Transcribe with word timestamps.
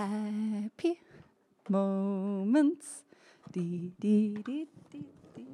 Happy 0.00 0.98
Moments. 1.68 3.04
Di, 3.52 3.92
di, 4.00 4.32
di, 4.42 4.66
di, 4.88 5.04
di. 5.36 5.44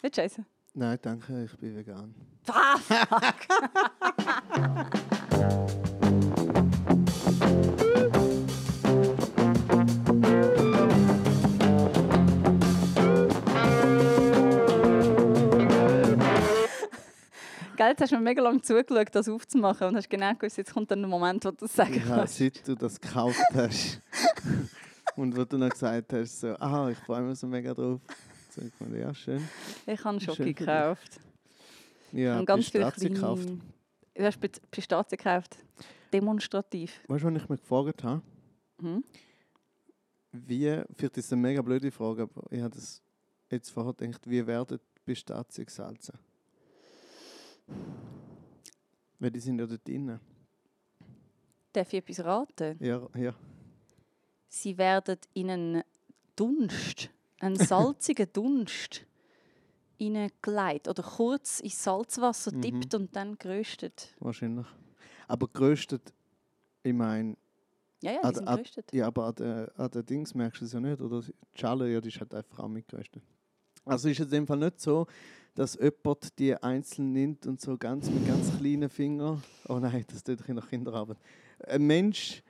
Willst 0.00 0.18
du 0.18 0.22
essen? 0.22 0.46
Nein, 0.74 0.98
danke, 1.02 1.44
ich 1.44 1.58
bin 1.58 1.74
vegan. 1.74 2.14
Ah, 2.46 2.78
fuck. 2.78 3.48
Gell, 17.78 17.90
jetzt 17.90 18.00
hast 18.00 18.10
du 18.10 18.16
mir 18.16 18.22
mega 18.22 18.42
lange 18.42 18.60
zugeschaut, 18.60 19.14
das 19.14 19.28
aufzumachen 19.28 19.86
und 19.86 19.94
hast 19.94 20.10
genau 20.10 20.34
gewusst, 20.34 20.56
jetzt 20.58 20.74
kommt 20.74 20.90
dann 20.90 20.98
der 20.98 21.08
Moment, 21.08 21.44
wo 21.44 21.50
du 21.52 21.58
das 21.58 21.76
sagen 21.76 21.94
Ja, 21.94 22.16
kannst. 22.16 22.36
seit 22.38 22.66
du 22.66 22.74
das 22.74 23.00
gekauft 23.00 23.40
hast 23.54 24.00
und 25.16 25.36
wo 25.36 25.44
du 25.44 25.58
noch 25.58 25.68
gesagt 25.70 26.12
hast, 26.12 26.40
so, 26.40 26.48
ah, 26.58 26.88
ich 26.90 26.98
freue 26.98 27.22
mich 27.22 27.38
so 27.38 27.46
mega 27.46 27.72
drauf. 27.72 28.00
So, 28.50 28.62
ich 28.62 28.72
meine, 28.80 28.98
ja, 28.98 29.14
schön. 29.14 29.46
Ich 29.86 30.04
habe 30.04 30.18
Schoki 30.20 30.54
gekauft. 30.54 31.20
Ich 32.10 32.18
Ja, 32.18 32.34
habe 32.34 32.46
ganz 32.46 32.68
kleine... 32.68 32.90
gekauft. 32.90 33.48
Du 34.14 34.24
hast 34.24 34.40
Pist- 34.40 34.70
Pistazien 34.72 35.16
gekauft. 35.18 35.56
Demonstrativ. 36.12 37.00
Weißt 37.06 37.22
du, 37.22 37.32
was 37.32 37.42
ich 37.42 37.48
mich 37.48 37.60
gefragt 37.60 38.02
habe? 38.02 38.22
Hm? 38.80 39.04
Wie, 40.32 40.82
vielleicht 40.96 41.16
ist 41.16 41.26
es 41.26 41.32
eine 41.32 41.42
mega 41.42 41.62
blöde 41.62 41.92
Frage, 41.92 42.22
aber 42.22 42.42
ich 42.50 42.60
habe 42.60 42.74
das 42.74 43.00
jetzt 43.50 43.70
vorher 43.70 43.92
gedacht, 43.94 44.28
wie 44.28 44.44
werden 44.44 44.80
Pistazien 45.04 45.64
gesalzen? 45.66 46.18
Weil 49.18 49.30
die 49.30 49.40
sind 49.40 49.58
ja 49.58 49.66
dort 49.66 49.86
drin. 49.86 50.18
Darf 51.72 51.92
ich 51.92 51.98
etwas 51.98 52.24
raten? 52.24 52.76
Ja, 52.80 53.06
ja. 53.16 53.34
Sie 54.48 54.78
werden 54.78 55.18
in 55.34 55.50
einen 55.50 55.82
Dunst, 56.36 57.10
einen 57.40 57.56
salzigen 57.58 58.32
Dunst, 58.32 59.04
hineingelegt 59.98 60.88
oder 60.88 61.02
kurz 61.02 61.60
ins 61.60 61.82
Salzwasser 61.82 62.52
Mhm. 62.54 62.60
dippt 62.60 62.94
und 62.94 63.14
dann 63.16 63.36
geröstet. 63.38 64.14
wahrscheinlich. 64.20 64.66
Aber 65.26 65.48
geröstet, 65.48 66.12
ich 66.82 66.94
meine, 66.94 67.36
Ja, 68.00 68.12
ja, 68.12 68.30
die 68.30 68.36
sind 68.36 68.46
geröstet. 68.46 68.92
ja, 68.92 69.06
aber 69.08 69.26
an 69.26 69.34
den, 69.34 69.68
an 69.76 69.90
den 69.90 70.06
Dings 70.06 70.34
merkst 70.34 70.60
du 70.62 70.64
es 70.66 70.72
ja 70.72 70.80
nicht, 70.80 71.00
oder? 71.02 71.20
Die 71.20 71.34
Schale, 71.60 71.92
ja, 71.92 72.00
die 72.00 72.08
ist 72.08 72.20
halt 72.20 72.32
einfach 72.32 72.60
auch 72.60 72.68
mitgeröstet. 72.68 73.22
Also 73.88 74.08
ist 74.08 74.20
es 74.20 74.26
in 74.26 74.30
dem 74.30 74.46
Fall 74.46 74.58
nicht 74.58 74.80
so, 74.80 75.06
dass 75.54 75.74
jemand 75.80 76.38
die 76.38 76.54
einzeln 76.54 77.12
nimmt 77.12 77.46
und 77.46 77.60
so 77.60 77.76
ganz 77.76 78.08
mit 78.10 78.26
ganz 78.28 78.56
kleinen 78.58 78.88
Fingern. 78.88 79.42
Oh 79.68 79.78
nein, 79.78 80.04
das 80.12 80.22
tut 80.22 80.40
ich 80.40 80.48
nach 80.48 80.68
Kinderarbeit. 80.68 81.16
Ein 81.66 81.86
Mensch, 81.86 82.42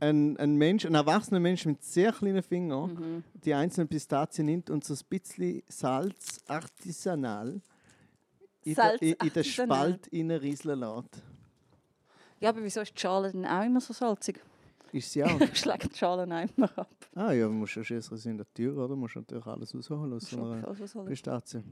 ein, 0.00 0.36
ein 0.38 0.54
Mensch, 0.56 0.86
ein 0.86 0.94
erwachsener 0.94 1.40
Mensch 1.40 1.66
mit 1.66 1.82
sehr 1.82 2.12
kleinen 2.12 2.42
Fingern, 2.42 2.94
Mhm. 2.94 3.24
die 3.44 3.52
einzelnen 3.52 3.88
Pistazien 3.88 4.46
nimmt 4.46 4.70
und 4.70 4.84
so 4.84 4.94
ein 4.94 5.00
bisschen 5.10 5.62
Salz 5.68 6.40
artisanal 6.46 7.60
in, 8.62 8.74
Salz 8.74 9.00
der, 9.00 9.08
in, 9.08 9.16
in 9.26 9.32
den. 9.32 9.44
Spalt 9.44 10.08
reinrieseln 10.12 10.80
lässt. 10.80 11.22
Ja, 12.40 12.50
aber 12.50 12.62
wieso 12.62 12.80
ist 12.80 12.94
die 12.96 13.00
Schale 13.00 13.30
dann 13.32 13.44
auch 13.46 13.64
immer 13.64 13.80
so 13.80 13.92
salzig? 13.92 14.40
Ist 14.94 15.10
sie 15.10 15.24
auch? 15.24 15.40
Schlägt 15.54 15.92
die 15.92 15.98
Schale 15.98 16.22
auch 16.22 16.56
immer 16.56 16.78
ab. 16.78 16.88
ah 17.16 17.32
ja, 17.32 17.46
du 17.46 17.52
musst 17.52 17.74
ja 17.74 17.82
schließlich 17.82 18.26
in 18.26 18.36
der 18.38 18.46
Tür, 18.54 18.76
oder? 18.76 18.88
Du 18.88 18.96
musst 18.96 19.16
natürlich 19.16 19.44
alles 19.44 19.74
rausholen 19.74 20.12
aus 20.14 20.28
so 20.28 21.00
einer 21.00 21.08
Pistazie. 21.08 21.64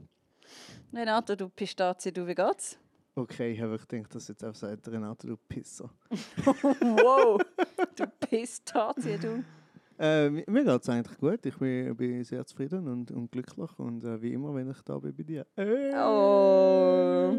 Renato, 0.93 1.33
du 1.35 1.47
Pistazie, 1.47 2.11
du, 2.11 2.27
wie 2.27 2.35
geht's? 2.35 2.77
Okay, 3.15 3.53
ich 3.53 3.61
habe 3.61 3.77
gedacht, 3.77 4.13
dass 4.13 4.27
jetzt 4.27 4.43
auch 4.43 4.53
sagt, 4.53 4.87
Renato, 4.89 5.25
du 5.27 5.37
Pisser. 5.37 5.89
wow, 6.81 7.39
du 7.95 8.07
Pistazie, 8.19 9.17
du. 9.17 9.43
Äh, 9.97 10.29
mi- 10.29 10.43
mir 10.49 10.65
geht 10.65 10.81
es 10.81 10.89
eigentlich 10.89 11.17
gut. 11.17 11.45
Ich 11.45 11.55
bin, 11.55 11.95
bin 11.95 12.23
sehr 12.25 12.45
zufrieden 12.45 12.87
und, 12.89 13.09
und 13.11 13.31
glücklich. 13.31 13.69
Und 13.79 14.03
äh, 14.03 14.21
wie 14.21 14.33
immer, 14.33 14.53
wenn 14.53 14.69
ich 14.69 14.81
da 14.81 14.97
bin 14.97 15.15
bei 15.15 15.23
dir. 15.23 15.45
Äh. 15.55 15.93
Oh. 15.95 17.31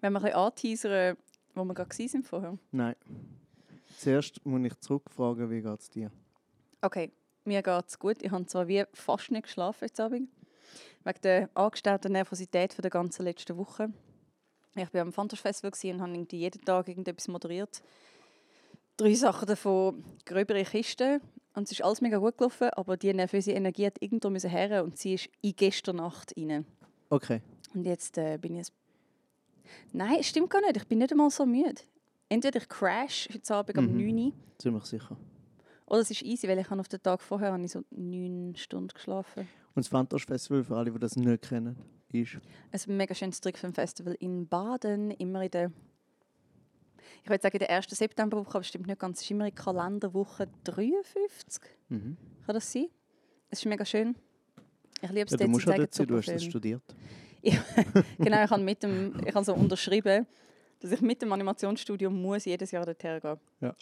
Wenn 0.00 0.12
wir 0.12 0.18
ein 0.18 0.22
bisschen 0.22 0.34
anteasern, 0.34 1.16
wo 1.54 1.64
wir 1.64 1.74
gerade 1.74 1.90
waren 1.96 2.22
vorher. 2.24 2.58
Nein. 2.72 2.96
Zuerst 3.98 4.46
muss 4.46 4.64
ich 4.64 4.78
zurückfragen, 4.78 5.50
wie 5.50 5.60
geht 5.60 5.80
es 5.80 5.90
dir? 5.90 6.12
Okay, 6.80 7.10
mir 7.44 7.62
geht 7.62 7.84
es 7.88 7.98
gut. 7.98 8.22
Ich 8.22 8.30
habe 8.30 8.46
zwar 8.46 8.68
wie 8.68 8.84
fast 8.92 9.32
nicht 9.32 9.42
geschlafen 9.42 9.86
heute 9.86 10.04
Abend. 10.04 10.30
Wegen 11.02 11.20
der 11.22 11.50
angestauten 11.54 12.12
Nervosität 12.12 12.72
von 12.72 12.82
der 12.82 12.92
ganzen 12.92 13.24
letzten 13.24 13.56
Woche. 13.56 13.92
Ich 14.76 14.94
war 14.94 15.00
am 15.00 15.12
Fantasch 15.12 15.40
Festival 15.40 15.72
und 15.94 16.00
habe 16.00 16.12
irgendwie 16.12 16.38
jeden 16.38 16.64
Tag 16.64 16.86
irgendetwas 16.86 17.26
moderiert. 17.26 17.82
Drei 18.96 19.14
Sachen 19.14 19.48
davon 19.48 20.04
gröbere 20.24 20.62
Kisten. 20.62 21.20
Und 21.54 21.64
es 21.64 21.72
ist 21.72 21.82
alles 21.82 22.00
mega 22.00 22.18
gut 22.18 22.38
gelaufen, 22.38 22.70
aber 22.74 22.96
die 22.96 23.12
nervöse 23.12 23.50
Energie 23.50 23.86
hat 23.86 24.00
irgendwo 24.00 24.30
her 24.48 24.84
und 24.84 24.96
sie 24.96 25.14
ist 25.14 25.28
in 25.42 25.56
gestern 25.56 25.96
Nacht 25.96 26.34
rein. 26.36 26.64
Okay. 27.10 27.42
Und 27.74 27.84
jetzt 27.84 28.16
äh, 28.16 28.38
bin 28.38 28.60
ich... 28.60 28.68
Nein, 29.92 30.22
stimmt 30.22 30.50
gar 30.50 30.60
nicht. 30.60 30.76
Ich 30.76 30.86
bin 30.86 30.98
nicht 30.98 31.10
einmal 31.10 31.30
so 31.30 31.44
müde. 31.44 31.82
Entweder 32.28 32.60
ich 32.60 32.68
crash 32.68 33.28
heute 33.32 33.54
Abend 33.54 33.78
um 33.78 33.86
Mhm. 33.86 33.96
9 33.98 34.18
Uhr 34.26 34.32
Ziemlich 34.58 34.84
sicher. 34.84 35.16
oder 35.86 36.00
es 36.00 36.10
ist 36.10 36.22
easy, 36.22 36.46
weil 36.48 36.58
ich 36.58 36.68
habe 36.68 36.80
auf 36.80 36.88
den 36.88 37.02
Tag 37.02 37.22
vorher 37.22 37.52
habe 37.52 37.64
ich 37.64 37.70
so 37.72 37.82
neun 37.90 38.54
Stunden 38.56 38.88
geschlafen. 38.88 39.42
Und 39.74 39.84
das 39.84 39.88
Fantasch 39.88 40.26
Festival, 40.26 40.64
für 40.64 40.76
alle, 40.76 40.90
die 40.90 40.98
das 40.98 41.16
nicht 41.16 41.42
kennen, 41.48 41.76
ist. 42.12 42.38
Es 42.72 42.82
ist 42.82 42.88
ein 42.88 42.96
mega 42.96 43.14
schönes 43.14 43.40
Trickfilmfestival 43.40 44.14
in 44.18 44.46
Baden, 44.46 45.10
immer 45.12 45.42
in 45.44 45.50
der 45.50 45.72
ich 47.24 47.30
würde 47.30 47.42
sagen 47.42 47.56
in 47.56 47.60
der 47.60 47.70
ersten 47.70 47.94
Septemberwoche, 47.94 48.54
aber 48.56 48.64
stimmt 48.64 48.86
nicht 48.86 48.98
ganz, 48.98 49.18
es 49.18 49.24
ist 49.24 49.30
immer 49.30 49.46
in 49.46 49.54
Kalenderwoche 49.54 50.46
53. 50.64 51.62
Mhm. 51.88 52.16
Kann 52.44 52.54
das 52.54 52.70
sein? 52.70 52.86
Es 53.50 53.60
ist 53.60 53.64
mega 53.66 53.84
schön. 53.84 54.14
Ich 55.00 55.10
liebe 55.10 55.24
es 55.26 55.30
Ja, 55.32 55.36
du 55.38 55.48
musst 55.48 55.68
auch 55.68 55.74
dort 55.74 55.94
sein, 55.94 56.06
du 56.06 56.16
hast 56.16 56.28
das 56.28 56.44
studiert. 56.44 56.82
Genau, 58.18 58.44
ich 58.44 58.50
habe 58.50 58.62
mit 58.62 58.82
dem, 58.82 59.14
ich 59.26 59.34
habe 59.34 59.44
so 59.44 59.54
unterschrieben, 59.54 60.26
dass 60.80 60.92
ich 60.92 61.00
mit 61.00 61.22
dem 61.22 61.32
Animationsstudium 61.32 62.20
muss 62.20 62.44
jedes 62.44 62.70
Jahr 62.70 62.84
dorthin 62.84 63.20
gehen. 63.20 63.36
Ja. 63.60 63.74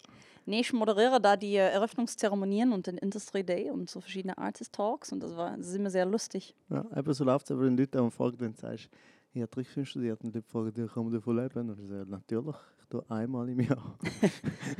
Nee, 0.45 0.61
ich 0.61 0.71
moderiere 0.71 1.19
da 1.19 1.35
die 1.35 1.55
äh, 1.55 1.71
Eröffnungszeremonien 1.71 2.71
und 2.71 2.87
den 2.87 2.97
Industry 2.97 3.43
Day 3.43 3.69
und 3.69 3.89
so 3.89 3.99
verschiedene 3.99 4.37
Artist 4.37 4.73
Talks 4.73 5.11
und 5.11 5.21
das 5.21 5.35
war 5.35 5.57
das 5.57 5.67
ist 5.67 5.75
immer 5.75 5.89
sehr 5.89 6.05
lustig. 6.05 6.55
Ja, 6.69 6.85
eben 6.95 7.13
so 7.13 7.25
läuft 7.25 7.45
es, 7.45 7.51
aber 7.51 7.63
wenn 7.63 7.75
Leute 7.75 8.01
auch 8.01 8.09
fragen, 8.11 8.39
wenn 8.39 8.53
du 8.53 8.57
sagst, 8.57 8.89
ich 9.33 9.41
habe 9.41 9.51
Trickfilm 9.51 9.85
studiert 9.85 10.23
und 10.23 10.33
die 10.33 10.41
fragen 10.41 10.73
dich, 10.73 10.91
kann 10.91 11.03
man 11.03 11.13
davon 11.13 11.35
leben? 11.35 11.69
Und 11.69 11.79
ich 11.79 11.89
sage, 11.89 12.09
natürlich, 12.09 12.55
ich 12.79 12.85
tue 12.87 13.03
einmal 13.09 13.49
im 13.49 13.59
Jahr. 13.59 13.97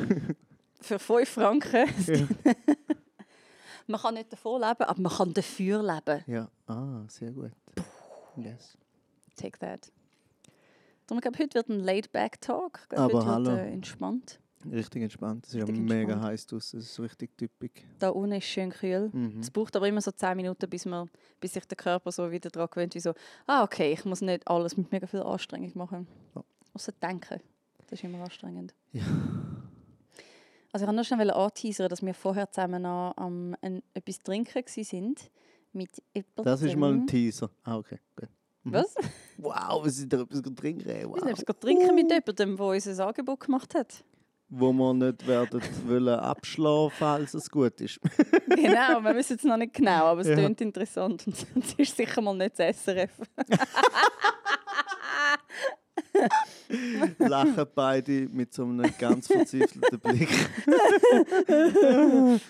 Für 0.82 1.00
5 1.00 1.30
Franken. 1.30 1.86
Ja. 2.08 2.28
man 3.88 4.02
kann 4.02 4.14
nicht 4.14 4.32
davon 4.32 4.62
leben, 4.62 4.84
aber 4.84 5.02
man 5.02 5.12
kann 5.12 5.34
dafür 5.34 5.84
leben. 5.84 6.24
ja, 6.28 6.50
ah, 6.68 7.04
sehr 7.08 7.32
gut. 7.32 7.52
Yes. 8.38 8.78
Take 9.36 9.60
that. 9.60 9.92
Darum, 11.07 11.19
ich 11.19 11.22
glaube, 11.22 11.40
heute 11.40 11.56
wird 11.56 11.69
ein 11.69 11.79
Laid-Back-Talk. 11.79 12.79
Aber 12.91 13.19
heute 13.19 13.25
hallo. 13.25 13.51
wird 13.51 13.59
äh, 13.59 13.72
entspannt. 13.72 14.40
Richtig 14.69 15.03
entspannt. 15.03 15.45
Es 15.45 15.53
ist 15.53 15.59
ja 15.59 15.63
Richtig 15.66 15.84
mega 15.84 16.13
entspannt. 16.13 16.23
heiß 16.23 16.47
draußen. 16.47 16.79
Es 16.79 16.85
ist 16.91 17.00
richtig 17.00 17.38
typisch. 17.38 17.72
Da 18.00 18.09
unten 18.09 18.34
ist 18.34 18.45
schön 18.45 18.72
kühl. 18.72 19.09
Mhm. 19.13 19.40
Es 19.40 19.50
braucht 19.50 19.75
aber 19.78 19.88
immer 19.88 20.01
so 20.01 20.12
10 20.12 20.35
Minuten, 20.35 20.69
bis, 20.69 20.85
man, 20.85 21.09
bis 21.40 21.53
sich 21.53 21.66
der 21.66 21.78
Körper 21.78 22.12
so 22.12 22.29
wieder 22.29 22.50
daran 22.50 22.68
gewöhnt, 22.69 22.94
wie 22.95 23.00
so, 23.00 23.13
ah, 23.45 23.63
okay, 23.63 23.94
ich 23.94 24.03
muss 24.03 24.19
nicht 24.19 24.45
alles 24.47 24.75
mit 24.75 24.91
mega 24.91 25.07
viel 25.07 25.22
Anstrengung 25.22 25.72
machen. 25.75 26.07
Ja. 26.35 26.44
Außer 26.73 26.91
denken. 27.01 27.39
Das 27.88 28.00
ist 28.00 28.03
immer 28.03 28.22
anstrengend. 28.22 28.74
Ja. 28.91 29.03
Also 30.74 30.84
ich 30.84 30.88
wollte 30.88 30.95
nur 30.95 31.03
schnell 31.06 31.31
anteasern, 31.31 31.88
dass 31.88 32.01
wir 32.06 32.13
vorher 32.13 32.51
zusammen 32.51 32.81
noch 32.81 33.13
am 33.16 33.56
ein, 33.62 33.81
etwas 33.94 34.19
trinken 34.19 34.56
waren 34.56 35.16
mit 35.72 35.89
jemandem. 36.13 36.44
Das 36.44 36.62
ist 36.62 36.75
mal 36.75 36.91
ein 36.91 37.07
Teaser. 37.07 37.50
Ah, 37.63 37.78
okay. 37.78 38.00
Gut. 38.16 38.29
Mhm. 38.68 38.74
Was? 38.74 38.96
Wow, 39.38 39.84
wir 39.84 39.92
sind 39.92 40.14
da 40.14 40.22
etwas 40.22 40.42
trinken. 40.56 40.86
Wir 40.86 41.10
Wow. 41.10 41.20
sind 41.20 41.40
etwas 41.40 41.60
trinken 41.60 41.96
mit 41.96 42.10
jemandem, 42.12 42.58
der 42.58 42.66
uns 42.66 42.88
ein 42.88 43.00
Angebot 43.00 43.40
gemacht 43.42 43.76
hat. 43.76 44.04
Wo 44.50 44.72
wir 44.72 44.94
nicht 44.94 45.28
werden 45.28 45.62
wollen 45.88 46.08
abschlafen, 46.20 46.96
falls 46.98 47.34
es 47.34 47.50
gut 47.52 47.81
ist. 47.81 48.00
genau, 48.48 49.02
wir 49.02 49.14
wissen 49.16 49.36
es 49.36 49.44
noch 49.44 49.58
nicht 49.58 49.74
genau, 49.74 50.06
aber 50.06 50.22
es 50.22 50.28
Ja. 50.28 50.36
klingt 50.36 50.62
interessant 50.62 51.28
und 51.28 51.36
es 51.64 51.74
ist 51.78 51.98
sicher 51.98 52.22
mal 52.22 52.36
nicht 52.36 52.58
das 52.58 52.84
SRF. 52.84 53.12
Lachen 57.20 57.66
beide 57.75 58.28
mit 58.30 58.54
so 58.54 58.63
einem 58.63 58.92
ganz 58.98 59.28
verzweifelten 59.28 60.00
Blick. 60.00 60.30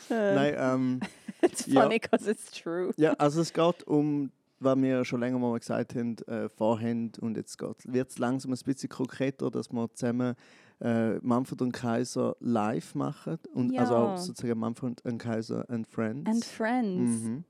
Nein, 0.10 0.56
ähm, 0.58 1.00
It's 1.42 1.66
Ja. 1.68 1.84
funny 1.84 2.00
because 2.00 2.30
it's 2.30 2.50
true. 2.52 2.92
ja, 2.98 3.14
also 3.14 3.42
es 3.42 3.54
geht 3.54 3.84
um, 3.86 4.32
was 4.60 4.78
wir 4.82 5.06
schon 5.06 5.20
länger 5.20 5.40
mal 5.40 5.58
gesagt 5.60 5.96
haben, 5.96 6.18
äh, 6.28 6.50
vorhaben 6.50 7.12
und 7.22 7.38
jetzt 7.38 7.60
wird 7.86 8.10
es 8.10 8.18
langsam 8.18 8.54
ein 8.54 8.60
bisschen 8.66 8.90
konkreter, 8.90 9.50
dass 9.52 9.72
wir 9.72 9.90
zusammen 9.94 10.36
äh, 10.80 11.16
Manfred 11.20 11.62
und 11.62 11.72
Kaiser 11.72 12.36
live 12.40 12.94
machen 12.94 13.40
und 13.54 13.78
also 13.78 13.94
Ja. 13.94 14.00
auch 14.14 14.18
sozusagen 14.18 14.60
Manfred 14.60 15.04
und 15.06 15.18
Kaiser 15.18 15.66
and 15.70 15.88
Friends. 15.88 16.30
And 16.30 16.46
friends. 16.46 17.22
Mhm. 17.24 17.44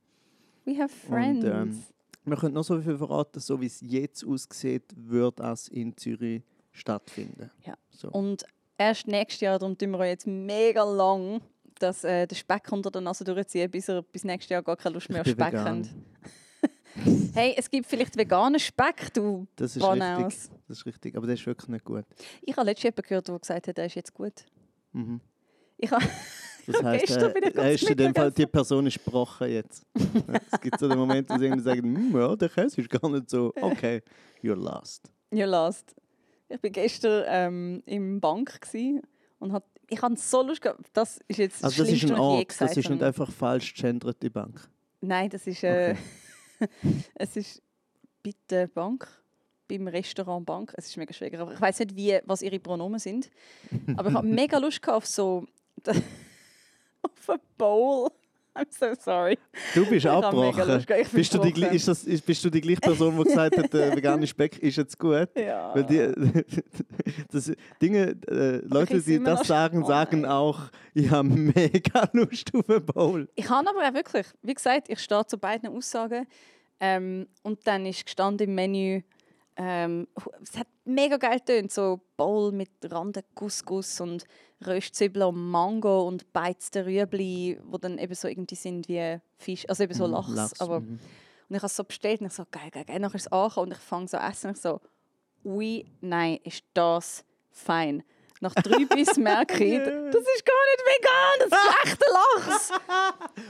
We 0.65 0.77
have 0.77 0.93
friends. 0.93 1.43
Und, 1.43 1.51
ähm, 1.51 1.83
wir 2.23 2.37
können 2.37 2.53
noch 2.53 2.63
so 2.63 2.79
viel 2.81 2.97
verraten, 2.97 3.39
so 3.39 3.59
wie 3.59 3.65
es 3.65 3.81
jetzt 3.81 4.25
aussieht, 4.25 4.83
wird 4.95 5.39
das 5.39 5.67
in 5.67 5.95
Zürich 5.97 6.43
stattfinden. 6.71 7.51
Ja. 7.65 7.73
So. 7.89 8.09
Und 8.09 8.45
erst 8.77 9.07
nächstes 9.07 9.41
Jahr, 9.41 9.59
darum 9.59 9.77
tun 9.77 9.91
wir 9.91 10.05
jetzt 10.05 10.27
mega 10.27 10.83
lang 10.83 11.41
dass, 11.79 12.03
äh, 12.03 12.25
den 12.27 12.35
Speck 12.35 12.71
unter 12.71 12.91
der 12.91 13.01
Nase 13.01 13.23
durchziehen, 13.23 13.69
bis 13.69 13.89
ihr 13.89 14.01
bis 14.01 14.23
nächstes 14.23 14.49
Jahr 14.49 14.63
gar 14.63 14.75
keine 14.75 14.93
Lust 14.95 15.09
mehr 15.09 15.21
auf 15.21 15.27
Speck 15.27 15.53
vegan. 15.53 15.87
Hey, 17.33 17.53
es 17.57 17.69
gibt 17.69 17.87
vielleicht 17.87 18.17
veganen 18.17 18.59
Speck, 18.59 19.13
du 19.13 19.47
Das 19.55 19.75
ist 19.75 19.81
Banaus. 19.81 20.25
richtig. 20.25 20.49
Das 20.67 20.77
ist 20.77 20.85
richtig. 20.85 21.15
Aber 21.15 21.27
das 21.27 21.39
ist 21.39 21.45
wirklich 21.45 21.69
nicht 21.69 21.85
gut. 21.85 22.05
Ich 22.41 22.55
habe 22.55 22.65
letztens 22.65 22.83
jemanden 22.83 23.01
gehört, 23.07 23.27
der 23.27 23.39
gesagt 23.39 23.67
hat, 23.67 23.77
er 23.77 23.85
ist 23.85 23.95
jetzt 23.95 24.13
gut. 24.13 24.45
Mhm. 24.93 25.21
Ich 25.77 25.91
habe 25.91 26.03
Das 26.65 26.83
heisst, 26.83 27.15
äh, 27.17 27.51
er 27.55 27.71
ist 27.71 27.89
in 27.89 27.97
dem 27.97 28.13
Fall, 28.13 28.31
die 28.31 28.45
Person 28.45 28.87
ist 28.87 29.03
gebrochen 29.03 29.49
jetzt. 29.49 29.85
Es 30.51 30.59
gibt 30.59 30.79
so 30.79 30.89
den 30.89 30.97
Moment, 30.97 31.29
wo 31.29 31.37
sie 31.37 31.45
irgendwie 31.45 31.63
sagen, 31.63 31.81
«Hm, 31.95 32.19
ja, 32.19 32.35
der 32.35 32.49
Käse 32.49 32.81
ist 32.81 32.89
gar 32.89 33.09
nicht 33.09 33.29
so. 33.29 33.53
Okay, 33.61 34.01
you're 34.43 34.55
lost. 34.55 35.09
Ja, 35.31 35.45
last. 35.45 35.95
Ich 36.49 36.61
war 36.63 36.69
gestern 36.69 37.23
ähm, 37.27 37.83
im 37.85 38.19
Bank 38.19 38.59
und 39.39 39.51
hat, 39.53 39.63
ich 39.89 40.01
hatte 40.01 40.15
so 40.17 40.41
Lust 40.41 40.61
gehabt. 40.61 40.85
Das 40.93 41.19
ist 41.27 41.37
jetzt 41.37 41.63
Also 41.63 41.83
das 41.83 41.91
ist 41.91 42.05
ein 42.05 42.17
Ort, 42.17 42.59
das 42.59 42.75
ist 42.77 42.89
nicht 42.89 43.03
einfach 43.03 43.31
falsch 43.31 43.73
gegendert, 43.73 44.21
die 44.21 44.29
Bank. 44.29 44.69
Nein, 45.01 45.29
das 45.29 45.45
ist, 45.47 45.63
äh, 45.63 45.95
es 47.15 47.35
ist 47.35 47.61
bei 48.23 48.31
der 48.49 48.67
Bank, 48.67 49.07
beim 49.67 49.87
Restaurant 49.87 50.45
Bank. 50.45 50.73
Es 50.77 50.87
ist 50.87 50.97
mega 50.97 51.13
schwierig, 51.13 51.39
aber 51.39 51.53
ich 51.53 51.61
weiß 51.61 51.79
nicht, 51.79 51.95
wie, 51.95 52.19
was 52.25 52.41
ihre 52.41 52.59
Pronomen 52.59 52.99
sind. 52.99 53.29
Aber 53.95 54.09
ich 54.09 54.15
habe 54.15 54.27
mega 54.27 54.57
Lust 54.57 54.87
auf 54.87 55.05
so 55.05 55.45
auf 57.01 57.29
ein 57.29 57.39
Bowl. 57.57 58.11
I'm 58.57 58.67
so 58.71 58.93
sorry. 58.99 59.37
Du 59.75 59.81
bist 59.85 60.05
Ich 60.05 60.09
abgebrochen. 60.09 60.83
Bist 61.13 61.33
du, 61.33 61.39
die, 61.39 61.63
ist 61.75 61.87
das, 61.87 62.03
ist, 62.03 62.25
bist 62.25 62.43
du 62.43 62.49
die 62.49 62.61
gleiche 62.61 62.81
Person, 62.81 63.15
die 63.17 63.23
gesagt 63.23 63.57
hat, 63.57 63.71
der 63.71 63.91
vegane 63.95 64.25
Speck 64.25 64.57
ist 64.59 64.77
jetzt 64.77 64.97
gut? 64.97 65.29
Ja. 65.35 65.75
Weil 65.75 65.83
die, 65.83 66.43
das, 67.31 67.51
Dinge, 67.81 68.15
äh, 68.27 68.57
Leute, 68.65 69.01
die 69.01 69.23
das 69.23 69.47
sagen, 69.47 69.83
Oh 69.83 69.87
sagen 69.87 70.21
nein. 70.21 70.31
auch, 70.31 70.59
ich 70.95 71.09
habe 71.11 71.29
mega 71.29 72.09
Lust 72.13 72.51
auf 72.55 72.67
einen 72.67 72.85
Bowl. 72.85 73.29
Ich 73.35 73.47
habe 73.47 73.69
aber 73.69 73.87
auch 73.87 73.93
wirklich, 73.93 74.25
wie 74.41 74.53
gesagt, 74.53 74.89
ich 74.89 74.99
stehe 74.99 75.25
zu 75.27 75.37
beiden 75.37 75.69
Aussagen. 75.69 76.25
Ähm, 76.79 77.27
und 77.43 77.65
dann 77.65 77.85
ist 77.85 78.05
gestanden 78.05 78.49
im 78.49 78.55
Menü, 78.55 79.01
ähm, 79.57 80.07
es 80.41 80.57
hat 80.57 80.67
mega 80.85 81.17
geil 81.17 81.39
getönt, 81.39 81.71
so 81.71 81.99
Bowl 82.15 82.51
mit 82.51 82.69
Randen 82.83 83.23
Couscous 83.33 83.99
und 83.99 84.25
Röstzwiebeln 84.65 85.27
und 85.27 85.49
Mango 85.49 86.07
und 86.07 86.31
beizte 86.31 86.85
Rüebli, 86.85 87.59
wo 87.63 87.77
dann 87.77 87.97
eben 87.97 88.13
so 88.13 88.27
irgendwie 88.27 88.55
sind 88.55 88.87
wie 88.87 89.19
Fisch, 89.37 89.67
also 89.67 89.83
eben 89.83 89.93
so 89.93 90.05
Mhm, 90.05 90.13
Lachs. 90.13 90.29
Lachs, 90.29 90.61
aber, 90.61 90.81
mhm. 90.81 90.99
Und 91.49 91.55
ich 91.55 91.61
habe 91.61 91.67
es 91.67 91.75
so 91.75 91.83
bestellt 91.83 92.21
und 92.21 92.27
ich 92.27 92.33
so, 92.33 92.43
geil, 92.51 92.69
geil, 92.71 92.85
geil. 92.85 92.99
Nachher 92.99 93.15
ist 93.15 93.27
es 93.27 93.31
angekommen 93.31 93.67
und 93.67 93.77
ich 93.77 93.83
fange 93.83 94.07
so 94.07 94.17
an 94.17 94.31
essen 94.31 94.47
und 94.47 94.55
ich 94.57 94.61
so, 94.61 94.81
ui, 95.43 95.85
nein, 96.01 96.39
ist 96.43 96.63
das 96.73 97.23
fein. 97.51 98.03
Nach 98.39 98.53
drei 98.53 98.85
Bissen 98.85 99.23
merke 99.23 99.63
ich, 99.63 99.79
das 99.79 100.21
ist 100.35 100.45
gar 100.45 100.63
nicht 100.69 100.83
vegan, 100.85 101.49
das 101.49 101.59
ist 101.59 101.85
echter 101.85 102.05
Lachs. 102.11 102.71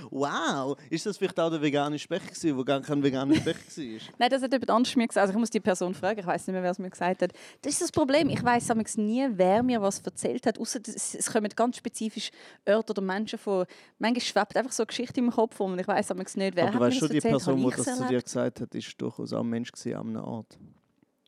Wow, 0.09 0.77
ist 0.89 1.05
das 1.05 1.17
vielleicht 1.17 1.39
auch 1.39 1.49
der 1.49 1.61
vegane 1.61 1.99
Speck 1.99 2.25
gewesen, 2.27 2.57
wo 2.57 2.63
gar 2.63 2.81
kein 2.81 3.03
veganer 3.03 3.35
Speck 3.35 3.57
war? 3.77 3.99
Nein, 4.17 4.29
das 4.29 4.41
hat 4.41 4.51
jemand 4.51 4.69
anders 4.71 4.95
mir 4.95 5.07
gesagt. 5.07 5.21
Also 5.21 5.33
ich 5.33 5.39
muss 5.39 5.49
die 5.49 5.59
Person 5.59 5.93
fragen, 5.93 6.19
ich 6.19 6.25
weiß 6.25 6.47
nicht 6.47 6.53
mehr, 6.53 6.63
wer 6.63 6.71
es 6.71 6.79
mir 6.79 6.89
gesagt 6.89 7.21
hat. 7.21 7.33
Das 7.61 7.73
ist 7.73 7.81
das 7.81 7.91
Problem. 7.91 8.29
Ich 8.29 8.43
weiß 8.43 8.73
nie, 8.97 9.27
wer 9.31 9.61
mir 9.63 9.81
was 9.81 9.99
erzählt 9.99 10.45
hat. 10.45 10.57
Außer 10.59 10.79
es, 10.85 11.31
kommen 11.31 11.49
ganz 11.55 11.77
spezifisch 11.77 12.31
Orte 12.65 12.93
oder 12.93 13.01
Menschen 13.01 13.37
vor. 13.37 13.65
Manchmal 13.99 14.21
schwebt 14.21 14.57
einfach 14.57 14.71
so 14.71 14.83
eine 14.83 14.87
Geschichte 14.87 15.19
im 15.19 15.31
Kopf 15.31 15.59
um 15.59 15.73
und 15.73 15.79
ich 15.79 15.87
weiß 15.87 16.13
nicht, 16.13 16.55
wer 16.55 16.67
Aber 16.67 16.67
hat 16.67 16.73
du 16.73 16.79
mir 16.79 16.85
weißt 16.85 16.93
das 16.93 16.99
schon, 16.99 17.09
die 17.09 17.15
erzählt. 17.17 17.31
Person, 17.33 17.57
die 17.57 17.75
das 17.75 17.97
zu 17.97 18.07
dir 18.07 18.21
gesagt 18.21 18.61
hat, 18.61 18.75
ist 18.75 19.01
durchaus 19.01 19.33
auch 19.33 19.41
ein 19.41 19.49
Mensch 19.49 19.71
gewesen 19.71 19.95
an 19.95 20.07
einem 20.07 20.23
Ort. 20.23 20.57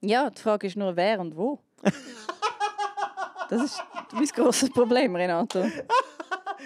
Ja, 0.02 0.30
die 0.30 0.42
Frage 0.42 0.68
ist 0.68 0.78
nur, 0.78 0.96
wer 0.96 1.20
und 1.20 1.36
wo. 1.36 1.60
Das 3.50 3.64
ist 3.64 3.84
mein 4.14 4.26
grosses 4.26 4.70
Problem, 4.70 5.16
Renato. 5.16 5.66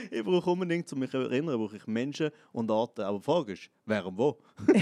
Ich 0.09 0.23
brauche 0.23 0.49
unbedingt, 0.49 0.91
um 0.91 0.99
mich 0.99 1.11
zu 1.11 1.17
erinnern, 1.17 1.55
brauche 1.55 1.77
ich 1.77 1.85
Menschen 1.85 2.31
und 2.51 2.71
Orte. 2.71 3.05
Aber 3.05 3.19
die 3.19 3.23
Frage 3.23 3.53
ist, 3.53 3.69
wer 3.85 4.03
und 4.05 4.17
wo? 4.17 4.39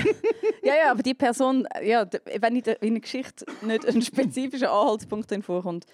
Ja, 0.64 0.76
ja, 0.76 0.92
aber 0.92 1.02
die 1.02 1.16
Person, 1.16 1.68
ja, 1.84 2.08
wenn 2.40 2.56
in 2.56 2.62
der 2.62 2.82
in 2.84 2.94
der 2.94 3.02
Geschichte 3.02 3.46
nicht 3.64 3.86
ein 3.86 4.02
spezifischer 4.02 4.72
Anhaltspunkt 4.72 5.30
drin 5.30 5.42
vorkommt. 5.42 5.86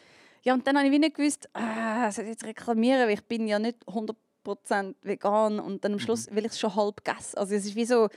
Ja, 0.44 0.54
und 0.54 0.68
dann 0.68 0.77
habe 0.77 0.88
ich 0.88 1.00
nicht 1.00 1.15
gewusst, 1.15 1.50
ah, 1.54 2.12
soll 2.12 2.25
ich 2.25 2.31
jetzt 2.31 2.45
reklamieren, 2.45 3.07
weil 3.07 3.13
ich 3.13 3.24
bin 3.24 3.48
ja 3.48 3.59
nicht 3.59 3.77
100% 3.88 4.95
vegan 5.01 5.59
und 5.59 5.83
dann 5.83 5.94
am 5.94 6.00
Schluss 6.00 6.27
will 6.31 6.45
ich 6.45 6.51
es 6.51 6.59
schon 6.59 6.75
halb 6.75 7.04
gegessen. 7.04 7.38
Also 7.38 7.56
es 7.56 7.65
ist 7.65 7.75
wie 7.75 7.86
so, 7.86 8.09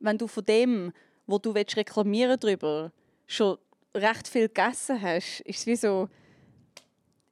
wenn 0.00 0.16
du 0.16 0.26
von 0.26 0.44
dem, 0.44 0.92
wo 1.26 1.38
du 1.38 1.54
willst 1.54 1.76
reklamieren 1.76 2.40
drüber, 2.40 2.90
schon 3.26 3.58
recht 3.94 4.28
viel 4.28 4.48
gegessen 4.48 5.00
hast, 5.00 5.40
ist 5.40 5.58
es 5.60 5.66
wie 5.66 5.76
so, 5.76 6.08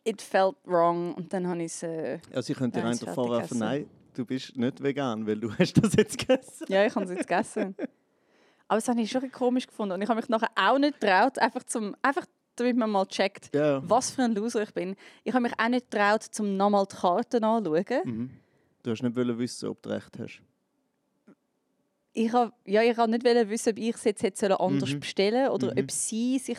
it 0.06 0.22
felt 0.22 0.56
wrong 0.64 1.14
und 1.14 1.32
dann 1.32 1.46
habe 1.46 1.58
ich 1.62 1.72
es, 1.72 1.82
äh, 1.82 2.18
Also 2.34 2.52
ich 2.52 2.58
könnte 2.58 2.80
dir 2.80 2.86
einfach 2.86 3.12
vorwerfen, 3.14 3.58
nein, 3.58 3.88
du 4.14 4.24
bist 4.24 4.56
nicht 4.56 4.82
vegan, 4.82 5.26
weil 5.26 5.38
du 5.40 5.50
hast 5.58 5.74
das 5.82 5.94
jetzt 5.94 6.16
gegessen. 6.18 6.64
ja, 6.68 6.86
ich 6.86 6.94
habe 6.94 7.04
es 7.06 7.10
jetzt 7.10 7.26
gegessen. 7.28 7.74
Aber 8.68 8.78
das 8.78 8.88
habe 8.88 9.00
ich 9.00 9.10
schon 9.10 9.30
komisch 9.30 9.66
gefunden 9.66 9.92
und 9.94 10.02
ich 10.02 10.08
habe 10.08 10.18
mich 10.20 10.28
nachher 10.28 10.50
auch 10.56 10.78
nicht 10.78 11.00
getraut, 11.00 11.38
einfach, 11.38 11.62
zum, 11.64 11.94
einfach 12.02 12.26
damit 12.56 12.76
man 12.76 12.90
mal 12.90 13.06
checkt, 13.06 13.54
Ja. 13.54 13.82
was 13.88 14.10
für 14.10 14.22
ein 14.22 14.34
Loser 14.34 14.62
ich 14.62 14.72
bin. 14.72 14.96
Ich 15.24 15.34
habe 15.34 15.42
mich 15.42 15.52
auch 15.58 15.68
nicht 15.68 15.90
getraut, 15.90 16.22
um 16.40 16.56
nochmal 16.56 16.86
die 16.90 16.96
Karten 16.96 17.44
anzuschauen. 17.44 18.00
Mhm. 18.04 18.30
Du 18.82 18.90
hast 18.90 19.02
nicht 19.02 19.14
wissen, 19.16 19.68
ob 19.68 19.82
du 19.82 19.90
recht 19.90 20.18
hast. 20.18 20.40
Ich 22.12 22.32
habe, 22.32 22.52
ja, 22.64 22.82
ich 22.82 22.96
habe 22.96 23.10
nicht 23.10 23.24
wissen, 23.24 23.70
ob 23.72 23.78
ich 23.78 23.94
es 23.94 24.04
jetzt 24.04 24.22
hätte 24.22 24.58
anders 24.58 24.90
Mhm. 24.94 25.00
bestellen 25.00 25.48
oder 25.50 25.72
Mhm. 25.72 25.80
ob 25.82 25.90
sie 25.90 26.38
sich 26.38 26.58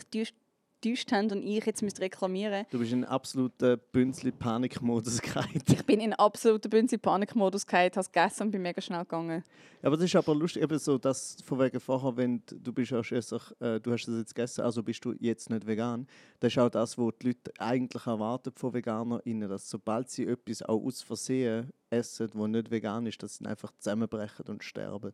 täuscht, 0.80 1.08
täuscht 1.08 1.12
haben 1.12 1.30
und 1.30 1.42
ich 1.42 1.64
jetzt 1.64 1.82
müsste 1.82 2.02
reklamieren 2.02 2.66
Du 2.70 2.78
bist 2.78 2.92
in 2.92 3.04
absoluten 3.04 3.80
Bünzli-Panikmodus 3.92 5.20
gehalten. 5.20 5.62
Ich 5.66 5.84
bin 5.84 6.00
in 6.00 6.12
absoluten 6.14 6.68
Bünzi-Panikmodus 6.70 7.66
gehalten, 7.66 7.96
habe 7.96 8.00
es 8.00 8.12
gegessen 8.12 8.42
und 8.44 8.50
bin 8.50 8.62
mega 8.62 8.80
schnell 8.80 9.00
gegangen. 9.00 9.42
Aber 9.82 9.96
das 9.96 10.06
ist 10.06 10.16
aber 10.16 10.34
lustig, 10.34 10.62
eben 10.62 10.78
so, 10.78 10.98
dass 10.98 11.36
von 11.44 11.58
wegen 11.60 11.80
vorher, 11.80 12.16
wenn 12.16 12.42
du, 12.46 12.72
bist 12.72 12.90
ja 12.90 13.02
schließlich, 13.02 13.42
äh, 13.60 13.80
du 13.80 13.92
hast 13.92 14.06
das 14.06 14.16
jetzt 14.16 14.34
gegessen, 14.34 14.62
also 14.62 14.82
bist 14.82 15.04
du 15.04 15.14
jetzt 15.18 15.50
nicht 15.50 15.66
vegan. 15.66 16.06
Das 16.40 16.52
ist 16.52 16.58
auch 16.58 16.70
das, 16.70 16.98
was 16.98 17.12
die 17.20 17.28
Leute 17.28 17.52
eigentlich 17.58 18.06
erwarten 18.06 18.52
von 18.54 18.74
VeganerInnen, 18.74 19.48
dass 19.48 19.68
sobald 19.68 20.10
sie 20.10 20.26
etwas 20.26 20.62
auch 20.62 20.82
aus 20.82 21.02
Versehen 21.02 21.70
essen, 21.90 22.28
das 22.32 22.48
nicht 22.48 22.70
vegan 22.70 23.06
ist, 23.06 23.22
dass 23.22 23.36
sie 23.36 23.46
einfach 23.46 23.72
zusammenbrechen 23.78 24.46
und 24.48 24.64
sterben. 24.64 25.12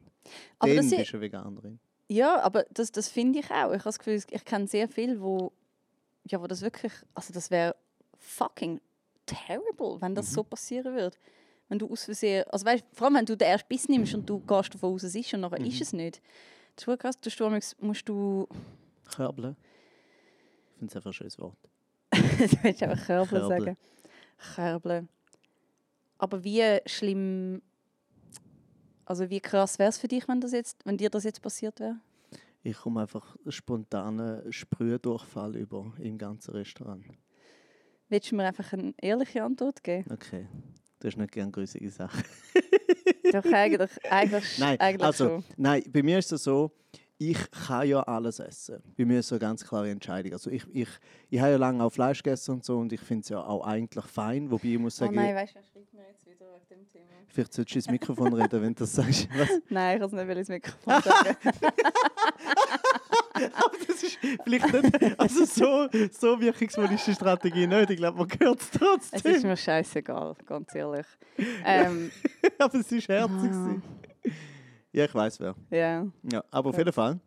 Aber 0.59 0.75
Dann 0.75 0.91
bist 0.91 1.13
du 1.13 1.17
eine 1.17 1.21
Veganerin. 1.21 1.79
Ja, 2.09 2.41
aber 2.43 2.65
das, 2.71 2.93
das 2.93 3.09
finde 3.09 3.39
ich 3.41 3.47
auch. 3.51 3.71
Ich 3.73 3.79
habe 3.79 3.85
das 3.85 3.99
Gefühl, 3.99 4.23
ich 4.31 4.45
kenne 4.45 4.67
sehr 4.67 4.89
viel, 4.89 5.21
wo, 5.21 5.53
ja, 6.25 6.41
wo 6.41 6.47
das 6.47 6.61
wirklich, 6.61 6.93
also 7.15 7.33
das 7.33 7.51
wäre 7.51 7.75
fucking 8.19 8.81
terrible, 9.27 10.01
wenn 10.01 10.15
das 10.15 10.31
so 10.33 10.43
passieren 10.45 10.95
würde. 10.95 11.17
Wenn 11.69 11.79
du 11.79 11.91
aus 11.91 12.05
Versehen, 12.05 12.45
also 12.51 12.67
weißt, 12.67 12.85
vor 12.93 13.07
allem 13.07 13.17
wenn 13.17 13.25
du 13.27 13.37
den 13.37 13.49
ersten 13.49 13.69
Biss 13.69 13.89
nimmst 13.89 14.15
und 14.15 14.29
du 14.29 14.39
gehst 14.41 14.75
davon 14.75 14.95
aus, 14.95 15.03
es 15.03 15.15
ist 15.15 15.33
und 15.33 15.41
nachher 15.41 15.61
ist 15.61 15.81
es 15.81 15.93
nicht. 15.95 16.21
Das 16.77 16.83
ist 16.83 16.87
wirklich 16.87 17.03
krass. 17.03 17.21
Du 17.21 17.51
musst, 17.51 17.73
du- 17.81 17.87
musst 17.87 18.09
du, 18.09 18.49
Körbeln. 19.17 19.57
Ich 20.73 20.79
finde 20.79 20.91
es 20.91 20.97
einfach 20.97 21.11
ein 21.11 21.15
schönes 21.15 21.39
Wort. 21.39 21.57
du 22.13 22.19
willst 22.63 22.83
einfach 22.83 23.07
Körbeln. 23.07 23.49
sagen. 23.49 23.77
Körbeln. 24.55 25.09
Aber 26.19 26.45
wie 26.45 26.63
schlimm, 26.87 27.63
also 29.07 29.31
wie 29.31 29.41
krass 29.41 29.79
wäre 29.79 29.89
es 29.91 29.99
für 29.99 30.09
dich, 30.09 30.27
wenn, 30.29 30.41
das 30.41 30.53
jetzt, 30.53 30.85
wenn 30.85 30.97
dir 30.97 31.11
das 31.11 31.25
jetzt 31.25 31.43
passiert 31.43 31.81
wäre? 31.81 31.97
Ich 32.63 32.77
komme 32.79 33.03
einfach 33.03 33.37
spontanen 33.49 34.51
Sprühdurchfall 34.51 35.57
über 35.57 35.93
im 35.99 36.17
ganzen 36.17 36.53
Restaurant. 36.53 37.05
Willst 38.09 38.31
du 38.31 38.37
mir 38.37 38.47
einfach 38.47 38.73
eine 38.73 38.95
ehrliche 39.01 39.43
Antwort 39.43 39.83
geben? 39.85 40.11
Okay. 40.11 40.49
Du 41.01 41.09
hast 41.09 41.19
nicht 41.19 41.33
gerne 41.33 41.51
grüßige 41.53 41.93
Sachen. 41.93 42.25
Doch, 43.31 43.45
eigentlich, 43.45 43.91
eigentlich, 44.11 44.45
Nein, 44.59 44.81
eigentlich 44.81 45.07
also, 45.07 45.27
schon. 45.27 45.45
nein, 45.57 45.83
bei 45.89 46.03
mir 46.03 46.19
ist 46.19 46.33
es 46.33 46.45
so, 46.45 46.73
ich 47.31 47.51
kann 47.51 47.89
ja 47.89 48.01
alles 48.03 48.39
essen. 48.39 48.83
Bei 48.97 49.05
mir 49.05 49.21
ist 49.21 49.29
so 49.29 49.35
eine 49.37 49.41
ganz 49.41 49.65
klare 49.65 49.91
Entscheidung. 49.91 50.33
Also 50.33 50.51
ich, 50.51 50.65
ich, 50.73 50.89
ich 51.31 51.41
habe 51.41 51.53
ja 51.53 51.57
lange 51.57 51.83
auch 51.83 51.91
Fleisch 51.91 52.23
gegessen 52.23 52.53
und 52.53 52.65
so 52.65 52.79
und 52.79 52.93
ich 52.93 53.01
finde 53.01 53.23
es 53.23 53.29
ja 53.29 53.41
auch 53.43 53.67
eigentlich 53.67 54.05
fein. 54.07 54.51
Wobei 54.51 54.69
ich 54.69 54.79
muss 54.79 55.01
Oh 55.01 55.05
sagen, 55.07 55.17
nein, 55.17 55.35
weißt 55.35 55.55
du, 55.55 55.61
schreibt 55.73 55.93
mir 55.95 56.03
jetzt 56.09 56.27
wieder 56.27 56.47
wegen 56.69 56.81
dem 56.83 56.89
Thema. 56.89 57.05
vielleicht 57.29 57.53
solltest 57.55 57.75
du 57.75 57.79
ins 57.79 57.91
Mikrofon 57.91 58.33
reden, 58.35 58.63
wenn 58.63 58.75
du 58.75 58.81
das 58.81 58.93
sagst. 58.95 59.29
Was? 59.39 59.49
Nein, 59.69 59.97
ich 60.03 60.11
kann 60.11 60.19
es 60.19 60.27
nicht 60.27 60.39
ins 60.39 60.49
Mikrofon 60.49 61.03
sagen. 61.03 61.37
Aber 63.35 63.77
das 63.87 64.03
ist 64.03 64.19
vielleicht 64.45 64.73
nicht, 64.73 65.21
also 65.21 65.45
so, 65.45 65.89
so 66.13 66.41
wirkungsvoll 66.41 66.93
ist 66.93 67.07
die 67.07 67.15
Strategie 67.15 67.67
nicht. 67.67 67.91
Ich 67.91 67.97
glaube, 67.97 68.19
man 68.19 68.29
hört 68.39 68.61
es 68.61 68.67
es 68.69 68.73
ist 68.75 68.79
trotzdem. 69.25 69.49
mir 69.49 69.57
scheißegal, 69.57 70.37
ganz 70.47 70.75
ehrlich. 70.75 71.07
Ähm, 71.65 72.11
Aber 72.59 72.75
es 72.79 72.93
ist 72.93 73.09
herzig. 73.09 73.51
Ah. 73.53 73.77
Ja, 74.95 75.05
ich 75.07 75.15
weiß 75.15 75.41
wer. 75.41 75.57
ja, 75.71 76.07
Ja, 76.31 76.45
aber 76.53 76.71
auf 76.71 76.79
jeden 76.79 76.93
Fall. 76.93 77.19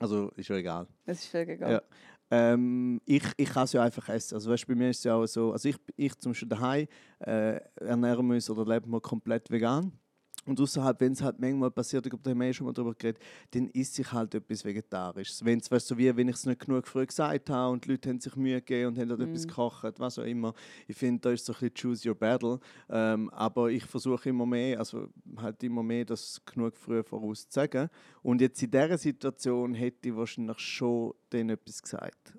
Also 0.00 0.30
ist 0.36 0.48
ja 0.48 0.56
egal. 0.56 0.88
es 1.06 1.20
ist 1.20 1.28
völlig 1.28 1.50
egal. 1.50 1.72
Ja. 1.72 1.82
Ähm, 2.30 3.00
ich 3.04 3.22
ich 3.36 3.48
kann 3.48 3.64
es 3.64 3.72
ja 3.72 3.82
einfach 3.84 4.08
essen. 4.08 4.34
Also 4.34 4.50
weißt, 4.50 4.66
bei 4.66 4.74
mir 4.74 4.90
ist 4.90 4.98
es 4.98 5.04
ja 5.04 5.14
auch 5.14 5.26
so, 5.26 5.52
also 5.52 5.68
ich, 5.68 5.76
ich 5.96 6.18
zum 6.18 6.32
Beispiel 6.32 6.48
daheim 6.48 6.88
äh, 7.20 7.60
ernähren 7.76 8.26
wir 8.26 8.34
uns 8.34 8.50
oder 8.50 8.64
leben 8.66 8.90
wir 8.90 9.00
komplett 9.00 9.48
vegan. 9.48 9.92
Und 10.46 10.60
außerhalb, 10.60 11.00
wenn 11.00 11.12
es 11.12 11.22
halt 11.22 11.38
manchmal 11.38 11.70
passiert, 11.70 12.06
ich 12.06 12.10
glaube, 12.10 12.22
da 12.22 12.30
haben 12.30 12.40
wir 12.40 12.48
eh 12.48 12.52
schon 12.52 12.66
mal 12.66 12.72
darüber 12.72 12.94
geredet, 12.94 13.22
dann 13.52 13.68
isst 13.68 13.94
sich 13.94 14.12
halt 14.12 14.34
etwas 14.34 14.64
Vegetarisches. 14.64 15.44
Wenn 15.44 15.58
es, 15.58 15.70
weißt 15.70 15.90
du, 15.90 15.94
so 15.94 15.98
wie 15.98 16.14
wenn 16.16 16.28
ich 16.28 16.36
es 16.36 16.46
nicht 16.46 16.60
genug 16.60 16.86
früh 16.86 17.06
gesagt 17.06 17.50
habe 17.50 17.72
und 17.72 17.84
die 17.84 17.92
Leute 17.92 18.08
haben 18.10 18.20
sich 18.20 18.36
Mühe 18.36 18.60
gegeben 18.60 18.88
und 18.88 18.98
haben 18.98 19.08
dort 19.08 19.20
etwas 19.20 19.46
gekocht, 19.46 19.98
was 19.98 20.18
auch 20.18 20.24
immer. 20.24 20.54
Ich 20.86 20.96
finde, 20.96 21.20
da 21.20 21.30
ist 21.30 21.44
so 21.44 21.52
ein 21.52 21.58
bisschen 21.58 21.74
choose 21.74 22.08
your 22.08 22.14
battle. 22.14 22.58
Ähm, 22.88 23.30
aber 23.30 23.70
ich 23.70 23.84
versuche 23.84 24.28
immer 24.28 24.46
mehr, 24.46 24.78
also 24.78 25.08
halt 25.36 25.62
immer 25.62 25.82
mehr, 25.82 26.04
das 26.04 26.40
genug 26.44 26.76
früh 26.76 27.02
voraus 27.02 27.48
zu 27.48 27.54
sagen. 27.54 27.88
Und 28.22 28.40
jetzt 28.40 28.62
in 28.62 28.70
dieser 28.70 28.98
Situation 28.98 29.74
hätte 29.74 30.08
ich 30.08 30.16
wahrscheinlich 30.16 30.58
schon 30.58 31.14
denen 31.32 31.50
etwas 31.50 31.82
gesagt. 31.82 32.34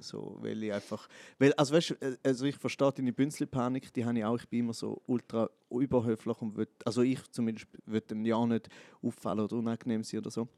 So, 0.00 0.36
weil 0.40 0.62
ich 0.64 0.72
einfach, 0.72 1.08
weil, 1.38 1.52
also 1.54 1.74
weißt 1.74 1.90
du, 1.90 1.94
äh, 2.00 2.16
also 2.24 2.44
ich 2.44 2.56
verstehe 2.56 2.92
deine 2.92 3.12
Bünzli-Panik, 3.12 3.92
die 3.92 4.04
habe 4.04 4.18
ich 4.18 4.24
auch, 4.24 4.36
ich 4.36 4.48
bin 4.48 4.60
immer 4.60 4.72
so 4.72 5.00
ultra 5.06 5.48
überhöflich 5.70 6.40
und 6.42 6.56
will, 6.56 6.68
also 6.84 7.02
ich 7.02 7.30
zumindest 7.30 7.66
will 7.86 8.00
dem 8.00 8.24
ja 8.24 8.44
nicht 8.46 8.68
auffallen 9.02 9.40
oder 9.40 9.56
unangenehm 9.56 10.02
sein 10.02 10.20
oder 10.20 10.30
so. 10.30 10.48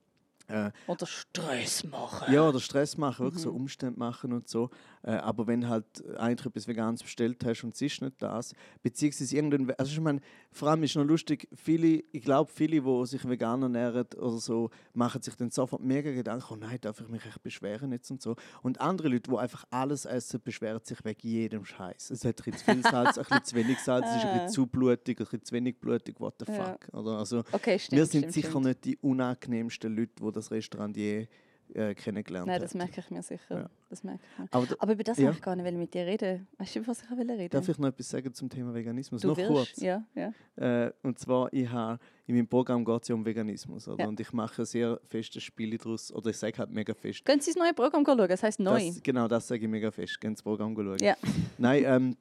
Äh, 0.49 0.73
Oder 0.89 1.07
Stress 1.07 1.85
machen. 1.85 2.33
ja, 2.33 2.49
oder 2.49 2.59
Stress 2.59 2.97
machen, 2.97 3.25
wirklich 3.25 3.43
so 3.43 3.53
Umstände 3.53 3.99
machen 3.99 4.33
und 4.33 4.49
so. 4.49 4.71
Äh, 5.05 5.13
aber 5.13 5.47
wenn 5.47 5.69
halt 5.69 5.85
eigentlich 6.17 6.47
etwas 6.47 6.69
Veganes 6.69 7.03
bestellt 7.03 7.45
hast 7.45 7.65
und 7.65 7.75
es 7.75 7.83
ist 7.83 8.03
nicht 8.03 8.23
das, 8.23 8.55
beziehungsweise 8.83 9.35
irgendwann, 9.37 9.71
also 9.77 9.93
ich 9.93 10.01
meine, 10.01 10.21
vor 10.53 10.69
allem 10.69 10.83
ist 10.85 10.95
noch 10.95 11.05
lustig, 11.05 11.49
viele, 11.55 12.05
ich 12.13 12.23
glaube, 12.23 12.51
viele, 12.55 12.81
die 12.81 13.07
sich 13.07 13.29
vegan 13.29 13.63
ernähren 13.63 14.07
oder 14.17 14.39
so, 14.39 14.71
machen 14.95 15.21
sich 15.23 15.35
dann 15.35 15.51
sofort 15.51 15.83
mega 15.83 16.13
Gedanken, 16.13 16.47
oh 16.53 16.57
nein, 16.57 16.79
darf 16.81 17.01
ich 17.01 17.09
mich 17.09 17.25
echt 17.27 17.43
beschweren 17.43 17.91
jetzt 17.93 18.11
und 18.11 18.23
so. 18.23 18.37
Und 18.63 18.81
andere 18.81 19.09
Leute, 19.09 19.31
die 19.31 19.37
einfach 19.37 19.65
alles 19.71 20.05
essen, 20.05 20.41
beschweren 20.43 20.81
sich 20.85 21.05
wegen 21.05 21.27
jedem 21.29 21.65
Scheiß. 21.65 22.11
Es 22.11 22.25
hat 22.25 22.41
ein 22.41 22.53
bisschen 22.53 22.59
zu 22.59 22.65
viel 22.73 22.83
Salz, 22.83 23.19
ein 23.19 23.25
bisschen 23.25 23.45
zu 23.45 23.55
wenig 23.57 23.79
Salz, 23.81 24.07
es 24.11 24.17
ist 24.17 24.25
ein 24.25 24.33
bisschen 24.35 24.49
zu 24.51 24.67
blutig, 24.67 25.19
ein 25.19 25.25
bisschen 25.25 25.45
zu 25.45 25.53
wenig 25.55 25.81
blutig, 25.81 26.21
what 26.21 26.35
the 26.39 26.53
Ja. 26.53 26.77
fuck. 26.79 26.95
Oder? 26.95 27.19
Also, 27.19 27.43
Okay, 27.53 27.79
stimmt. 27.79 27.99
wir 27.99 28.07
sind 28.07 28.21
stimmt, 28.21 28.33
sicher 28.35 28.51
stimmt. 28.51 28.65
nicht 28.67 28.85
die 28.85 28.97
unangenehmsten 28.99 29.97
Leute, 29.97 30.13
die 30.25 30.33
das 30.33 30.51
Restaurant 30.51 30.97
je 30.97 31.27
äh, 31.75 31.95
kennengelernt 31.95 32.47
Nein, 32.47 32.61
das 32.61 32.75
merke 32.75 33.01
ich 33.01 33.11
mir 33.11 33.23
sicher. 33.23 33.61
Ja. 33.61 33.71
Das 33.89 34.05
merke 34.05 34.21
ich 34.33 34.39
mir. 34.39 34.49
Aber 34.51 34.67
da, 34.67 34.75
Aber 34.79 34.93
über 34.93 35.03
das 35.05 35.19
Ja. 35.19 35.31
ich 35.31 35.41
gar 35.41 35.57
nicht 35.57 35.77
mit 35.77 35.95
dir 35.95 36.07
reden. 36.07 36.47
Weißt 36.59 36.77
du, 36.77 36.87
was 36.87 37.03
ich 37.03 37.11
reden 37.11 37.49
darf 37.51 37.69
ich 37.69 37.79
noch 37.79 37.89
etwas 37.89 38.09
sagen 38.09 38.33
zum 38.35 38.49
Thema 38.49 38.75
Veganismus? 38.75 39.23
Du 39.23 39.29
noch 39.29 39.37
wirst, 39.37 39.49
kurz. 39.49 39.81
Ja, 39.81 40.05
ja. 40.15 40.33
Äh, 40.57 40.93
und 41.03 41.19
zwar, 41.19 41.53
ich 41.53 41.69
habe 41.71 41.99
in 42.27 42.37
meinem 42.37 42.49
Programm 42.49 42.85
geht 42.85 43.03
es 43.03 43.09
ja 43.09 43.15
um 43.15 43.25
Veganismus. 43.25 43.89
Oder? 43.89 44.05
Ja. 44.05 44.09
Und 44.09 44.21
ich 44.21 44.33
mache 44.33 44.65
sehr 44.65 45.01
festes 45.09 45.43
Spiele 45.43 45.77
daraus. 45.77 46.13
Oder 46.13 46.31
ich 46.31 46.37
sage 46.39 46.57
halt 46.59 46.71
mega 46.71 46.95
fest. 46.95 47.25
Können 47.25 47.41
Sie 47.41 47.53
das 47.53 47.63
neue 47.63 47.75
Programm 47.75 48.05
schauen? 48.07 48.29
Das 48.29 48.43
heisst 48.43 48.61
neu. 48.61 48.87
Das, 48.87 49.03
genau, 49.03 49.29
das 49.29 49.49
sage 49.49 49.63
ich 49.63 49.69
mega 49.69 49.91
fest. 49.91 50.21
Gehen 50.21 50.35
das 50.35 50.43
Programm 50.43 50.75
schauen. 50.75 50.99
Ja. 51.01 51.17
Nein, 51.59 51.83
ähm, 51.87 52.17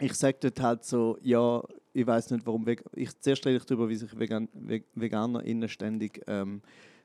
ich 0.00 0.14
sage 0.14 0.38
dort 0.40 0.60
halt 0.60 0.84
so, 0.84 1.18
ja, 1.22 1.62
ich 1.92 2.06
weiß 2.06 2.30
nicht, 2.30 2.46
warum. 2.46 2.66
Ich, 2.94 3.20
zuerst 3.20 3.44
rede 3.46 3.56
ich 3.56 3.64
darüber, 3.64 3.88
wie 3.88 3.96
sich 3.96 4.16
Vegan 4.18 4.48
Ve 4.52 4.84
VeganerInnen 4.94 5.68
ständig 5.68 6.22
ähm, 6.26 6.62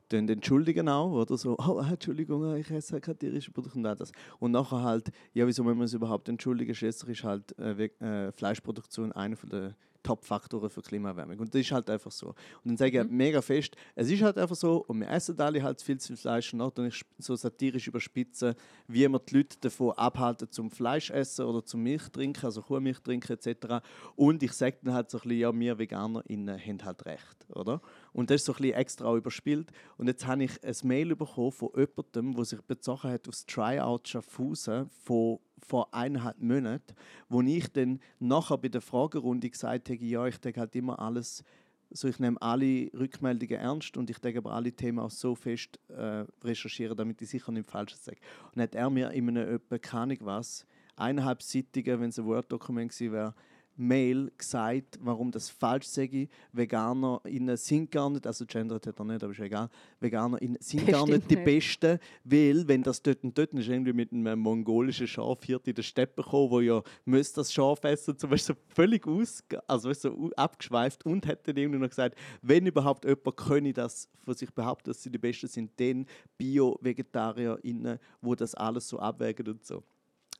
dann 0.10 0.28
entschuldigen 0.30 0.90
auch, 0.90 1.12
oder 1.12 1.38
so, 1.38 1.58
oh, 1.68 1.80
Entschuldigung, 1.80 2.56
ich 2.56 2.70
esse 2.72 3.00
kein 3.02 3.18
tierisches 3.18 3.54
Produkt 3.54 3.76
und 3.76 3.86
all 3.86 3.96
das. 3.96 4.12
Und 4.40 4.52
nachher 4.52 4.82
halt, 4.82 5.12
ja, 5.34 5.48
wieso 5.48 5.64
müssen 5.64 5.78
wir 5.78 5.84
uns 5.84 5.94
überhaupt 5.94 6.30
entschuldigen? 6.30 6.74
Schließlich 6.76 7.20
ist 7.20 7.24
halt 7.24 7.58
äh, 7.58 7.86
äh, 7.86 8.32
Fleischproduktion 8.32 9.12
einer 9.12 9.36
der 9.36 9.76
Top-Faktoren 10.04 10.70
für 10.70 10.82
Klimaerwärmung. 10.82 11.40
Und 11.40 11.54
das 11.54 11.62
ist 11.62 11.72
halt 11.72 11.90
einfach 11.90 12.12
so. 12.12 12.28
Und 12.28 12.36
dann 12.66 12.78
sage 12.78 12.92
ich 12.92 12.98
halt 12.98 13.12
mega 13.12 13.42
fest, 13.42 13.76
es 13.96 14.12
ist 14.12 14.22
halt 14.22 14.38
einfach 14.38 14.56
so, 14.56 14.84
und 14.88 15.00
wir 15.00 15.10
essen 15.10 15.40
alle 15.40 15.64
halt 15.64 15.82
viel 15.82 15.98
zu 15.98 16.08
viel 16.08 16.18
Fleisch 16.18 16.54
und 16.54 16.78
dann 16.78 16.88
ich 16.88 17.02
so 17.18 17.36
satirisch 17.36 17.88
überspitzen, 17.88 18.54
wie 18.88 19.10
wir 19.10 19.20
die 19.20 19.38
Leute 19.38 19.58
davon 19.62 19.94
abhalten, 19.94 20.52
zum 20.52 20.70
Fleisch 20.70 21.10
essen 21.10 21.46
oder 21.46 21.66
zum 21.66 21.82
Milch 21.82 22.10
trinken, 22.10 22.46
also 22.46 22.62
Kuhmilch 22.62 23.00
trinken 23.00 23.32
etc. 23.32 23.86
Und 24.16 24.44
ich 24.44 24.52
sage 24.52 24.78
dann 24.84 24.94
halt 24.94 25.10
so 25.10 25.18
ein 25.18 25.22
bisschen, 25.22 25.40
ja, 25.40 25.58
wir 25.58 25.80
VeganerInnen 25.80 26.60
haben 26.60 26.86
halt 26.86 27.06
recht, 27.06 27.48
oder? 27.50 27.82
Und 28.14 28.30
das 28.30 28.42
ist 28.42 28.46
so 28.46 28.54
ein 28.54 28.62
bisschen 28.62 28.76
extra 28.76 29.16
überspielt. 29.16 29.72
Und 29.98 30.08
jetzt 30.08 30.26
habe 30.26 30.44
ich 30.44 30.64
ein 30.64 30.76
Mail 30.88 31.16
bekommen 31.16 31.52
von 31.52 31.70
jemandem, 31.76 32.36
der 32.36 32.46
sich 32.46 32.62
bezogen 32.62 33.10
hat 33.10 33.28
auf 33.28 33.36
das 33.36 33.46
Tryout 33.46 34.08
Schaffhausen 34.08 34.90
von 35.04 35.40
vor 35.66 35.94
eineinhalb 35.94 36.40
Monaten, 36.40 36.94
wo 37.30 37.42
ich 37.42 37.72
dann 37.72 38.00
nachher 38.20 38.58
bei 38.58 38.68
der 38.68 38.82
Fragerunde 38.82 39.50
gesagt 39.50 39.90
habe, 39.90 40.04
ja, 40.04 40.28
ich 40.28 40.38
denke 40.38 40.60
halt 40.60 40.76
immer 40.76 41.00
alles, 41.00 41.44
so 41.90 42.08
ich 42.08 42.20
nehme 42.20 42.42
alle 42.42 42.92
Rückmeldungen 42.94 43.60
ernst 43.60 43.96
und 43.98 44.10
ich 44.10 44.20
denke 44.20 44.40
aber 44.40 44.52
alle 44.52 44.72
Themen 44.72 45.00
auch 45.00 45.12
so 45.12 45.36
fest 45.36 45.80
äh, 45.90 46.26
recherchieren, 46.44 46.98
damit 46.98 47.22
ich 47.22 47.30
sicher 47.30 47.52
nicht 47.52 47.70
Falsches 47.70 48.04
sage. 48.04 48.18
Und 48.54 48.62
hat 48.62 48.76
er 48.76 48.90
mir 48.90 49.12
in 49.12 49.30
einem 49.30 49.56
etwa, 49.56 49.78
keine 49.78 50.18
was, 50.22 50.66
eineinhalbseitigen, 50.96 52.02
wenn 52.02 52.10
es 52.10 52.20
ein 52.20 52.26
Word-Dokument 52.26 52.92
gewesen 52.92 53.14
wäre, 53.14 53.36
Mail 53.76 54.32
gesagt, 54.38 55.00
warum 55.02 55.32
das 55.32 55.50
falsch 55.50 55.86
sei. 55.88 56.30
VeganerInnen 56.52 57.58
sind 57.58 57.92
gar 57.92 58.10
nicht, 58.10 58.28
also 58.28 58.46
gendert 58.46 58.86
hat 58.86 59.00
er 59.00 59.06
nicht, 59.06 59.24
aber 59.24 59.32
ist 59.32 59.40
egal, 59.40 59.70
VeganerInnen 60.00 60.58
sind 60.60 60.88
gar 60.88 61.06
Bestimmt 61.06 61.30
nicht 61.30 61.32
die 61.32 61.36
nicht. 61.36 61.46
Besten, 61.46 62.00
weil 62.24 62.68
wenn 62.68 62.84
das 62.84 63.02
dort 63.02 63.24
und 63.24 63.38
dort 63.38 63.54
ist 63.54 63.68
irgendwie 63.68 63.94
mit 63.94 64.12
einem 64.12 64.40
mongolischen 64.40 65.08
Schafhirt 65.08 65.68
in 65.68 65.76
der 65.76 65.84
Steppe 65.84 66.22
gekommen, 66.22 66.52
wo 66.52 66.60
ja 66.60 66.82
müsste 67.06 67.42
das 67.42 67.52
Schaf 67.52 67.84
essen, 67.84 68.18
zum 68.18 68.30
Beispiel 68.30 68.56
so 68.56 68.62
völlig 68.74 69.08
aus, 69.08 69.44
also 69.68 69.92
so 69.94 70.30
abgeschweift 70.36 71.06
und 71.06 71.26
hat 71.26 71.48
dann 71.48 71.58
irgendwie 71.58 71.80
noch 71.80 71.90
gesagt, 71.90 72.18
wenn 72.42 72.66
überhaupt 72.66 73.06
jemand 73.06 73.38
könne 73.38 73.74
das 73.74 74.10
von 74.24 74.36
sich 74.36 74.52
behaupten, 74.52 74.90
dass 74.90 75.02
sie 75.02 75.10
die 75.10 75.18
Besten 75.18 75.48
sind, 75.48 75.72
dann 75.80 76.06
Bio-VegetarierInnen, 76.38 78.00
wo 78.22 78.36
das 78.36 78.56
alles 78.56 78.88
so 78.88 79.00
abwägen 79.00 79.48
und 79.48 79.66
so. 79.66 79.84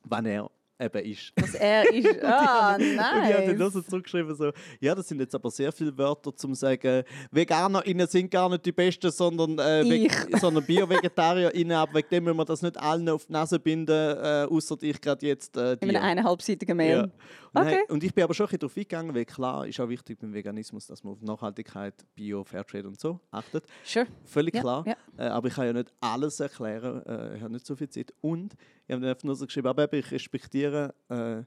Wann 0.04 0.26
er 0.26 0.50
eben 0.80 1.04
ist. 1.04 1.32
Was 1.40 1.54
er 1.54 1.92
ist. 1.92 2.08
Ah, 2.22 2.74
Und 2.74 2.82
ich 2.82 2.98
habe 2.98 3.46
dann 3.46 3.56
nur 3.58 3.70
so 3.70 3.78
nice. 3.78 3.88
zurückgeschrieben, 3.88 4.34
so, 4.34 4.50
ja, 4.80 4.94
das 4.94 5.08
sind 5.08 5.20
jetzt 5.20 5.34
aber 5.34 5.50
sehr 5.50 5.70
viele 5.72 5.96
Wörter 5.96 6.34
zum 6.34 6.54
sagen, 6.54 7.04
VeganerInnen 7.30 8.06
sind 8.06 8.30
gar 8.30 8.48
nicht 8.48 8.64
die 8.66 8.72
Besten, 8.72 9.10
sondern, 9.10 9.58
äh, 9.58 10.08
sondern 10.40 10.64
Bio-VegetarierInnen, 10.64 11.76
aber 11.76 11.94
wegen 11.94 12.08
dem 12.10 12.24
müssen 12.24 12.36
wir 12.38 12.44
das 12.44 12.62
nicht 12.62 12.78
allen 12.78 13.08
auf 13.08 13.26
die 13.26 13.32
Nase 13.32 13.58
binden, 13.58 13.92
äh, 14.16 14.46
außer 14.50 14.76
ich 14.80 15.00
gerade 15.00 15.26
jetzt 15.26 15.56
äh, 15.56 15.74
In 15.80 15.90
einer 15.90 16.02
eineinhalbseitigen 16.02 16.70
Ja. 16.70 16.74
Mail. 16.74 17.02
Und, 17.02 17.10
dann- 17.54 17.66
Okay. 17.66 17.80
und 17.88 18.02
ich 18.02 18.12
bin 18.12 18.24
aber 18.24 18.34
schon 18.34 18.46
ein 18.46 18.48
bisschen 18.48 18.60
darauf 18.60 18.76
eingegangen, 18.76 19.14
weil 19.14 19.24
klar 19.24 19.66
ist 19.66 19.78
auch 19.78 19.88
wichtig 19.88 20.18
beim 20.18 20.34
Veganismus, 20.34 20.88
dass 20.88 21.04
man 21.04 21.12
auf 21.12 21.22
Nachhaltigkeit, 21.22 21.94
Bio, 22.16 22.42
Fairtrade 22.42 22.88
und 22.88 22.98
so 22.98 23.20
achtet. 23.30 23.64
Sure. 23.84 24.06
Völlig 24.24 24.54
Ja, 24.56 24.60
klar. 24.60 24.84
ja. 24.86 24.96
Äh, 25.16 25.28
aber 25.28 25.46
ich 25.48 25.54
kann 25.54 25.66
ja 25.66 25.72
nicht 25.72 25.92
alles 26.00 26.40
erklären. 26.40 27.04
Äh, 27.06 27.36
ich 27.36 27.42
habe 27.42 27.52
nicht 27.52 27.64
so 27.64 27.76
viel 27.76 27.88
Zeit. 27.88 28.12
Und 28.20 28.54
ich 28.86 28.94
habe 28.94 29.08
einfach 29.08 29.24
nur 29.24 29.34
so 29.34 29.46
geschrieben, 29.46 29.68
aber 29.68 29.92
ich 29.92 30.10
respektiere 30.10 30.94
äh, 31.08 31.42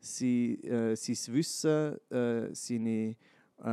sie, 0.00 0.54
äh, 0.64 0.94
sein 0.94 1.34
Wissen, 1.34 1.96
äh, 2.10 2.54
seine 2.54 3.16
äh, 3.62 3.68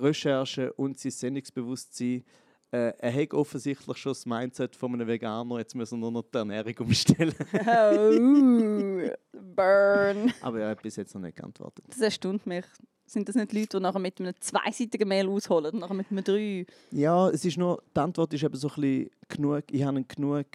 Recherche 0.00 0.72
und 0.74 0.98
sein 0.98 1.12
Sendungsbewusstsein. 1.12 2.24
Äh, 2.72 2.92
er 2.98 3.12
hat 3.12 3.34
offensichtlich 3.34 3.96
schon 3.96 4.10
das 4.10 4.26
Mindset 4.26 4.76
von 4.76 4.94
einem 4.94 5.06
Veganer, 5.06 5.58
jetzt 5.58 5.74
müssen 5.74 5.98
wir 5.98 6.10
nur 6.10 6.22
noch 6.22 6.30
die 6.30 6.38
Ernährung 6.38 6.74
umstellen. 6.78 7.34
Oh, 7.52 9.10
burn. 9.32 10.32
aber 10.40 10.60
er 10.60 10.70
hat 10.70 10.82
bis 10.82 10.96
jetzt 10.96 11.14
noch 11.14 11.20
nicht 11.20 11.36
geantwortet. 11.36 11.84
Das 11.88 12.00
erstaunt 12.00 12.46
mich. 12.46 12.64
Sind 13.06 13.28
das 13.28 13.34
nicht 13.34 13.52
Leute, 13.52 13.78
die 13.78 13.82
nachher 13.82 13.98
mit 13.98 14.20
einem 14.20 14.34
zweiseitigen 14.38 15.08
Mail 15.08 15.28
ausholen 15.28 15.72
und 15.72 15.80
nachher 15.80 15.94
mit 15.94 16.12
einem 16.12 16.22
drei? 16.22 16.64
Ja, 16.92 17.28
es 17.30 17.44
ist 17.44 17.58
nur, 17.58 17.82
die 17.94 18.00
Antwort 18.00 18.32
ist 18.34 18.44
eben 18.44 18.54
so 18.54 18.68
ein 18.68 18.74
bisschen 18.80 19.10
genug, 19.28 19.64
ich 19.68 19.82
habe 19.82 19.98
ihn 19.98 20.06
genug 20.06 20.46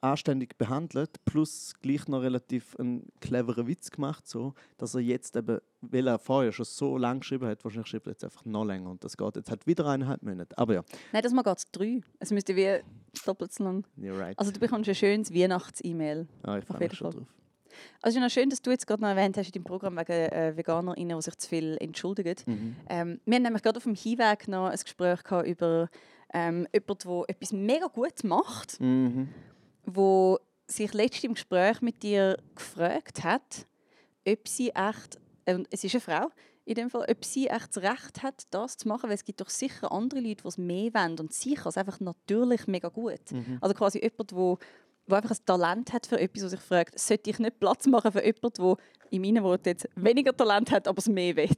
anständig 0.00 0.56
behandelt, 0.58 1.24
plus 1.24 1.74
gleich 1.82 2.06
noch 2.08 2.22
relativ 2.22 2.76
einen 2.78 3.08
cleveren 3.20 3.66
Witz 3.66 3.90
gemacht, 3.90 4.26
so, 4.28 4.54
dass 4.76 4.94
er 4.94 5.00
jetzt 5.00 5.36
eben, 5.36 5.58
weil 5.80 6.06
er 6.06 6.18
vorher 6.18 6.52
schon 6.52 6.64
so 6.66 6.96
lange 6.96 7.20
geschrieben 7.20 7.46
hat, 7.48 7.64
wahrscheinlich 7.64 7.88
schreibt 7.90 8.06
er 8.06 8.12
jetzt 8.12 8.24
einfach 8.24 8.44
noch 8.44 8.64
länger 8.64 8.90
und 8.90 9.02
das 9.02 9.16
geht 9.16 9.36
jetzt 9.36 9.50
halt 9.50 9.66
wieder 9.66 9.86
eineinhalb 9.86 10.22
Monate. 10.22 10.56
Aber 10.56 10.74
ja, 10.74 10.82
Nein, 11.12 11.22
das 11.22 11.32
Mal 11.32 11.42
geht 11.42 11.62
drei. 11.72 12.00
Es 12.20 12.30
müsste 12.30 12.54
wie 12.54 12.78
doppelt 13.26 13.52
so 13.52 13.64
lang. 13.64 13.84
you're 13.98 14.18
right. 14.18 14.38
Also 14.38 14.52
du 14.52 14.60
bekommst 14.60 14.88
ein 14.88 14.94
schönes 14.94 15.34
Weihnachts-E-Mail. 15.34 16.26
ah, 16.44 16.58
ich 16.58 16.64
freue 16.64 16.78
mich 16.78 16.94
schon 16.94 17.10
drauf. 17.10 17.26
Also 18.02 18.18
es 18.18 18.26
ist 18.26 18.32
schön, 18.32 18.50
dass 18.50 18.62
du 18.62 18.70
jetzt 18.70 18.86
gerade 18.86 19.02
noch 19.02 19.08
erwähnt 19.10 19.36
hast 19.36 19.46
in 19.48 19.52
deinem 19.52 19.64
Programm 19.64 19.96
wegen 19.96 20.10
äh, 20.12 20.56
VeganerInnen, 20.56 21.16
die 21.16 21.22
sich 21.22 21.36
zu 21.36 21.48
viel 21.48 21.76
entschuldigen. 21.80 22.34
Mhm. 22.46 22.76
Ähm, 22.88 23.20
wir 23.24 23.34
haben 23.36 23.42
nämlich 23.42 23.62
gerade 23.62 23.76
auf 23.76 23.84
dem 23.84 23.94
Hinweg 23.94 24.48
noch 24.48 24.66
ein 24.68 24.76
Gespräch 24.78 25.22
gehabt 25.22 25.46
über 25.46 25.88
ähm, 26.32 26.66
jemanden, 26.72 27.08
der 27.08 27.24
etwas 27.28 27.52
mega 27.52 27.86
gut 27.86 28.24
macht, 28.24 28.80
Mhm. 28.80 29.28
Wo 29.94 30.38
sich 30.66 30.92
letztens 30.92 31.24
im 31.24 31.34
Gespräch 31.34 31.80
mit 31.80 32.02
dir 32.02 32.36
gefragt 32.54 33.24
hat, 33.24 33.66
ob 34.26 34.46
sie 34.46 34.70
echt, 34.70 35.18
äh, 35.46 35.54
und 35.54 35.66
es 35.70 35.84
ist 35.84 35.94
eine 35.94 36.00
Frau 36.00 36.28
in 36.64 36.74
dem 36.74 36.90
Fall, 36.90 37.06
ob 37.08 37.24
sie 37.24 37.46
echt 37.46 37.74
das 37.74 37.82
Recht 37.82 38.22
hat, 38.22 38.46
das 38.50 38.76
zu 38.76 38.88
machen, 38.88 39.08
weil 39.08 39.16
es 39.16 39.24
gibt 39.24 39.40
doch 39.40 39.48
sicher 39.48 39.90
andere 39.90 40.20
Leute, 40.20 40.42
die 40.42 40.48
es 40.48 40.58
mehr 40.58 40.92
wollen 40.92 41.18
und 41.18 41.32
sie 41.32 41.54
kann 41.54 41.70
es 41.70 41.78
einfach 41.78 41.98
natürlich 42.00 42.66
mega 42.66 42.88
gut. 42.88 43.20
Also 43.62 43.74
quasi 43.74 44.00
jemand, 44.02 44.34
wo, 44.34 44.58
wo 45.06 45.14
einfach 45.14 45.30
ein 45.30 45.44
Talent 45.46 45.94
hat 45.94 46.06
für 46.06 46.20
etwas, 46.20 46.44
wo 46.44 46.48
sich 46.48 46.60
fragt, 46.60 46.98
sollte 46.98 47.30
ich 47.30 47.38
nicht 47.38 47.58
Platz 47.58 47.86
machen 47.86 48.12
für 48.12 48.22
jemanden, 48.22 48.52
der 48.62 48.76
in 49.10 49.22
meinen 49.22 49.42
Worten 49.42 49.68
jetzt 49.70 49.88
weniger 49.96 50.36
Talent 50.36 50.70
hat, 50.70 50.86
aber 50.86 50.98
es 50.98 51.08
mehr 51.08 51.34
will. 51.36 51.48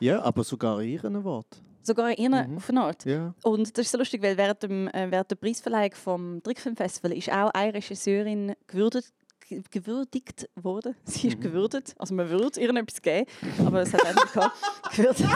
Ja, 0.00 0.20
aber 0.22 0.42
sogar 0.42 0.82
in 0.82 0.88
ihrem 0.88 1.22
Wort. 1.22 1.62
Sogar 1.88 2.10
in 2.10 2.32
ihrer 2.32 2.46
auf 2.56 2.68
eine 2.68 2.82
Art. 2.82 3.04
Ja. 3.04 3.34
Und 3.42 3.76
das 3.76 3.86
ist 3.86 3.92
so 3.92 3.98
lustig, 3.98 4.22
weil 4.22 4.36
während, 4.36 4.62
dem, 4.62 4.88
äh, 4.88 5.06
während 5.10 5.30
der 5.30 5.36
Preisverleihung 5.36 5.94
vom 5.94 6.42
Trickfilmfestival 6.42 7.12
ist 7.16 7.30
auch 7.32 7.50
eine 7.54 7.72
Regisseurin 7.74 8.54
gewürdigt, 8.66 9.12
ge- 9.48 9.62
gewürdigt 9.70 10.48
worden. 10.54 10.94
Sie 11.04 11.28
ist 11.28 11.40
gewürdigt, 11.40 11.94
also 11.98 12.14
man 12.14 12.28
würde 12.28 12.60
ihr 12.60 12.68
etwas 12.76 13.00
geben, 13.00 13.26
aber 13.66 13.80
es 13.82 13.92
hat 13.94 14.04
einfach 14.04 14.32
gehabt, 14.32 14.56
gewürdigt. 14.96 15.28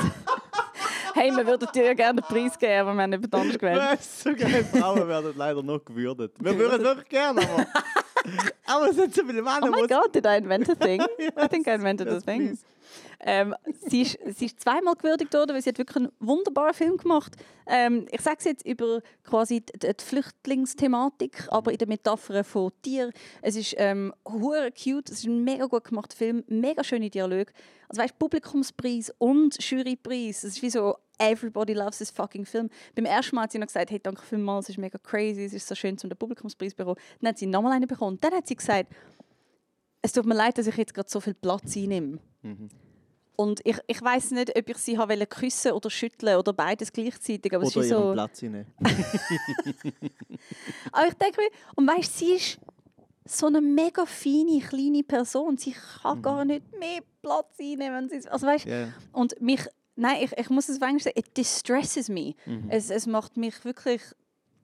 hey, 1.14 1.30
wir 1.34 1.46
würden 1.46 1.68
dir 1.74 1.84
ja 1.86 1.94
gerne 1.94 2.20
den 2.20 2.26
Preis 2.28 2.58
geben, 2.58 2.80
aber 2.88 2.94
wir 2.94 3.02
haben 3.02 3.10
nicht 3.10 3.34
anders 3.34 3.58
gewählt. 3.58 3.80
Weißt 3.98 4.26
du, 4.26 4.34
geil, 4.36 4.64
Frauen 4.64 5.08
werden 5.08 5.32
leider 5.36 5.62
noch 5.62 5.84
gewürdet. 5.84 6.32
Wir 6.38 6.58
würden 6.58 6.82
wirklich 6.82 7.08
gerne, 7.08 7.40
aber... 7.42 7.66
aber 8.66 8.90
es 8.90 8.96
sind 8.96 9.14
so 9.14 9.22
viele 9.24 9.42
Männer, 9.42 9.68
Oh 9.68 9.70
my 9.70 9.86
God, 9.86 10.14
did 10.14 10.24
I 10.26 10.36
invent 10.38 10.68
a 10.70 10.74
thing? 10.74 11.00
I 11.00 11.48
think 11.48 11.66
I 11.66 11.70
invented 11.72 12.08
a 12.08 12.14
Yes, 12.14 12.24
thing. 12.24 12.48
please. 12.48 12.62
Ähm, 13.20 13.54
sie, 13.88 14.02
ist, 14.02 14.18
sie 14.36 14.46
ist 14.46 14.60
zweimal 14.60 14.94
gewürdigt 14.94 15.32
worden, 15.34 15.54
weil 15.54 15.62
sie 15.62 15.70
hat 15.70 15.78
wirklich 15.78 15.96
einen 15.96 16.12
wunderbaren 16.20 16.74
Film 16.74 16.96
gemacht. 16.96 17.36
Ähm, 17.66 18.06
ich 18.10 18.20
sage 18.20 18.36
es 18.38 18.44
jetzt 18.44 18.66
über 18.66 19.00
quasi 19.24 19.60
die, 19.60 19.78
die 19.78 20.04
Flüchtlingsthematik, 20.04 21.46
aber 21.50 21.72
in 21.72 21.78
der 21.78 21.88
Metapher 21.88 22.44
von 22.44 22.72
Tier. 22.82 23.10
Es 23.40 23.56
ist 23.56 23.74
ähm, 23.78 24.12
cute, 24.24 25.10
es 25.10 25.18
ist 25.18 25.26
ein 25.26 25.44
mega 25.44 25.66
gut 25.66 25.84
gemachter 25.84 26.16
Film, 26.16 26.44
mega 26.48 26.82
schöne 26.82 27.10
Dialoge. 27.10 27.52
Also 27.88 28.02
weißt, 28.02 28.18
Publikumspreis 28.18 29.12
und 29.18 29.62
Jurypreis, 29.62 30.44
es 30.44 30.56
ist 30.56 30.62
wie 30.62 30.70
so 30.70 30.96
Everybody 31.18 31.74
loves 31.74 31.98
this 31.98 32.10
fucking 32.10 32.44
Film. 32.44 32.68
Beim 32.94 33.04
ersten 33.04 33.36
Mal 33.36 33.42
hat 33.42 33.52
sie 33.52 33.58
noch 33.58 33.66
gesagt, 33.66 33.90
hey, 33.90 34.00
danke 34.00 34.22
vielmals, 34.22 34.66
es 34.66 34.70
ist 34.70 34.78
mega 34.78 34.98
crazy, 34.98 35.44
es 35.44 35.52
ist 35.52 35.68
so 35.68 35.74
schön, 35.74 35.96
zum 35.98 36.10
Publikumspreis 36.10 36.74
bekommen. 36.74 36.96
Dann 37.20 37.28
hat 37.28 37.38
sie 37.38 37.46
nochmal 37.46 37.72
einen 37.72 37.86
bekommen. 37.86 38.18
Dann 38.20 38.32
hat 38.32 38.48
sie 38.48 38.56
gesagt, 38.56 38.92
es 40.00 40.12
tut 40.12 40.26
mir 40.26 40.34
leid, 40.34 40.58
dass 40.58 40.66
ich 40.66 40.76
jetzt 40.76 40.94
gerade 40.94 41.08
so 41.08 41.20
viel 41.20 41.34
Platz 41.34 41.76
einnehme. 41.76 42.18
Und 43.42 43.60
ich, 43.64 43.76
ich 43.86 44.02
weiß 44.02 44.32
nicht, 44.32 44.56
ob 44.56 44.68
ich 44.68 44.76
sie 44.78 44.98
wollte 44.98 45.26
küssen 45.26 45.72
oder 45.72 45.90
schütteln 45.90 46.36
oder 46.38 46.52
beides 46.52 46.92
gleichzeitig. 46.92 47.54
Aber 47.54 47.64
es 47.64 47.76
Oder 47.76 47.84
ist 47.84 47.90
ihren 47.90 48.02
so. 48.02 48.12
Platz 48.12 48.40
hinein. 48.40 48.66
Aber 50.92 51.06
ich 51.08 51.14
denke 51.14 51.40
mir, 51.40 51.48
und 51.76 51.86
weißt, 51.88 52.18
sie 52.18 52.32
ist 52.32 52.58
so 53.24 53.46
eine 53.46 53.60
mega 53.60 54.04
feine 54.06 54.60
kleine 54.60 55.02
Person. 55.02 55.56
Sie 55.56 55.74
kann 56.02 56.22
gar 56.22 56.44
nicht 56.44 56.64
mehr 56.78 57.00
Platz 57.22 57.56
einnehmen. 57.60 58.08
wenn 58.10 58.20
sie- 58.20 58.28
Also 58.28 58.46
weißt, 58.46 58.66
ja. 58.66 58.88
und 59.12 59.40
mich, 59.40 59.60
nein, 59.96 60.16
ich, 60.22 60.32
ich 60.36 60.50
muss 60.50 60.68
es 60.68 60.80
auf 60.80 60.88
Englisch 60.88 61.04
sagen, 61.04 61.18
it 61.18 61.36
distresses 61.36 62.08
me. 62.08 62.34
Es, 62.68 62.90
es 62.90 63.06
macht 63.06 63.36
mich 63.36 63.64
wirklich 63.64 64.02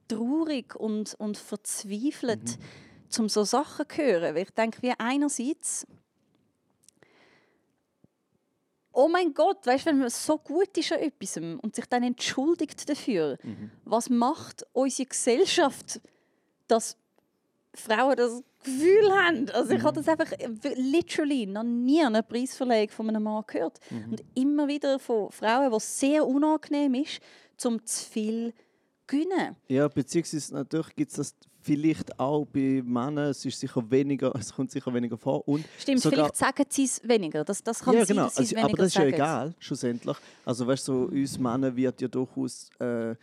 traurig 0.09 0.75
und, 0.75 1.15
und 1.19 1.37
verzweifelt, 1.37 2.59
zum 3.09 3.29
so 3.29 3.45
Sachen 3.45 3.89
zu 3.89 3.97
hören. 4.03 4.35
Weil 4.35 4.43
ich 4.43 4.51
denke, 4.51 4.83
wie 4.83 4.93
einerseits 4.99 5.87
oh 8.99 9.07
mein 9.09 9.33
Gott, 9.33 9.65
weißt 9.65 9.87
du, 9.87 9.91
wenn 9.91 9.99
man 10.01 10.11
so 10.11 10.39
gut 10.39 10.77
ist 10.77 10.91
an 10.91 10.99
etwas 10.99 11.37
und 11.37 11.77
sich 11.77 11.87
dann 11.87 12.03
entschuldigt 12.03 12.89
dafür, 12.89 13.39
was 13.85 14.11
macht 14.11 14.67
unsere 14.73 15.09
Gesellschaft, 15.09 16.01
dass 16.67 16.97
Frauen 17.73 18.17
das 18.17 18.43
Gefühl 18.65 19.13
haben? 19.13 19.49
Also 19.51 19.75
ich 19.75 19.83
habe 19.85 19.95
das 19.95 20.09
einfach 20.09 20.33
literally 20.75 21.47
noch 21.47 21.63
nie 21.63 22.01
an 22.01 22.17
einer 22.17 22.23
Preisverleihung 22.23 22.89
von 22.89 23.09
einem 23.09 23.23
Mann 23.23 23.45
gehört. 23.47 23.79
Und 24.11 24.25
immer 24.35 24.67
wieder 24.67 24.99
von 24.99 25.31
Frauen, 25.31 25.71
was 25.71 26.01
sehr 26.01 26.27
unangenehm 26.27 26.95
ist, 26.95 27.21
zum 27.57 27.85
zu 27.87 28.05
viel 28.05 28.53
gönnen. 29.07 29.55
Ja, 29.69 29.87
beziehungsweise 29.87 30.55
natürlich 30.55 30.97
gibt 30.97 31.13
es 31.13 31.17
das 31.17 31.35
vielleicht 31.61 32.19
auch 32.19 32.45
bei 32.47 32.83
Männern, 32.85 33.31
es 33.31 33.45
ist 33.45 33.61
sicher 33.61 33.83
weniger, 33.91 34.35
es 34.39 34.53
kommt 34.53 34.71
sicher 34.71 34.93
weniger 34.93 35.17
vor. 35.17 35.47
Und 35.47 35.65
Stimmt, 35.79 36.01
sogar, 36.01 36.19
vielleicht 36.19 36.37
sagen 36.37 36.65
sie 36.69 36.85
es 36.85 37.07
weniger. 37.07 37.45
Das, 37.45 37.63
das 37.63 37.81
kann 37.81 37.95
ja, 37.95 38.05
sein, 38.05 38.17
genau. 38.17 38.27
dass 38.27 38.39
Also, 38.39 38.57
aber 38.57 38.77
das 38.77 38.87
ist 38.87 38.95
ja 38.95 39.05
egal, 39.05 39.55
schlussendlich. 39.59 40.17
Also 40.45 40.67
weißt 40.67 40.89
du, 40.89 40.93
so, 40.93 41.13
uns 41.13 41.39
Männern 41.39 41.75
wird 41.75 42.01
ja 42.01 42.09
durchaus 42.09 42.71
äh, 42.79 43.15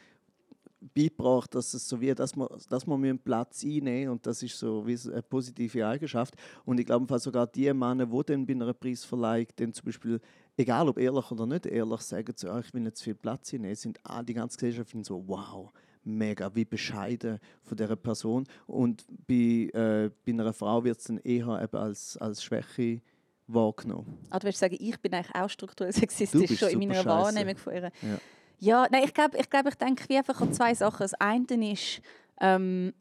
beigebracht, 0.93 1.55
dass 1.55 1.73
es 1.73 1.87
so 1.87 1.99
wird, 1.99 2.19
dass 2.19 2.35
man, 2.35 2.47
dass 2.69 2.85
man 2.85 3.03
einen 3.03 3.19
Platz 3.19 3.63
einnehmen 3.63 4.11
und 4.11 4.25
das 4.25 4.43
ist 4.43 4.57
so 4.57 4.85
wie 4.85 4.97
eine 5.11 5.21
positive 5.21 5.85
Eigenschaft. 5.87 6.35
Und 6.65 6.79
ich 6.79 6.85
glaube 6.85 7.19
sogar 7.19 7.47
die 7.47 7.71
Männer, 7.73 8.05
die 8.05 8.23
dann 8.25 8.45
bei 8.45 8.53
einer 8.53 8.73
Preisverleihung 8.73 9.47
dann 9.55 9.73
zum 9.73 9.85
Beispiel, 9.85 10.19
egal 10.57 10.87
ob 10.87 10.99
ehrlich 10.99 11.31
oder 11.31 11.45
nicht 11.45 11.65
ehrlich, 11.65 12.01
sagen 12.01 12.33
so, 12.35 12.49
ah, 12.49 12.59
ich 12.59 12.73
will 12.73 12.81
nicht 12.81 12.97
zu 12.97 13.05
viel 13.05 13.15
Platz 13.15 13.53
einnehmen, 13.53 13.75
sind 13.75 13.99
ah, 14.03 14.21
die 14.21 14.33
ganze 14.33 14.57
Gesellschaft 14.57 14.95
so, 15.03 15.23
wow, 15.27 15.71
mega, 16.05 16.53
wie 16.55 16.65
bescheiden 16.65 17.39
von 17.63 17.77
dieser 17.77 17.95
Person. 17.95 18.47
Und 18.67 19.05
bei, 19.27 19.69
äh, 19.73 20.11
bei 20.25 20.31
einer 20.31 20.53
Frau 20.53 20.83
wird 20.83 20.99
es 20.99 21.05
dann 21.05 21.17
eher 21.19 21.61
eben 21.61 21.77
als, 21.77 22.17
als 22.17 22.43
Schwäche 22.43 23.01
wahrgenommen. 23.47 24.17
Ah, 24.29 24.39
du 24.39 24.45
willst 24.45 24.59
sagen, 24.59 24.77
ich 24.79 24.99
bin 24.99 25.13
eigentlich 25.13 25.35
auch 25.35 25.49
strukturell 25.49 25.93
sexistisch 25.93 26.59
schon 26.59 26.69
in 26.69 26.79
meiner 26.79 26.95
scheisse. 26.95 27.09
Wahrnehmung 27.09 27.57
von 27.57 27.73
ihr. 27.73 27.83
Ja. 27.83 28.17
Ja, 28.59 28.87
nein, 28.89 29.03
ich 29.03 29.13
glaube, 29.13 29.37
ich, 29.37 29.49
glaub, 29.49 29.67
ich 29.67 29.75
denke 29.75 30.07
wie 30.07 30.17
einfach 30.17 30.39
an 30.39 30.53
zwei 30.53 30.73
Sachen. 30.73 30.99
Das 30.99 31.13
eine 31.15 31.71
ist, 31.71 32.01
ähm, 32.39 32.93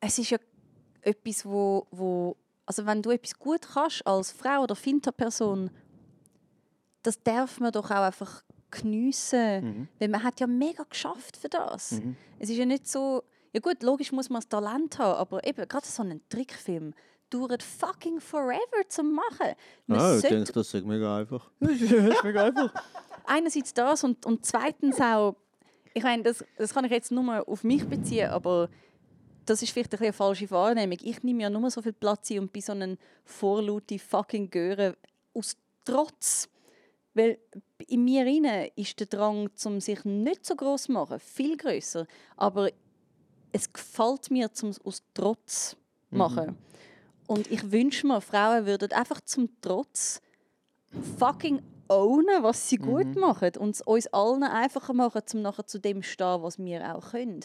es 0.00 0.18
ist 0.18 0.30
ja 0.30 0.38
etwas, 1.02 1.44
wo, 1.44 1.86
wo, 1.90 2.36
also 2.64 2.86
wenn 2.86 3.02
du 3.02 3.10
etwas 3.10 3.38
gut 3.38 3.60
kannst 3.62 4.06
als 4.06 4.32
Frau 4.32 4.62
oder 4.62 4.74
Finterperson, 4.74 5.70
das 7.02 7.22
darf 7.22 7.60
man 7.60 7.70
doch 7.70 7.90
auch 7.90 8.02
einfach 8.02 8.42
geniessen, 8.80 9.64
Mhm. 9.64 9.88
weil 9.98 10.08
man 10.08 10.22
hat 10.22 10.40
ja 10.40 10.46
mega 10.46 10.84
geschafft 10.84 11.36
für 11.36 11.48
das. 11.48 12.00
Es 12.38 12.50
ist 12.50 12.56
ja 12.56 12.64
nicht 12.66 12.86
so, 12.88 13.22
ja 13.52 13.60
gut, 13.60 13.82
logisch 13.82 14.12
muss 14.12 14.28
man 14.30 14.40
das 14.40 14.48
Talent 14.48 14.98
haben, 14.98 15.16
aber 15.18 15.46
eben 15.46 15.66
gerade 15.68 15.86
so 15.86 16.02
ein 16.02 16.20
Trickfilm 16.28 16.92
dauert 17.30 17.62
fucking 17.62 18.20
forever 18.20 18.88
zu 18.88 19.02
machen. 19.02 19.54
Man 19.86 19.98
Ah, 20.00 20.14
ich 20.16 20.20
sollte 20.22 20.36
denke, 20.36 20.52
das 20.54 20.74
ist 20.74 20.86
mega 20.86 21.16
einfach. 21.18 21.50
einerseits 23.26 23.74
das 23.74 24.04
und, 24.04 24.24
und 24.26 24.44
zweitens 24.44 25.00
auch, 25.00 25.36
ich 25.94 26.02
meine, 26.02 26.22
das, 26.22 26.44
das 26.58 26.74
kann 26.74 26.84
ich 26.84 26.90
jetzt 26.90 27.10
nur 27.12 27.48
auf 27.48 27.64
mich 27.64 27.86
beziehen, 27.88 28.30
aber 28.30 28.68
das 29.46 29.62
ist 29.62 29.70
vielleicht 29.72 29.94
ein 29.94 30.00
eine 30.00 30.12
falsche 30.12 30.50
Wahrnehmung. 30.50 30.98
Ich 31.02 31.22
nehme 31.22 31.42
ja 31.42 31.50
nur 31.50 31.70
so 31.70 31.82
viel 31.82 31.92
Platz 31.92 32.30
ein 32.30 32.40
und 32.40 32.52
bin 32.52 32.62
so 32.62 32.72
einen 32.72 32.98
vorlaute 33.24 33.98
fucking 33.98 34.50
Göre 34.50 34.96
aus 35.34 35.56
Trotz. 35.84 36.48
Weil 37.12 37.38
in 37.88 38.04
mir 38.04 38.26
inne 38.26 38.68
ist 38.76 38.98
der 39.00 39.06
Drang, 39.06 39.50
zum 39.54 39.80
sich 39.80 40.04
nicht 40.04 40.44
so 40.44 40.56
groß 40.56 40.84
zu 40.84 40.92
machen, 40.92 41.18
viel 41.20 41.56
größer. 41.56 42.06
Aber 42.36 42.70
es 43.52 43.72
gefällt 43.72 44.30
mir, 44.30 44.52
zum 44.52 44.72
aus 44.84 45.02
Trotz 45.14 45.70
zu 45.70 45.76
machen. 46.10 46.56
Und 47.26 47.50
ich 47.50 47.72
wünsche 47.72 48.06
mir, 48.06 48.20
Frauen 48.20 48.66
würden 48.66 48.92
einfach 48.92 49.20
zum 49.22 49.48
Trotz 49.60 50.20
fucking 51.18 51.62
ownen, 51.88 52.42
was 52.42 52.68
sie 52.68 52.76
gut 52.76 53.16
machen 53.16 53.52
und 53.58 53.70
es 53.70 53.82
uns 53.82 54.06
allen 54.08 54.42
einfacher 54.42 54.92
machen, 54.92 55.22
um 55.32 55.42
nachher 55.42 55.66
zu 55.66 55.78
dem 55.78 56.02
zu 56.02 56.08
stehen, 56.10 56.42
was 56.42 56.58
wir 56.58 56.94
auch 56.94 57.10
können. 57.10 57.40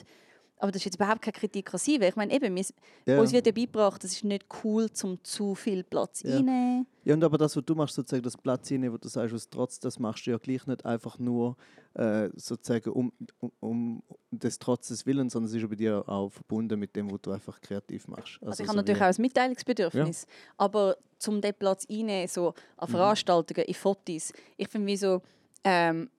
Aber 0.59 0.71
das 0.71 0.81
ist 0.81 0.85
jetzt 0.85 0.95
überhaupt 0.95 1.21
keine 1.21 1.33
Kritik 1.33 1.73
an 1.73 1.79
sie, 1.79 1.99
weil 2.01 2.09
ich 2.09 2.15
meine, 2.17 2.33
eben, 2.33 2.53
wir, 2.53 2.65
Ja. 3.05 3.19
uns 3.19 3.31
wird 3.31 3.45
ja 3.45 3.51
beigebracht, 3.53 4.03
es 4.03 4.11
ist 4.11 4.23
nicht 4.25 4.45
cool, 4.63 4.91
zum 4.91 5.23
zu 5.23 5.55
viel 5.55 5.83
Platz 5.83 6.21
Ja. 6.23 6.37
einnehmen. 6.37 6.85
Ja, 7.05 7.13
und 7.15 7.23
aber 7.23 7.37
das, 7.37 7.55
was 7.55 7.63
du 7.63 7.75
machst, 7.75 7.95
sozusagen 7.95 8.23
das 8.23 8.35
Platz 8.37 8.67
hinein, 8.67 8.91
wo 8.91 8.97
du 8.97 9.07
sagst, 9.07 9.33
aus 9.33 9.49
Trotz, 9.49 9.79
das 9.79 9.97
machst 9.99 10.27
du 10.27 10.31
ja 10.31 10.37
gleich 10.37 10.67
nicht 10.67 10.85
einfach 10.85 11.17
nur 11.17 11.55
äh, 11.93 12.29
sozusagen 12.35 12.91
um, 12.91 13.11
um, 13.39 13.51
um 13.61 14.03
des 14.31 14.59
Trotzes 14.59 15.05
willen, 15.05 15.29
sondern 15.29 15.47
es 15.49 15.55
ist 15.55 15.61
ja 15.61 15.67
bei 15.67 15.75
dir 15.75 16.03
auch 16.07 16.29
verbunden 16.29 16.77
mit 16.77 16.93
dem, 16.95 17.09
was 17.09 17.21
du 17.21 17.31
einfach 17.31 17.59
kreativ 17.61 18.07
machst. 18.09 18.37
Also, 18.41 18.61
ich 18.61 18.67
so 18.67 18.67
habe 18.67 18.77
natürlich 18.77 19.01
auch 19.01 19.07
ein 19.07 19.15
Mitteilungsbedürfnis. 19.21 20.27
Aber 20.57 20.97
zum 21.17 21.41
den 21.41 21.53
Platz 21.53 21.85
einnehmen, 21.89 22.27
so 22.27 22.53
an 22.77 22.89
Veranstaltungen, 22.89 23.65
in 23.65 23.73
Fotos, 23.73 24.33
ich 24.57 24.67
finde 24.67 24.87
wie 24.87 24.97
so 24.97 25.21
ähm, 25.63 26.09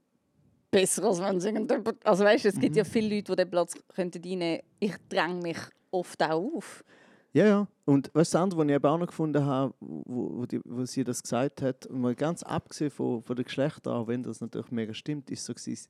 besser, 0.71 1.05
als 1.05 1.21
wenn 1.21 1.37
es 1.37 1.45
irgendjemand... 1.45 2.05
Also 2.07 2.25
weißt 2.25 2.45
es 2.45 2.59
gibt 2.59 2.77
ja 2.77 2.85
viele 2.85 3.17
Leute, 3.17 3.33
die 3.33 3.37
den 3.37 3.51
Platz 3.51 3.75
könnten 3.95 4.23
einnehmen 4.23 4.61
könnten. 4.61 4.67
Ich 4.79 4.97
dränge 5.09 5.43
mich 5.43 5.59
oft 5.91 6.23
auch 6.23 6.55
auf. 6.55 6.85
Ja, 7.33 7.47
ja. 7.47 7.69
Und 7.85 8.09
du, 8.09 8.11
das 8.15 8.35
andere, 8.35 8.61
was 8.61 8.67
ich 8.67 8.75
eben 8.75 8.87
auch 8.87 8.99
noch 8.99 9.07
gefunden 9.07 9.45
habe, 9.45 9.75
wo, 9.81 10.41
wo, 10.41 10.47
die, 10.47 10.61
wo 10.65 10.85
sie 10.85 11.05
das 11.05 11.23
gesagt 11.23 11.63
hat, 11.63 11.89
mal 11.91 12.15
ganz 12.15 12.43
abgesehen 12.43 12.91
von, 12.91 13.23
von 13.23 13.37
den 13.37 13.45
Geschlechtern, 13.45 13.95
auch 13.95 14.09
wenn 14.09 14.23
das 14.23 14.41
natürlich 14.41 14.71
mega 14.71 14.95
stimmt, 14.95 15.31
ist 15.31 15.45
so 15.45 15.55
gewesen, 15.55 15.89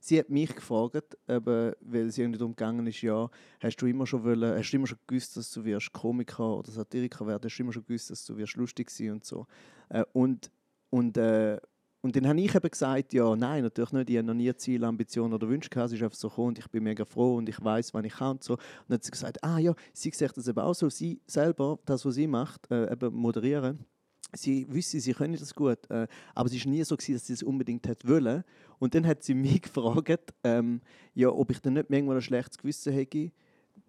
sie 0.00 0.18
hat 0.18 0.30
mich 0.30 0.54
gefragt, 0.54 1.18
eben, 1.28 1.72
weil 1.80 2.10
sie 2.10 2.22
irgendwie 2.22 2.38
darum 2.38 2.56
gegangen 2.56 2.86
ist, 2.86 3.02
ja, 3.02 3.28
hast 3.60 3.76
du 3.76 3.86
immer 3.86 4.06
schon 4.06 4.24
wollen, 4.24 4.56
hast 4.56 4.70
du 4.70 4.76
immer 4.76 4.86
schon 4.86 4.98
gewusst, 5.06 5.36
dass 5.36 5.50
du 5.50 5.64
wirst 5.64 5.92
Komiker 5.92 6.56
oder 6.58 6.70
Satiriker 6.70 7.26
werden, 7.26 7.44
hast 7.44 7.56
du 7.58 7.62
immer 7.62 7.72
schon 7.72 7.84
gewusst, 7.84 8.10
dass 8.10 8.24
du 8.24 8.36
wirst 8.36 8.56
lustig 8.56 8.90
sein 8.90 9.12
und 9.12 9.24
so. 9.24 9.46
Äh, 9.90 10.04
und, 10.12 10.50
und, 10.90 11.18
äh, 11.18 11.58
und 12.00 12.14
dann 12.14 12.28
habe 12.28 12.40
ich 12.40 12.54
eben 12.54 12.70
gesagt, 12.70 13.12
ja, 13.12 13.34
nein, 13.34 13.64
natürlich 13.64 13.92
nicht, 13.92 14.10
ich 14.10 14.16
habe 14.18 14.26
noch 14.28 14.34
nie 14.34 14.54
Ziel, 14.54 14.84
Ambition 14.84 15.32
oder 15.32 15.48
Wünsche 15.48 15.68
gehabt, 15.68 15.88
es 15.88 15.94
ist 15.94 16.02
einfach 16.02 16.16
so 16.16 16.28
gekommen 16.28 16.48
und 16.48 16.58
ich 16.58 16.68
bin 16.68 16.84
mega 16.84 17.04
froh 17.04 17.36
und 17.36 17.48
ich 17.48 17.62
weiß, 17.62 17.92
wann 17.92 18.04
ich 18.04 18.14
kann 18.14 18.32
und 18.32 18.44
so. 18.44 18.54
Und 18.54 18.60
dann 18.88 18.94
hat 18.96 19.04
sie 19.04 19.10
gesagt, 19.10 19.42
ah 19.42 19.58
ja, 19.58 19.74
sie 19.92 20.10
sieht 20.10 20.36
das 20.36 20.46
eben 20.46 20.60
auch 20.60 20.74
so, 20.74 20.88
sie 20.88 21.20
selber, 21.26 21.78
das, 21.84 22.04
was 22.04 22.14
sie 22.14 22.28
macht, 22.28 22.70
äh, 22.70 22.92
eben 22.92 23.14
moderieren, 23.14 23.84
sie 24.32 24.66
wüsste, 24.72 25.00
sie 25.00 25.12
können 25.12 25.36
das 25.36 25.54
gut, 25.54 25.90
äh, 25.90 26.06
aber 26.34 26.48
es 26.48 26.64
war 26.64 26.70
nie 26.70 26.84
so, 26.84 26.96
gewesen, 26.96 27.14
dass 27.14 27.26
sie 27.26 27.32
es 27.32 27.42
unbedingt 27.42 27.86
hätte 27.88 28.06
wollen. 28.08 28.44
Und 28.78 28.94
dann 28.94 29.04
hat 29.04 29.24
sie 29.24 29.34
mich 29.34 29.62
gefragt, 29.62 30.34
ähm, 30.44 30.80
ja, 31.14 31.30
ob 31.30 31.50
ich 31.50 31.60
dann 31.60 31.74
nicht 31.74 31.90
manchmal 31.90 32.16
ein 32.16 32.22
schlechtes 32.22 32.58
Gewissen 32.58 32.92
hätte, 32.92 33.32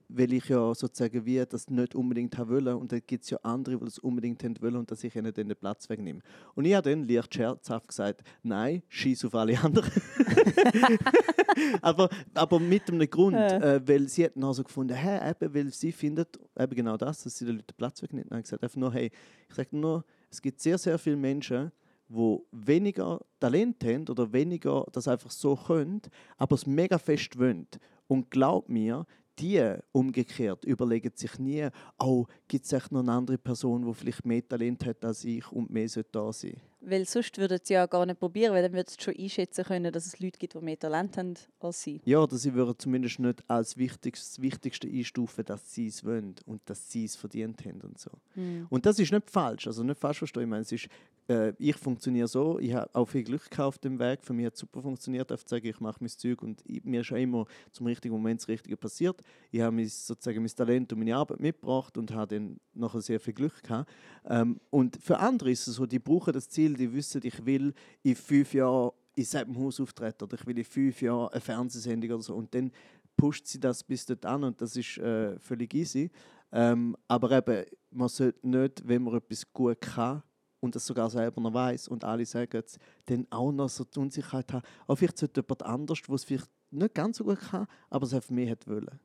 weil 0.10 0.34
ich 0.34 0.50
ja 0.50 0.74
sozusagen 0.74 1.24
wie 1.26 1.44
das 1.48 1.70
nicht 1.70 1.94
unbedingt 1.94 2.38
haben 2.38 2.50
wollen 2.50 2.76
und 2.76 2.92
dann 2.92 3.02
gibt 3.06 3.24
es 3.24 3.30
ja 3.30 3.38
andere, 3.44 3.78
die 3.78 3.86
das 3.86 4.00
unbedingt 4.00 4.44
haben 4.44 4.60
wollen 4.60 4.76
und 4.76 4.90
dass 4.90 5.04
ich 5.04 5.16
ihnen 5.16 5.32
dann 5.32 5.48
den 5.48 5.56
Platz 5.56 5.88
wegnehme. 5.88 6.22
Und 6.56 6.66
ich 6.66 6.74
habe 6.74 6.90
dann 6.90 7.08
leicht 7.08 7.34
scherzhaft 7.34 7.88
gesagt, 7.88 8.24
nein, 8.42 8.82
schieß 8.90 9.26
auf 9.26 9.36
alle 9.36 9.58
anderen. 9.60 9.90
aber, 11.82 12.10
aber 12.34 12.60
mit 12.60 12.90
einem 12.90 13.08
Grund, 13.08 13.38
äh, 13.38 13.88
weil 13.88 14.08
sie 14.10 14.26
hat 14.26 14.32
dann 14.36 14.52
so 14.52 14.64
gefunden, 14.64 14.96
hä, 14.96 15.30
eben, 15.30 15.54
weil 15.54 15.72
sie 15.72 15.92
findet 15.92 16.40
eben 16.58 16.76
genau 16.76 16.98
das, 16.98 17.24
dass 17.24 17.38
sie 17.38 17.46
den 17.46 17.58
Leuten 17.58 17.68
den 17.68 17.78
Platz 17.78 18.02
wegnimmt. 18.02 18.32
Dann 18.32 18.42
gesagt, 18.42 18.64
einfach 18.64 18.78
nur, 18.78 18.92
hey, 18.92 19.12
ich 19.48 19.56
sage 19.56 19.78
nur, 19.78 20.04
es 20.32 20.42
gibt 20.42 20.60
sehr, 20.60 20.80
sehr 20.80 20.98
viele 20.98 21.18
Menschen, 21.18 21.72
wo 22.08 22.48
weniger 22.52 23.20
Talent 23.40 23.84
haben 23.84 24.08
oder 24.10 24.34
weniger 24.34 24.88
das 24.92 25.08
einfach 25.08 25.30
so 25.30 25.56
können, 25.56 26.02
aber 26.38 26.56
es 26.56 26.66
mega 26.66 26.98
fest 26.98 27.38
wollen. 27.38 27.68
Und 28.08 28.32
glaub 28.32 28.68
mir, 28.68 29.06
die 29.40 29.76
umgekehrt 29.92 30.66
überlegen 30.66 31.12
sich 31.16 31.40
nie, 31.40 31.68
oh, 31.98 32.26
gibt 32.48 32.66
es 32.66 32.74
echt 32.74 32.92
noch 32.92 33.02
eine 33.02 33.12
andere 33.12 33.38
Person, 33.38 33.86
die 33.86 33.94
vielleicht 33.94 34.26
mehr 34.26 34.48
Talent 34.48 34.86
hat 34.86 35.04
als 35.06 35.24
ich 35.24 35.50
und 35.52 35.70
mehr 35.70 35.88
sollte 35.88 36.10
da 36.12 36.32
sein. 36.34 36.58
Weil 36.82 37.06
sonst 37.06 37.38
würden 37.38 37.60
sie 37.62 37.74
ja 37.74 37.86
gar 37.86 38.06
nicht 38.06 38.20
probieren, 38.20 38.54
weil 38.54 38.64
dann 38.64 38.74
würden 38.74 38.88
sie 38.88 39.04
schon 39.04 39.16
einschätzen 39.18 39.66
können, 39.66 39.92
dass 39.92 40.06
es 40.06 40.20
Leute 40.20 40.40
gibt, 40.40 40.54
die 40.54 40.60
mehr 40.60 40.80
Talent 40.80 41.18
haben 41.18 41.34
als 41.60 41.82
sie. 41.82 42.02
Ja, 42.06 42.20
oder 42.20 42.38
sie 42.38 42.54
würden 42.54 42.76
zumindest 42.78 43.20
nicht 43.20 43.44
als 43.50 43.78
wichtigstes, 43.78 44.36
das 44.36 44.42
Wichtigste 44.42 44.88
einstufen, 44.88 45.44
dass 45.46 45.74
sie 45.74 45.88
es 45.88 46.06
wollen 46.06 46.36
und 46.46 46.62
dass 46.66 46.90
sie 46.90 47.06
es 47.06 47.16
verdient 47.16 47.66
haben 47.66 47.82
und 47.82 48.00
so. 48.00 48.12
Hm. 48.36 48.68
Und 48.70 48.86
das 48.86 48.98
ist 49.00 49.12
nicht 49.12 49.30
falsch, 49.30 49.68
also 49.68 49.84
nicht 49.84 50.00
falsch 50.00 50.20
verstehen. 50.20 50.44
Ich 50.44 50.50
meine, 50.50 50.62
es 50.62 50.72
ist, 50.72 50.88
äh, 51.30 51.54
ich 51.60 51.76
funktioniere 51.76 52.28
so, 52.28 52.60
ich 52.60 52.74
habe 52.74 52.90
auch 52.94 53.06
viel 53.06 53.24
Glück 53.24 53.50
gehabt 53.50 53.68
auf 53.68 53.78
dem 53.78 54.00
Weg. 54.00 54.24
Für 54.24 54.34
mich 54.34 54.48
hat 54.48 54.56
es 54.56 54.60
super 54.60 54.82
funktioniert, 54.82 55.30
zu 55.30 55.38
sagen, 55.46 55.68
ich 55.68 55.80
mache 55.80 55.98
mein 56.00 56.10
Zeug 56.10 56.42
und 56.42 56.62
ich, 56.66 56.84
mir 56.84 57.02
ist 57.02 57.12
auch 57.12 57.18
immer 57.18 57.46
zum 57.72 57.86
richtigen 57.86 58.14
Moment 58.14 58.42
das 58.42 58.48
Richtige 58.48 58.76
passiert. 58.76 59.22
Ich 59.52 59.62
habe 59.62 59.76
mein, 59.76 59.88
sozusagen 59.88 60.42
mein 60.42 60.50
Talent 60.50 60.92
und 60.92 61.00
meine 61.00 61.16
Arbeit 61.16 61.40
mitgebracht 61.40 61.98
und 61.98 62.12
habe 62.12 62.36
dann 62.36 62.60
nachher 62.74 63.02
sehr 63.02 63.20
viel 63.20 63.34
Glück 63.34 63.62
gehabt. 63.62 63.90
Ähm, 64.26 64.60
und 64.72 64.98
für 65.02 65.20
andere 65.20 65.52
ist 65.52 65.68
es 65.68 65.76
so, 65.76 65.86
die 65.86 66.00
brauchen 66.00 66.34
das 66.34 66.50
Ziel, 66.50 66.74
die 66.74 66.92
wissen, 66.92 67.22
ich 67.24 67.46
will 67.46 67.74
in 68.02 68.16
fünf 68.16 68.54
Jahren 68.54 68.92
in 69.16 69.26
selben 69.26 69.58
Haus 69.58 69.80
auftreten 69.80 70.24
oder 70.24 70.38
ich 70.40 70.48
will 70.48 70.58
in 70.58 70.64
fünf 70.64 71.02
Jahren 71.02 71.28
eine 71.30 71.42
Fernsehsendung 71.42 72.12
oder 72.12 72.24
so. 72.24 72.36
Und 72.36 72.54
dann 72.56 72.72
pusht 73.16 73.46
sie 73.48 73.60
das 73.60 73.84
bis 73.84 74.06
dort 74.06 74.26
an 74.26 74.44
und 74.46 74.62
das 74.62 74.76
ist 74.76 74.98
äh, 74.98 75.38
völlig 75.40 75.74
easy. 75.74 76.10
Ähm, 76.52 76.96
aber 77.08 77.32
eben, 77.32 77.66
man 77.92 78.08
sollte 78.08 78.48
nicht, 78.48 78.88
wenn 78.88 79.04
man 79.04 79.16
etwas 79.16 79.52
gut 79.54 79.82
kann 79.82 80.24
und 80.60 80.76
das 80.76 80.86
sogar 80.86 81.10
selber 81.10 81.42
noch 81.42 81.54
weiß 81.54 81.88
und 81.88 82.04
alle 82.04 82.26
sagen 82.26 82.62
es, 82.66 82.78
dann 83.06 83.28
auch 83.30 83.52
noch 83.52 83.70
so 83.70 83.84
die 83.84 84.00
Unsicherheit 84.00 84.52
haben, 84.54 84.66
oh, 84.88 84.96
vielleicht 84.96 85.18
sollte 85.18 85.42
jemand 85.42 85.64
anders, 85.64 86.02
der 86.02 86.16
es 86.16 86.24
vielleicht 86.24 86.50
nicht 86.72 86.94
ganz 86.94 87.18
so 87.18 87.24
gut 87.24 87.40
kann, 87.40 87.68
aber 87.90 88.06
es 88.06 88.14
einfach 88.14 88.30
mehr 88.30 88.52
hat 88.52 88.68
wollen. 88.68 89.00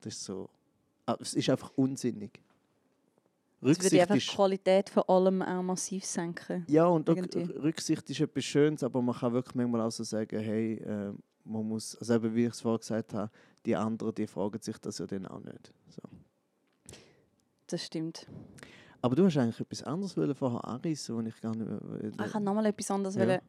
Das 0.00 0.14
ist 0.14 0.24
so, 0.24 0.48
ah, 1.06 1.16
es 1.20 1.34
ist 1.34 1.50
einfach 1.50 1.72
unsinnig. 1.76 2.40
Das 3.62 3.82
würde 3.82 4.00
einfach 4.00 4.14
die 4.14 4.26
Qualität 4.26 4.88
von 4.88 5.02
allem 5.06 5.42
auch 5.42 5.62
massiv 5.62 6.04
senken. 6.04 6.64
ja, 6.66 6.86
und 6.86 7.10
auch 7.10 7.16
irgendwie. 7.16 7.42
Rücksicht 7.58 8.08
ist 8.08 8.20
etwas 8.20 8.44
Schönes, 8.44 8.82
aber 8.82 9.02
man 9.02 9.14
kann 9.14 9.34
wirklich 9.34 9.54
manchmal 9.54 9.82
auch 9.82 9.90
so 9.90 10.02
sagen, 10.02 10.40
hey, 10.40 10.76
äh, 10.76 11.12
man 11.44 11.68
muss, 11.68 11.94
also 11.96 12.14
eben, 12.14 12.34
wie 12.34 12.46
ich 12.46 12.52
es 12.52 12.60
vorher 12.60 12.78
gesagt 12.78 13.12
habe, 13.12 13.30
die 13.66 13.76
anderen, 13.76 14.14
die 14.14 14.26
fragen 14.26 14.60
sich 14.60 14.78
das 14.78 14.98
ja 14.98 15.06
dann 15.06 15.26
auch 15.26 15.40
nicht. 15.40 15.72
So. 15.88 16.00
Das 17.66 17.84
stimmt. 17.84 18.26
Aber 19.02 19.16
du 19.16 19.24
hast 19.24 19.36
eigentlich 19.36 19.60
etwas 19.60 19.82
anderes 19.82 20.16
wollen 20.16 20.34
vorher 20.34 20.64
anreißen, 20.64 21.16
wo 21.16 21.20
ich 21.26 21.40
gar 21.40 21.54
nicht 21.54 21.68
mehr... 21.68 22.12
Ah, 22.18 22.26
Ich 22.26 22.34
habe 22.34 22.44
nochmal 22.44 22.66
etwas 22.66 22.90
anderes. 22.90 23.14
Ja. 23.14 23.26
wollen. 23.26 23.40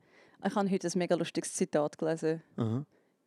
Ich 0.46 0.56
habe 0.56 0.70
heute 0.72 0.88
ein 0.88 0.98
mega 0.98 1.16
lustiges 1.16 1.54
Zitat 1.54 1.98
gelesen. 1.98 2.42
Aha, 2.58 2.86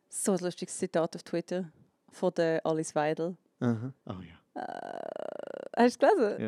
So 0.09 0.31
ein 0.33 0.39
lustiges 0.39 0.77
Zitat 0.77 1.15
auf 1.15 1.23
Twitter 1.23 1.69
von 2.11 2.33
der 2.35 2.65
Alice 2.65 2.95
Weidel. 2.95 3.35
aha. 3.59 3.93
Oh 4.05 4.13
ja. 4.21 4.61
Äh, 4.61 5.81
hast 5.83 6.01
du 6.01 6.05
es 6.07 6.15
gelesen? 6.17 6.41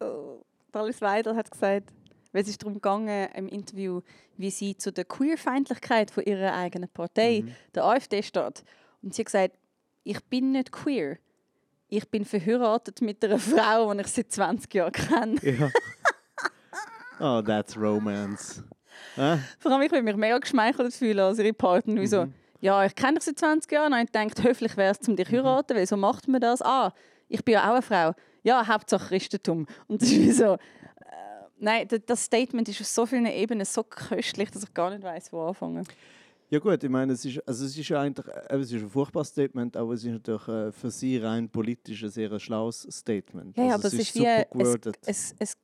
ja. 0.00 0.06
Oh, 0.06 0.42
Alice 0.72 1.00
Weidel 1.00 1.34
hat 1.36 1.50
gesagt, 1.50 1.92
weil 2.32 2.42
es 2.42 2.48
ist 2.48 2.62
darum 2.62 2.74
gegangen 2.74 3.28
im 3.34 3.48
Interview, 3.48 4.02
wie 4.36 4.50
sie 4.50 4.76
zu 4.76 4.92
der 4.92 5.06
Queerfeindlichkeit 5.06 6.10
von 6.10 6.24
ihrer 6.24 6.54
eigenen 6.54 6.88
Partei, 6.90 7.42
Mhm. 7.44 7.52
der 7.74 7.84
AfD, 7.84 8.22
steht. 8.22 8.62
Und 9.02 9.14
sie 9.14 9.22
hat 9.22 9.26
gesagt, 9.26 9.58
ich 10.04 10.22
bin 10.26 10.52
nicht 10.52 10.70
queer. 10.72 11.16
Ich 11.88 12.08
bin 12.10 12.24
verheiratet 12.24 13.00
mit 13.00 13.24
einer 13.24 13.38
Frau, 13.38 13.92
die 13.94 14.00
ich 14.00 14.06
seit 14.08 14.32
20 14.32 14.74
Jahren 14.74 14.92
kenne. 14.92 15.36
ja. 15.42 15.70
oh, 17.20 17.42
that's 17.42 17.76
romance. 17.76 18.62
Äh? 19.16 19.36
Vor 19.58 19.72
allem, 19.72 19.82
ich 19.82 19.92
will 19.92 20.02
mich 20.02 20.16
mega 20.16 20.38
geschmeichelt 20.38 20.92
fühlen 20.94 21.20
als 21.20 21.38
ihre 21.38 21.52
Partner. 21.52 22.00
Wieso? 22.00 22.26
Mhm. 22.26 22.34
Ja, 22.60 22.84
ich 22.84 22.94
kenne 22.94 23.14
dich 23.14 23.24
seit 23.24 23.38
20 23.38 23.70
Jahren 23.70 23.92
und 23.92 24.00
ich 24.00 24.10
denke, 24.10 24.42
höflich 24.42 24.76
wäre 24.76 24.96
es, 24.98 25.08
um 25.08 25.14
dich 25.14 25.28
zu 25.28 25.32
heiraten, 25.32 25.76
weil 25.76 25.86
so 25.86 25.96
macht 25.96 26.26
man 26.26 26.40
das. 26.40 26.60
Ah, 26.62 26.92
ich 27.28 27.44
bin 27.44 27.54
ja 27.54 27.68
auch 27.68 27.74
eine 27.74 27.82
Frau. 27.82 28.14
Ja, 28.42 28.66
Hauptsache 28.66 29.08
Christentum. 29.08 29.66
Und 29.86 30.02
das 30.02 30.10
ist 30.10 30.18
wie 30.18 30.32
so... 30.32 30.54
Äh, 30.54 30.58
nein, 31.58 31.86
das 32.06 32.24
Statement 32.24 32.68
ist 32.68 32.80
auf 32.80 32.86
so 32.86 33.06
vielen 33.06 33.26
Ebenen 33.26 33.64
so 33.64 33.84
köstlich, 33.84 34.50
dass 34.50 34.64
ich 34.64 34.74
gar 34.74 34.90
nicht 34.90 35.02
weiß, 35.02 35.32
wo 35.32 35.46
anfangen. 35.46 35.86
Ja 36.48 36.60
gut, 36.60 36.82
ich 36.82 36.90
meine, 36.90 37.12
es 37.12 37.24
ist, 37.24 37.40
also 37.46 37.64
es 37.64 37.76
ist 37.76 37.88
ja 37.88 38.00
eigentlich 38.00 38.26
äh, 38.28 38.56
es 38.56 38.70
ist 38.70 38.82
ein 38.82 38.88
furchtbares 38.88 39.28
Statement, 39.28 39.76
aber 39.76 39.94
es 39.94 40.04
ist 40.04 40.12
natürlich 40.12 40.48
äh, 40.48 40.72
für 40.72 40.90
sie 40.90 41.18
rein 41.18 41.48
politisch 41.48 42.04
ein 42.04 42.10
sehr 42.10 42.38
schlaues 42.38 42.86
Statement. 42.90 43.56
Ja, 43.56 43.64
also 43.64 43.74
aber 43.74 43.86
es 43.86 43.94
ist 43.94 44.14
wie... 44.14 44.18
super 44.18 44.92
Es, 45.06 45.34
es, 45.34 45.34
es, 45.38 45.56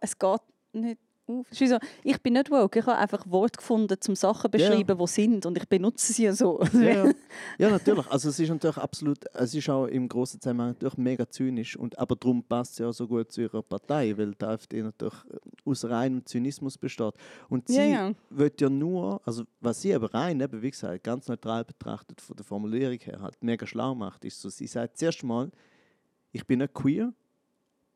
es 0.00 0.18
geht 0.18 0.40
nicht 0.72 1.00
auf. 1.26 1.46
Es 1.50 1.58
so, 1.58 1.78
ich 2.02 2.20
bin 2.22 2.34
nicht 2.34 2.50
woke, 2.50 2.78
ich 2.78 2.86
habe 2.86 2.98
einfach 2.98 3.24
Worte 3.28 3.56
gefunden, 3.58 3.96
um 4.08 4.14
Sachen 4.14 4.50
zu 4.52 4.58
Ja. 4.58 4.68
beschreiben, 4.70 4.98
die 4.98 5.06
sind 5.06 5.46
und 5.46 5.56
ich 5.56 5.68
benutze 5.68 6.12
sie 6.12 6.24
ja 6.24 6.32
so. 6.32 6.62
ja, 6.72 6.80
ja. 7.06 7.12
ja, 7.58 7.70
natürlich. 7.70 8.06
Also 8.08 8.28
es 8.28 8.38
ist 8.38 8.48
natürlich 8.48 8.76
absolut, 8.76 9.18
es 9.32 9.54
ist 9.54 9.68
auch 9.70 9.86
im 9.86 10.08
großen 10.08 10.40
Zusammenhang 10.40 10.68
natürlich 10.70 10.96
mega 10.98 11.28
zynisch 11.28 11.76
und 11.76 11.98
aber 11.98 12.16
darum 12.16 12.42
passt 12.42 12.76
sie 12.76 12.84
auch 12.84 12.92
so 12.92 13.06
gut 13.08 13.32
zu 13.32 13.42
ihrer 13.42 13.62
Partei, 13.62 14.16
weil 14.16 14.34
die 14.34 14.44
AfD 14.44 14.82
natürlich 14.82 15.14
äh, 15.30 15.70
aus 15.70 15.84
reinem 15.84 16.24
Zynismus 16.26 16.76
besteht. 16.78 17.14
Und 17.48 17.68
sie 17.68 17.76
Ja, 17.78 17.84
ja. 18.08 18.12
wird 18.30 18.60
ja 18.60 18.68
nur, 18.68 19.20
also 19.24 19.44
was 19.60 19.80
sie 19.80 19.94
aber 19.94 20.12
rein, 20.12 20.40
eben, 20.40 20.60
wie 20.62 20.70
gesagt, 20.70 21.04
ganz 21.04 21.28
neutral 21.28 21.64
betrachtet 21.64 22.20
von 22.20 22.36
der 22.36 22.44
Formulierung 22.44 22.98
her 23.00 23.20
halt 23.22 23.36
mega 23.42 23.66
schlau 23.66 23.94
macht, 23.94 24.24
ist 24.24 24.40
so, 24.40 24.48
sie 24.48 24.66
sagt 24.66 24.98
zuerst 24.98 25.22
mal, 25.24 25.50
ich 26.32 26.46
bin 26.46 26.58
nicht 26.58 26.74
queer 26.74 27.12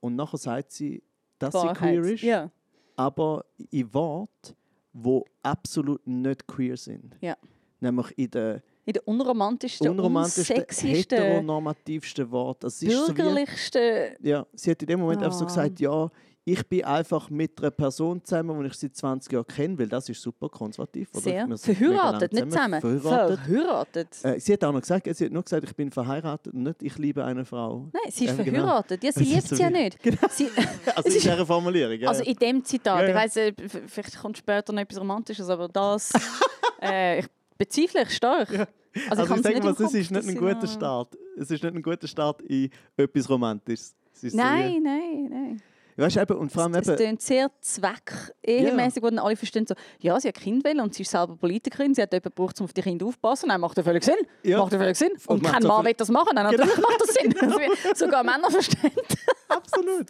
und 0.00 0.16
nachher 0.16 0.38
sagt 0.38 0.72
sie, 0.72 1.02
dass 1.38 1.54
sie 1.60 1.68
queer 1.74 2.02
ist, 2.04 2.22
Ja. 2.22 2.50
Aber 2.98 3.44
in 3.70 3.94
Worten, 3.94 4.54
wo 4.92 5.24
absolut 5.42 6.04
nicht 6.06 6.46
queer 6.46 6.76
sind. 6.76 7.16
Ja. 7.20 7.36
Nämlich 7.80 8.12
in 8.18 8.30
der 8.32 8.62
In 8.84 8.94
der 8.94 9.06
unromantischsten, 9.06 9.88
unromantischsten, 9.88 10.56
unsexiesten, 10.56 11.18
heteronormativsten 11.18 12.28
Wort. 12.30 12.64
Das 12.64 12.82
ist 12.82 12.90
so 12.90 13.08
wie, 13.08 13.14
bürgerlichsten... 13.14 14.16
ja, 14.20 14.44
sie 14.52 14.70
hat 14.72 14.82
in 14.82 14.88
dem 14.88 15.00
Moment 15.00 15.22
einfach 15.22 15.38
so 15.38 15.44
Ah. 15.44 15.48
gesagt, 15.48 15.78
ja, 15.78 16.10
ich 16.52 16.66
bin 16.66 16.84
einfach 16.84 17.28
mit 17.30 17.58
einer 17.60 17.70
Person 17.70 18.24
zusammen, 18.24 18.60
die 18.60 18.66
ich 18.68 18.74
seit 18.74 18.96
20 18.96 19.32
Jahren 19.32 19.46
kenne, 19.46 19.78
weil 19.78 19.88
das 19.88 20.08
ist 20.08 20.22
super 20.22 20.48
konservativ. 20.48 21.08
oder? 21.12 21.20
Sehr. 21.20 21.46
Verheiratet, 21.58 22.32
nicht 22.32 22.50
zusammen. 22.50 22.80
Verheiratet. 22.80 23.38
Verheiratet. 23.40 24.08
Äh, 24.24 24.40
sie 24.40 24.52
hat 24.54 24.64
auch 24.64 24.72
noch 24.72 24.80
gesagt, 24.80 25.08
sie 25.14 25.24
hat 25.26 25.32
nur 25.32 25.42
gesagt, 25.42 25.64
ich 25.64 25.76
bin 25.76 25.90
verheiratet 25.90 26.54
und 26.54 26.62
nicht, 26.62 26.82
ich 26.82 26.96
liebe 26.98 27.24
eine 27.24 27.44
Frau. 27.44 27.88
Nein, 27.92 28.02
sie 28.10 28.24
ist 28.26 28.38
Ähm, 28.38 28.44
genau. 28.44 28.58
verheiratet. 28.60 29.04
Ja, 29.04 29.12
sie 29.12 29.22
ist 29.24 29.30
liebt 29.32 29.48
so 29.48 29.56
sie 29.56 29.62
ja 29.62 29.70
nicht. 29.70 29.98
Sie, 30.30 30.48
Also 30.96 31.08
in 31.08 31.14
dieser 31.14 31.46
Formulierung, 31.46 31.98
ja. 31.98 32.08
also 32.08 32.22
in 32.22 32.34
dem 32.36 32.64
Zitat, 32.64 33.00
Ja, 33.00 33.02
ja. 33.04 33.08
ich 33.10 33.14
weiss, 33.14 33.36
äh, 33.36 33.52
vielleicht 33.86 34.18
kommt 34.18 34.38
später 34.38 34.72
noch 34.72 34.80
etwas 34.82 34.98
Romantisches, 35.00 35.48
aber 35.48 35.68
das 35.68 36.12
äh, 36.82 37.20
ich 37.20 37.26
bezweifle 37.58 38.02
ich 38.02 38.10
stark. 38.14 38.50
Ja. 38.52 38.66
Also, 39.10 39.22
Also, 39.22 39.34
ich 39.34 39.38
ich 39.40 39.42
sage 39.44 39.60
mal, 39.62 39.72
es 39.72 39.94
ist 39.94 40.10
nicht 40.10 40.28
ein 40.28 40.36
guter 40.36 40.66
Start. 40.66 41.16
Es 41.36 41.50
ist 41.50 41.62
nicht 41.62 41.74
ein 41.74 41.82
guter 41.82 42.08
Start 42.08 42.42
in 42.42 42.70
etwas 42.96 43.28
Romantisches. 43.28 43.94
Es 44.14 44.24
ist 44.24 44.32
so 44.32 44.38
Nein, 44.38 44.82
nein, 44.82 45.28
nein. 45.30 45.62
Weißt 46.00 46.16
eben, 46.16 46.36
und 46.38 46.52
vor 46.52 46.62
allem 46.62 46.74
Es 46.74 46.86
klingt 46.94 47.20
sehr 47.20 47.50
zweckehemäßig, 47.60 49.02
wo 49.02 49.08
dann 49.10 49.18
alle 49.18 49.34
verstehen 49.36 49.66
so, 49.66 49.74
ja, 49.98 50.18
sie 50.20 50.28
hat 50.28 50.36
Kind 50.36 50.64
wollen 50.64 50.80
und 50.80 50.94
sie 50.94 51.02
ist 51.02 51.10
selber 51.10 51.36
Politikerin, 51.36 51.94
sie 51.94 52.02
hat 52.02 52.12
jemanden 52.12 52.30
gebraucht, 52.30 52.60
um 52.60 52.64
auf 52.64 52.72
die 52.72 52.82
Kinder 52.82 53.04
aufzupassen. 53.06 53.48
Nein, 53.48 53.60
macht 53.60 53.76
ja 53.76 53.82
völlig 53.82 54.04
Sinn. 54.04 54.14
Ja. 54.44 54.58
Macht 54.58 54.72
ja 54.72 54.78
völlig 54.78 54.96
Sinn. 54.96 55.10
Und, 55.26 55.28
Und 55.38 55.42
kein 55.42 55.60
so 55.62 55.68
Mann 55.68 55.78
Genau. 55.78 55.88
will 55.88 55.94
das 55.94 56.08
machen. 56.08 56.30
Nein, 56.34 56.44
natürlich 56.44 56.76
macht 56.76 57.00
das 57.00 57.14
Sinn. 57.14 57.32
Wie- 57.32 57.94
Sogar 57.96 58.22
Männer 58.22 58.50
verstehen. 58.50 58.92
Absolut. 59.48 60.06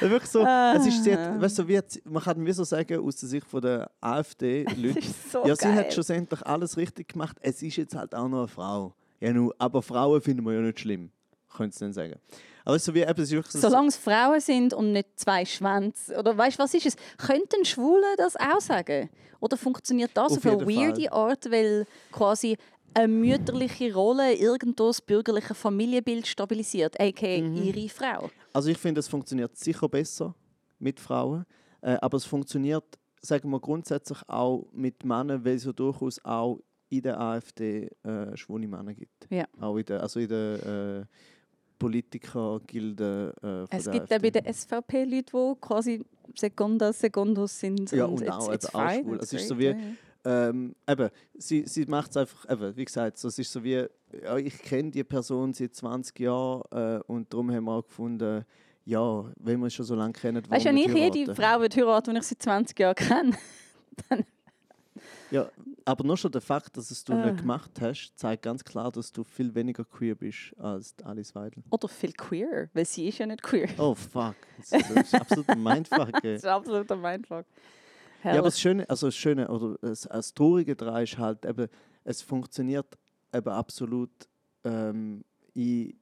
Ja, 0.00 0.10
Wirklich 0.10 0.30
so, 0.30 0.40
es 0.44 0.86
ist 0.86 1.04
sehr, 1.04 1.18
Ah. 1.18 1.40
weißt 1.40 1.58
du, 1.58 1.68
wie, 1.68 1.80
man 2.04 2.22
kann 2.22 2.44
wie 2.44 2.52
so 2.52 2.64
sagen, 2.64 2.98
aus 3.06 3.16
der 3.16 3.28
Sicht 3.28 3.46
von 3.46 3.60
der 3.60 3.90
AfD-Leute, 4.00 4.94
Das 5.00 5.32
so 5.32 5.44
ja, 5.46 5.54
sie 5.54 5.62
geil. 5.64 5.74
hat 5.76 5.92
schlussendlich 5.92 6.44
alles 6.46 6.76
richtig 6.76 7.08
gemacht. 7.12 7.36
Es 7.40 7.62
ist 7.62 7.76
jetzt 7.76 7.94
halt 7.94 8.14
auch 8.14 8.28
noch 8.28 8.38
eine 8.38 8.48
Frau. 8.48 8.94
Ja, 9.20 9.32
nu, 9.32 9.52
aber 9.58 9.82
Frauen 9.82 10.20
finden 10.20 10.44
wir 10.46 10.54
ja 10.54 10.60
nicht 10.60 10.80
schlimm, 10.80 11.10
könnte 11.54 11.74
es 11.74 11.78
dann 11.80 11.92
sagen. 11.92 12.14
Aber 12.68 12.78
so 12.78 12.94
wie, 12.94 13.00
eben, 13.00 13.22
es 13.22 13.30
wirklich 13.30 13.62
Solange 13.62 13.88
es 13.88 13.96
Frauen 13.96 14.40
sind 14.40 14.74
und 14.74 14.92
nicht 14.92 15.08
zwei 15.18 15.42
Schwänze. 15.46 16.14
Oder 16.18 16.36
weißt 16.36 16.58
du, 16.58 16.62
was 16.62 16.74
ist 16.74 16.84
es? 16.84 16.96
Könnten 17.16 17.64
Schwule 17.64 18.04
das 18.18 18.36
auch 18.36 18.60
sagen? 18.60 19.08
Oder 19.40 19.56
funktioniert 19.56 20.10
das 20.12 20.32
Auf 20.32 20.44
auf, 20.44 20.46
eine 20.46 20.66
weirde 20.66 21.10
Art, 21.10 21.50
weil 21.50 21.86
quasi 22.12 22.58
eine 22.92 23.08
mütterliche 23.08 23.94
Rolle 23.94 24.34
irgendwo 24.34 24.88
das 24.88 25.00
bürgerliche 25.00 25.54
Familienbild 25.54 26.26
stabilisiert, 26.26 27.00
a.k.a. 27.00 27.40
Mhm. 27.40 27.56
ihre 27.56 27.88
Frau? 27.88 28.28
Also 28.52 28.68
ich 28.68 28.76
finde, 28.76 28.98
es 28.98 29.08
funktioniert 29.08 29.56
sicher 29.56 29.88
besser 29.88 30.34
mit 30.78 31.00
Frauen, 31.00 31.46
äh, 31.80 31.96
aber 32.02 32.18
es 32.18 32.26
funktioniert, 32.26 32.84
sagen 33.22 33.48
wir 33.48 33.60
grundsätzlich 33.60 34.18
auch 34.28 34.66
mit 34.72 35.06
Männern, 35.06 35.42
weil 35.42 35.54
es 35.56 35.64
ja 35.64 35.72
durchaus 35.72 36.22
auch 36.22 36.60
in 36.90 37.00
der 37.00 37.18
AfD 37.18 37.88
äh, 38.02 38.36
schwule 38.36 38.68
Männer 38.68 38.92
gibt. 38.92 39.26
Ja. 39.30 39.46
Auch 39.58 39.78
in 39.78 39.86
der, 39.86 40.02
also 40.02 40.20
in 40.20 40.28
der 40.28 40.66
äh, 40.66 41.06
Politikergilde 41.78 43.34
äh, 43.70 43.76
Es 43.76 43.90
gibt 43.90 44.12
AfD. 44.12 44.18
bei 44.18 44.30
den 44.40 44.52
SVP 44.52 45.04
Leute, 45.04 45.32
die 45.32 45.54
quasi 45.60 46.04
Sekundas, 46.36 47.00
Sekundos 47.00 47.58
sind. 47.58 47.90
Ja, 47.92 48.04
und 48.06 48.14
und 48.14 48.22
it's, 48.22 48.30
auch 48.30 48.52
it's 48.52 48.68
eben 48.68 48.74
auch 48.76 48.90
schwul. 48.92 49.16
it's 49.16 49.24
Es 49.24 49.32
ist 49.40 49.48
so 49.48 49.58
wie- 49.58 49.64
ja, 49.64 49.70
ja. 49.72 49.78
Ähm, 50.24 50.74
eben, 50.86 51.08
sie, 51.38 51.64
sie 51.66 51.86
macht 51.86 52.10
es 52.10 52.16
einfach, 52.16 52.50
eben, 52.50 52.76
wie 52.76 52.84
gesagt, 52.84 53.16
so, 53.18 53.28
es 53.28 53.38
ist 53.38 53.50
so 53.52 53.62
wie, 53.62 53.84
ja, 54.22 54.36
ich 54.36 54.58
kenne 54.58 54.90
die 54.90 55.04
Person 55.04 55.54
seit 55.54 55.74
20 55.74 56.18
Jahren 56.20 56.62
äh, 56.72 57.00
und 57.06 57.32
darum 57.32 57.50
haben 57.52 57.64
wir 57.64 57.72
auch 57.72 57.86
gefunden, 57.86 58.44
ja, 58.84 59.24
wenn 59.38 59.60
wir 59.60 59.70
schon 59.70 59.86
so 59.86 59.94
lange 59.94 60.12
kennen, 60.12 60.42
Weißt 60.48 60.64
du, 60.64 60.68
wenn 60.70 60.76
ich 60.76 60.88
nicht 60.88 61.14
jede? 61.14 61.34
Frau 61.34 61.60
würde 61.60 61.76
heiraten, 61.76 62.14
die 62.14 62.18
ich 62.20 62.26
seit 62.26 62.42
20 62.42 62.78
Jahren 62.78 62.94
kenne, 62.96 63.36
Ja, 65.30 65.50
aber 65.84 66.04
nur 66.04 66.16
schon 66.16 66.32
der 66.32 66.40
Fakt, 66.40 66.76
dass 66.76 66.90
es 66.90 67.04
du 67.04 67.12
Ah. 67.12 67.26
nicht 67.26 67.38
gemacht 67.38 67.70
hast, 67.80 68.12
zeigt 68.16 68.42
ganz 68.42 68.64
klar, 68.64 68.90
dass 68.90 69.12
du 69.12 69.24
viel 69.24 69.54
weniger 69.54 69.84
queer 69.84 70.14
bist 70.14 70.54
als 70.58 70.94
Alice 71.02 71.34
Weidel. 71.34 71.62
oder 71.70 71.88
viel 71.88 72.12
queer, 72.12 72.68
weil 72.72 72.84
sie 72.84 73.08
ist 73.08 73.18
ja 73.18 73.26
nicht 73.26 73.42
queer. 73.42 73.68
Oh 73.78 73.94
fuck, 73.94 74.36
das 74.58 74.72
ist, 74.72 74.90
das 74.90 74.96
ist 75.06 75.14
absolut 75.14 75.48
ein 75.50 75.62
Mindfuck. 75.62 76.14
ey. 76.24 76.34
Das 76.34 76.42
ist 76.42 76.46
absolut 76.46 76.90
ein 76.92 77.00
Mindfuck. 77.00 77.44
Ja, 78.24 78.30
aber 78.30 78.32
Herrlich. 78.32 78.42
das 78.44 78.60
Schöne, 78.60 78.88
also 78.90 79.06
das 79.08 79.16
Schöne 79.16 79.48
oder 79.48 79.76
das, 79.80 80.00
das 80.02 80.34
Traurige 80.34 80.74
daran 80.74 81.02
ist 81.04 81.18
halt 81.18 81.44
eben, 81.44 81.68
es 82.04 82.20
funktioniert 82.22 82.86
eben 83.32 83.48
absolut 83.48 84.10
ähm, 84.64 85.24
in, 85.54 85.94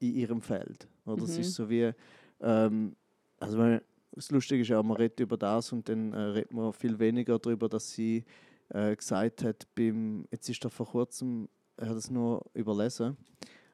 in 0.00 0.14
ihrem 0.14 0.40
Feld. 0.40 0.88
Oder 1.04 1.22
es 1.22 1.34
Mhm. 1.34 1.40
ist 1.40 1.54
so 1.54 1.68
wie, 1.70 1.92
ähm, 2.40 2.96
also 3.38 3.58
wenn, 3.58 3.80
das 4.16 4.30
Lustige 4.30 4.62
ist 4.62 4.68
ja, 4.68 4.82
man 4.82 4.96
redet 4.96 5.20
über 5.20 5.36
das 5.36 5.72
und 5.72 5.88
dann 5.88 6.12
äh, 6.12 6.18
redet 6.18 6.52
man 6.52 6.72
viel 6.72 6.98
weniger 6.98 7.38
darüber, 7.38 7.68
dass 7.68 7.92
sie 7.92 8.24
äh, 8.70 8.96
gesagt 8.96 9.44
hat, 9.44 9.66
beim, 9.74 10.26
jetzt 10.30 10.48
ist 10.48 10.64
da 10.64 10.70
vor 10.70 10.86
kurzem, 10.86 11.48
er 11.76 11.90
hat 11.90 11.96
es 11.96 12.10
nur 12.10 12.44
überlesen, 12.54 13.16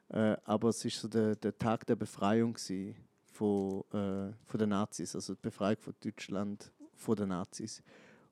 äh, 0.09 0.35
aber 0.43 0.69
es 0.69 0.83
ist 0.83 0.99
so 0.99 1.07
der, 1.07 1.35
der 1.37 1.57
Tag 1.57 1.87
der 1.87 1.95
Befreiung 1.95 2.53
gewesen 2.53 2.95
von, 3.23 3.83
äh, 3.93 4.33
von 4.45 4.59
den 4.59 4.69
Nazis, 4.69 5.15
also 5.15 5.33
die 5.33 5.41
Befreiung 5.41 5.79
von 5.79 5.95
Deutschland 6.03 6.71
von 6.93 7.15
den 7.15 7.29
Nazis. 7.29 7.81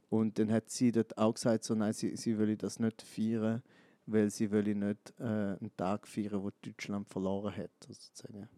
Und 0.10 0.38
dann 0.38 0.52
hat 0.52 0.70
sie 0.70 0.92
dort 0.92 1.18
auch 1.18 1.34
gesagt, 1.34 1.64
so, 1.64 1.74
nein, 1.74 1.94
sie, 1.94 2.18
sie 2.18 2.38
will 2.38 2.58
das 2.58 2.80
nicht 2.80 3.02
feiern, 3.02 3.64
weil 4.06 4.30
sie 4.30 4.52
will 4.52 4.76
nicht 4.76 5.14
äh, 5.18 5.24
einen 5.24 5.72
Tag 5.78 6.06
feiern, 6.06 6.44
wo 6.44 6.52
Deutschland 6.62 7.08
verloren 7.08 7.56
hat, 7.56 7.72
sozusagen. 7.88 8.50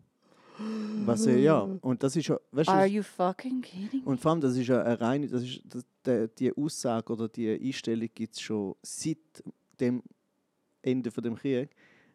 Was 1.05 1.25
äh, 1.25 1.39
ja, 1.39 1.59
und 1.59 2.03
das 2.03 2.15
ist 2.15 2.27
ja, 2.27 2.39
weißt 2.51 2.69
Are 2.69 2.85
you 2.85 3.03
fucking 3.03 3.61
kidding? 3.61 4.03
und 4.03 4.19
vor 4.19 4.31
allem, 4.31 4.41
das 4.41 4.55
ist 4.55 4.67
ja 4.67 4.81
eine 4.81 4.99
reine, 4.99 5.27
das 5.27 5.43
ist, 5.43 5.61
das, 5.65 5.83
die, 6.05 6.29
die 6.37 6.57
Aussage 6.57 7.11
oder 7.11 7.27
die 7.27 7.49
Einstellung 7.49 8.09
gibt 8.13 8.35
es 8.35 8.41
schon 8.41 8.75
seit 8.81 9.17
dem 9.79 10.03
Ende 10.81 11.11
von 11.11 11.23
dem 11.23 11.35
Krieg, 11.35 11.69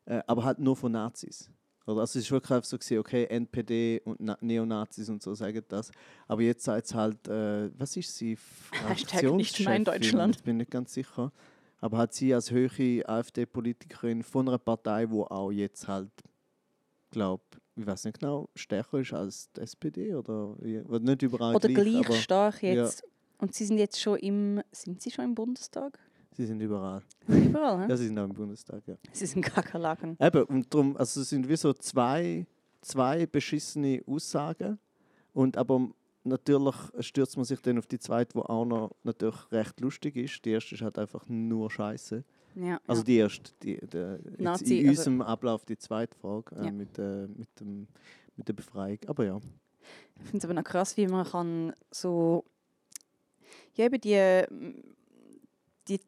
äh, 0.05 0.21
aber 0.27 0.45
halt 0.45 0.59
nur 0.59 0.77
von 0.77 0.93
Nazis. 0.93 1.51
Oder? 1.89 2.01
Also 2.03 2.19
es 2.19 2.27
ist 2.27 2.31
wirklich 2.31 2.65
so 2.65 2.77
gewesen, 2.77 2.99
okay, 2.99 3.25
NPD 3.25 4.03
und 4.05 4.21
Na 4.21 4.37
Neonazis 4.41 5.09
und 5.09 5.23
so 5.23 5.35
sagen 5.35 5.63
das, 5.69 5.91
aber 6.27 6.43
jetzt 6.43 6.65
sagt 6.65 6.87
es 6.87 6.95
halt, 6.95 7.27
äh, 7.29 7.71
was 7.79 7.97
ist 7.97 8.15
sie? 8.15 8.37
Hashtag 8.87 9.33
nicht 9.35 9.65
mein? 9.65 9.85
Deutschland. 9.85 10.37
Jetzt 10.37 10.45
bin 10.45 10.57
ich 10.57 10.59
nicht 10.61 10.71
ganz 10.71 10.93
sicher. 10.93 11.33
Aber 11.81 11.99
hat 11.99 12.13
sie 12.13 12.35
als 12.35 12.51
höhere 12.51 13.09
AfD-Politikerin 13.09 14.23
von 14.23 14.49
einer 14.49 14.59
Partei, 14.59 15.09
wo 15.11 15.23
auch 15.25 15.53
jetzt 15.53 15.87
halt, 15.87 16.11
glaube 17.11 17.43
ich 17.79 17.87
weiß 17.87 18.05
nicht 18.05 18.21
genau, 18.21 18.49
stärker 18.55 18.99
ist 18.99 19.13
als 19.13 19.51
die 19.53 19.61
SPD 19.61 20.15
oder 20.15 20.57
nicht 20.61 21.23
überall 21.23 21.55
Oder 21.55 21.69
gleich, 21.69 21.85
gleich 21.85 22.07
aber 22.07 22.15
stark 22.15 22.63
jetzt. 22.63 23.05
Und 23.39 23.55
sie 23.55 23.65
sind 23.65 23.79
jetzt 23.79 24.01
schon 24.01 24.19
im. 24.19 24.61
Sind 24.73 25.01
sie 25.01 25.11
schon 25.11 25.25
im 25.25 25.35
Bundestag? 25.35 25.99
sie 26.39 26.47
sind 26.47 26.61
überall. 26.61 27.03
Überall, 27.27 27.85
hä? 27.85 27.91
Ja, 27.91 27.97
sie 27.97 28.07
sind 28.07 28.19
auch 28.19 28.25
im 28.25 28.35
Bundestag, 28.35 28.87
ja. 28.87 28.95
Sie 29.13 29.27
sind 29.27 29.43
Kakerlaken. 29.43 30.17
Eben, 30.21 30.45
und 30.45 30.73
darum, 30.73 30.97
also 30.97 31.21
es 31.21 31.29
sind 31.29 31.49
wie 31.49 31.57
so 31.57 31.73
zwei, 31.73 32.47
zwei 32.81 33.27
beschissene 33.27 34.03
Aussagen. 34.07 34.79
Und 35.33 35.57
aber 35.57 35.91
natürlich 36.23 36.77
stürzt 37.01 37.37
man 37.37 37.45
sich 37.45 37.61
dann 37.61 37.79
auf 37.79 37.87
die 37.87 37.99
zweite, 37.99 38.35
die 38.35 38.41
auch 38.41 38.65
noch 38.65 38.95
natürlich 39.03 39.51
recht 39.51 39.81
lustig 39.81 40.17
ist. 40.17 40.45
Die 40.45 40.51
erste 40.51 40.77
ist 40.77 40.83
halt 40.83 40.99
einfach 40.99 41.29
nur 41.29 41.71
Scheiße. 41.71 42.25
Ja, 42.61 42.81
Also 42.87 43.03
die 43.03 43.17
erste, 43.17 43.53
die, 43.63 43.75
jetzt 43.75 43.95
Nazi, 44.41 44.81
in 44.81 44.89
also- 44.89 45.01
unserem 45.03 45.23
Ablauf 45.23 45.65
die 45.65 45.79
zweite 45.79 46.17
Frage 46.19 46.57
äh, 46.57 46.71
mit, 46.73 46.99
äh, 46.99 47.27
mit, 47.29 47.49
dem, 47.61 47.87
mit 48.37 48.49
der 48.49 48.53
Befreiung. 48.55 48.99
Aber 49.07 49.25
ja. 49.25 49.39
Ich 50.17 50.23
finde 50.25 50.39
es 50.39 50.45
aber 50.45 50.55
noch 50.55 50.65
krass, 50.65 50.97
wie 50.97 51.07
man 51.07 51.25
kann 51.27 51.73
so 51.91 52.45
ja, 53.75 53.85
eben 53.85 54.01
die, 54.01 54.45
die, 55.89 56.01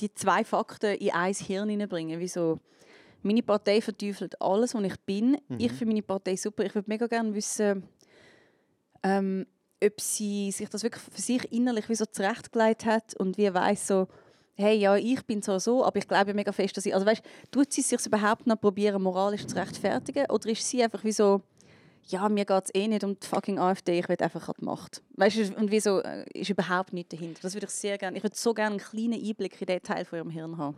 die 0.00 0.14
zwei 0.14 0.44
Fakten 0.44 0.94
in 0.96 1.10
ein 1.12 1.32
Hirn 1.34 1.68
hineinbringen. 1.70 2.20
Wie 2.20 2.28
so, 2.28 2.60
meine 3.22 3.42
Partei 3.42 3.80
verteufelt 3.80 4.40
alles, 4.40 4.74
was 4.74 4.82
ich 4.84 5.00
bin. 5.00 5.38
Ich 5.58 5.72
Mhm. 5.72 5.76
finde 5.76 5.92
meine 5.94 6.02
Partei 6.02 6.36
super. 6.36 6.64
Ich 6.64 6.74
würde 6.74 6.88
mega 6.90 7.06
gerne 7.06 7.34
wissen, 7.34 7.84
ähm, 9.02 9.46
ob 9.82 9.98
sie 10.00 10.50
sich 10.50 10.68
das 10.68 10.82
wirklich 10.82 11.02
für 11.02 11.20
sich 11.22 11.50
innerlich 11.52 11.88
wie 11.88 11.94
so 11.94 12.04
zurechtgelegt 12.04 12.84
hat 12.84 13.14
und 13.16 13.38
wie 13.38 13.52
weiß 13.52 13.86
so, 13.86 14.08
hey, 14.60 14.76
ja, 14.78 14.96
ich 14.96 15.24
bin 15.26 15.42
zwar 15.42 15.58
so, 15.60 15.84
aber 15.84 15.98
ich 15.98 16.06
glaube 16.06 16.34
mega 16.34 16.52
fest, 16.52 16.76
dass 16.76 16.86
ich, 16.86 16.94
also 16.94 17.06
weißt, 17.06 17.22
tut 17.50 17.72
sie 17.72 17.82
sich 17.82 18.04
überhaupt 18.06 18.46
noch 18.46 18.60
probieren, 18.60 19.02
moralisch 19.02 19.46
zu 19.46 19.56
rechtfertigen 19.56 20.26
oder 20.30 20.48
ist 20.50 20.68
sie 20.68 20.82
einfach 20.82 21.02
wie 21.04 21.12
so, 21.12 21.42
ja, 22.06 22.28
mir 22.28 22.44
geht 22.44 22.64
es 22.64 22.74
eh 22.74 22.88
nicht 22.88 23.04
um 23.04 23.18
die 23.18 23.26
fucking 23.26 23.58
AfD, 23.58 23.98
ich 23.98 24.08
will 24.08 24.16
einfach 24.20 24.48
an 24.48 24.54
die 24.60 24.64
Macht. 24.64 25.02
Weißt 25.16 25.36
du, 25.36 25.54
und 25.56 25.70
wieso 25.70 26.00
äh, 26.00 26.24
ist 26.34 26.50
überhaupt 26.50 26.92
nichts 26.92 27.10
dahinter. 27.16 27.40
Das 27.42 27.54
würde 27.54 27.66
ich 27.66 27.72
sehr 27.72 27.98
gerne, 27.98 28.16
ich 28.16 28.22
würde 28.22 28.36
so 28.36 28.52
gerne 28.54 28.76
einen 28.76 28.80
kleinen 28.84 29.24
Einblick 29.24 29.60
in 29.60 29.66
diesen 29.66 29.82
Teil 29.82 30.04
von 30.04 30.18
ihrem 30.18 30.30
Hirn 30.30 30.56
haben. 30.58 30.76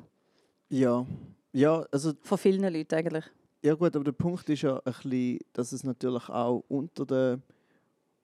Ja. 0.69 1.07
Ja, 1.53 1.85
also 1.91 2.13
Von 2.23 2.39
vielen 2.39 2.63
Leuten 2.73 2.95
eigentlich. 2.95 3.25
Ja 3.63 3.75
gut, 3.75 3.95
aber 3.95 4.05
der 4.05 4.13
Punkt 4.13 4.49
ist 4.49 4.63
ja 4.63 4.77
ein 4.79 4.83
bisschen, 4.93 5.39
dass 5.53 5.73
es 5.73 5.85
natürlich 5.85 6.29
auch 6.29 6.65
unter 6.69 7.05
den 7.07 7.43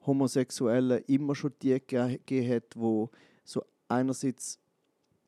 Homosexuellen 0.07 1.03
immer 1.07 1.35
schon 1.35 1.53
die 1.62 1.79
ge- 1.81 2.18
gegeben 2.18 2.55
hat, 2.55 2.64
wo 2.75 3.11
so 3.44 3.62
einerseits 3.88 4.59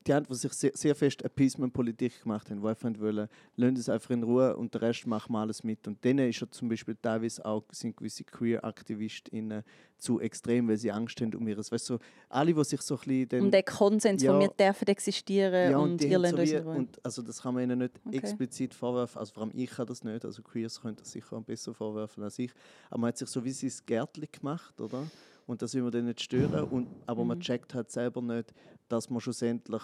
die 0.07 0.15
haben, 0.15 0.27
die 0.27 0.35
sich 0.35 0.53
sehr, 0.53 0.73
sehr 0.75 0.95
fest 0.95 1.23
Appeasement-Politik 1.25 2.23
gemacht 2.23 2.51
haben, 2.51 2.63
die 2.63 2.69
einfach 2.69 2.91
wollen, 2.99 3.29
lassen 3.57 3.77
es 3.77 3.89
einfach 3.89 4.11
in 4.11 4.23
Ruhe 4.23 4.57
und 4.57 4.73
den 4.75 4.81
Rest 4.81 5.07
machen 5.07 5.33
wir 5.33 5.41
alles 5.41 5.63
mit. 5.63 5.87
Und 5.87 6.03
denen 6.03 6.29
ist 6.31 6.41
ja 6.41 6.51
zum 6.51 6.69
Beispiel 6.69 6.97
teilweise 7.01 7.45
auch 7.45 7.65
sind 7.71 7.97
gewisse 7.97 8.25
Queer-AktivistInnen 8.25 9.63
zu 9.99 10.19
extrem, 10.21 10.69
weil 10.69 10.79
sie 10.79 10.91
Angst 10.91 11.21
haben 11.21 11.35
um 11.35 11.47
ihres, 11.47 11.71
weißt 11.71 11.91
du, 11.91 11.95
so, 11.95 12.01
alle, 12.31 12.55
die 12.55 12.65
sich 12.65 12.81
so 12.81 12.95
ein 12.95 13.01
bisschen 13.01 13.29
dann 13.29 13.41
um 13.43 13.51
den 13.51 13.65
Konsens, 13.65 14.23
ja. 14.23 14.35
wo 14.35 14.41
wir 14.41 14.49
dürfen 14.49 14.89
existieren 14.89 15.73
ja, 15.73 15.79
und, 15.79 16.01
die 16.01 16.09
ihr 16.09 16.19
lasst 16.19 16.35
so 16.35 16.57
Ruhe. 16.59 16.77
und 16.77 17.05
also 17.05 17.21
das 17.21 17.43
kann 17.43 17.55
man 17.55 17.65
ihnen 17.65 17.79
nicht 17.81 18.01
Okay. 18.07 18.17
explizit 18.17 18.73
vorwerfen, 18.73 19.19
also 19.19 19.35
vor 19.35 19.43
allem 19.43 19.53
ich 19.55 19.71
kann 19.71 19.87
das 19.87 20.03
nicht, 20.03 20.25
also 20.25 20.43
Queers 20.43 20.81
können 20.81 20.97
das 20.97 21.13
sicher 21.13 21.41
besser 21.43 21.75
vorwerfen 21.75 22.25
als 22.25 22.39
ich, 22.39 22.51
aber 22.89 23.03
man 23.03 23.09
hat 23.09 23.19
sich 23.19 23.29
so 23.29 23.45
wie 23.45 23.51
sein 23.51 23.71
Gärtchen 23.85 24.27
gemacht, 24.33 24.81
oder? 24.81 25.07
Und 25.51 25.63
das 25.63 25.75
will 25.75 25.83
man 25.83 25.91
dann 25.91 26.05
nicht 26.05 26.21
stören, 26.21 26.63
und, 26.63 26.89
aber 27.07 27.25
man 27.25 27.39
Mhm. 27.39 27.43
checkt 27.43 27.75
halt 27.75 27.91
selber 27.91 28.23
nicht, 28.23 28.55
dass 28.89 29.11
man 29.11 29.21
schlussendlich 29.21 29.83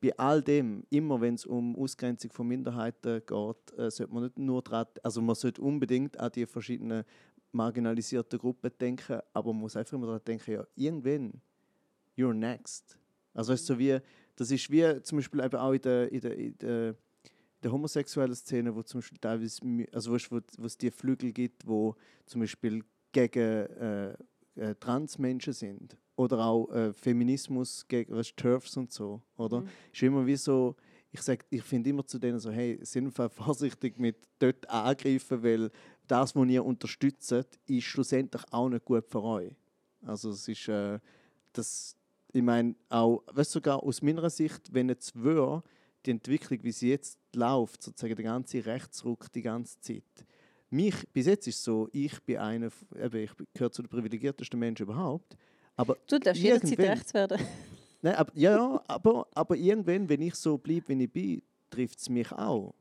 bei 0.00 0.16
all 0.16 0.40
dem, 0.40 0.84
immer 0.88 1.20
wenn 1.20 1.34
es 1.34 1.44
um 1.44 1.74
Ausgrenzung 1.74 2.30
von 2.30 2.46
Minderheiten 2.46 3.20
geht, 3.26 3.76
äh, 3.76 3.90
sollte 3.90 4.14
man 4.14 4.22
nicht 4.22 4.38
nur 4.38 4.62
dran, 4.62 4.86
also 5.02 5.20
man 5.20 5.34
sollte 5.34 5.60
unbedingt 5.62 6.16
an 6.16 6.30
die 6.30 6.46
verschiedenen 6.46 7.02
marginalisierten 7.50 8.38
Gruppen 8.38 8.70
denken, 8.80 9.18
aber 9.32 9.52
man 9.52 9.62
muss 9.62 9.74
einfach 9.74 9.94
immer 9.94 10.06
daran 10.06 10.22
denken, 10.24 10.52
ja, 10.52 10.64
irgendwann, 10.76 11.42
you're 12.16 12.32
next. 12.32 12.96
Also 13.34 13.52
ist 13.52 13.66
so 13.66 13.76
wie, 13.80 13.98
das 14.36 14.52
ist 14.52 14.70
wie 14.70 15.02
zum 15.02 15.18
Beispiel 15.18 15.40
eben 15.40 15.56
auch 15.56 15.72
in 15.72 15.80
der, 15.82 16.12
in 16.12 16.20
der, 16.20 16.36
in 16.38 16.58
der, 16.58 16.88
in 16.90 16.96
der 17.64 17.72
homosexuellen 17.72 18.36
Szene, 18.36 18.72
wo 18.76 18.82
zum 18.84 19.00
Beispiel 19.00 19.18
teilweise, 19.18 19.60
also 19.92 20.12
weißt, 20.12 20.30
wo, 20.30 20.38
wo 20.56 20.66
es 20.66 20.78
die 20.78 20.92
Flügel 20.92 21.32
gibt, 21.32 21.66
wo 21.66 21.96
zum 22.26 22.42
Beispiel 22.42 22.84
gegen 23.10 23.66
äh, 23.66 24.14
äh, 24.60 24.74
Transmenschen 24.74 25.52
sind 25.52 25.96
oder 26.16 26.44
auch 26.44 26.70
äh, 26.70 26.92
Feminismus 26.92 27.86
gegen 27.88 28.14
was 28.14 28.34
Turfs 28.36 28.76
und 28.76 28.92
so, 28.92 29.22
oder? 29.36 29.60
Mhm. 29.60 29.68
Ist 29.92 30.02
immer 30.02 30.26
wie 30.26 30.36
so, 30.36 30.76
ich 31.10 31.22
sag, 31.22 31.44
ich 31.50 31.62
finde 31.62 31.90
immer 31.90 32.06
zu 32.06 32.18
denen 32.18 32.38
so, 32.38 32.50
hey, 32.50 32.78
sind 32.82 33.06
einfach 33.06 33.30
vorsichtig 33.32 33.98
mit 33.98 34.16
dort 34.38 34.68
angreifen, 34.68 35.42
weil 35.42 35.70
das, 36.06 36.36
was 36.36 36.48
ihr 36.48 36.64
unterstützt, 36.64 37.32
ist 37.66 37.84
schlussendlich 37.84 38.42
auch 38.50 38.68
nicht 38.68 38.84
gut 38.84 39.04
für 39.08 39.22
euch. 39.22 39.52
Also 40.02 40.30
es 40.30 40.46
ist, 40.46 40.68
äh, 40.68 40.98
das, 41.52 41.96
ich 42.32 42.42
meine, 42.42 42.74
auch, 42.88 43.22
weißt, 43.32 43.52
sogar 43.52 43.82
aus 43.82 44.02
meiner 44.02 44.28
Sicht, 44.30 44.72
wenn 44.72 44.88
jetzt 44.88 45.22
wäre, 45.22 45.62
die 46.06 46.12
Entwicklung, 46.12 46.58
wie 46.62 46.72
sie 46.72 46.90
jetzt 46.90 47.18
läuft, 47.34 47.82
sozusagen 47.82 48.16
der 48.16 48.24
ganze 48.24 48.64
Rechtsruck 48.64 49.30
die 49.32 49.42
ganze 49.42 49.80
Zeit. 49.80 50.26
Mich, 50.70 50.94
bis 51.12 51.26
jetzt 51.26 51.48
ist 51.48 51.56
es 51.56 51.64
so, 51.64 51.88
ich 51.92 52.22
bin 52.22 52.38
einer, 52.38 52.70
eben, 52.96 53.24
ich 53.24 53.30
gehöre 53.52 53.72
zu 53.72 53.82
den 53.82 53.88
privilegiertesten 53.88 54.58
Menschen 54.58 54.84
überhaupt, 54.84 55.36
aber 55.76 55.96
Du 56.06 56.18
darfst 56.18 56.40
jederzeit 56.40 56.78
rechts 56.78 57.12
werden. 57.12 57.38
Nein, 58.02 58.14
aber, 58.14 58.32
ja, 58.34 58.56
ja, 58.56 58.84
aber, 58.86 59.26
aber 59.34 59.56
irgendwann, 59.56 60.08
wenn 60.08 60.22
ich 60.22 60.34
so 60.36 60.56
bleibe, 60.56 60.88
wie 60.88 61.04
ich 61.04 61.12
bin, 61.12 61.42
trifft 61.70 61.98
es 61.98 62.08
mich 62.08 62.30
auch. 62.32 62.74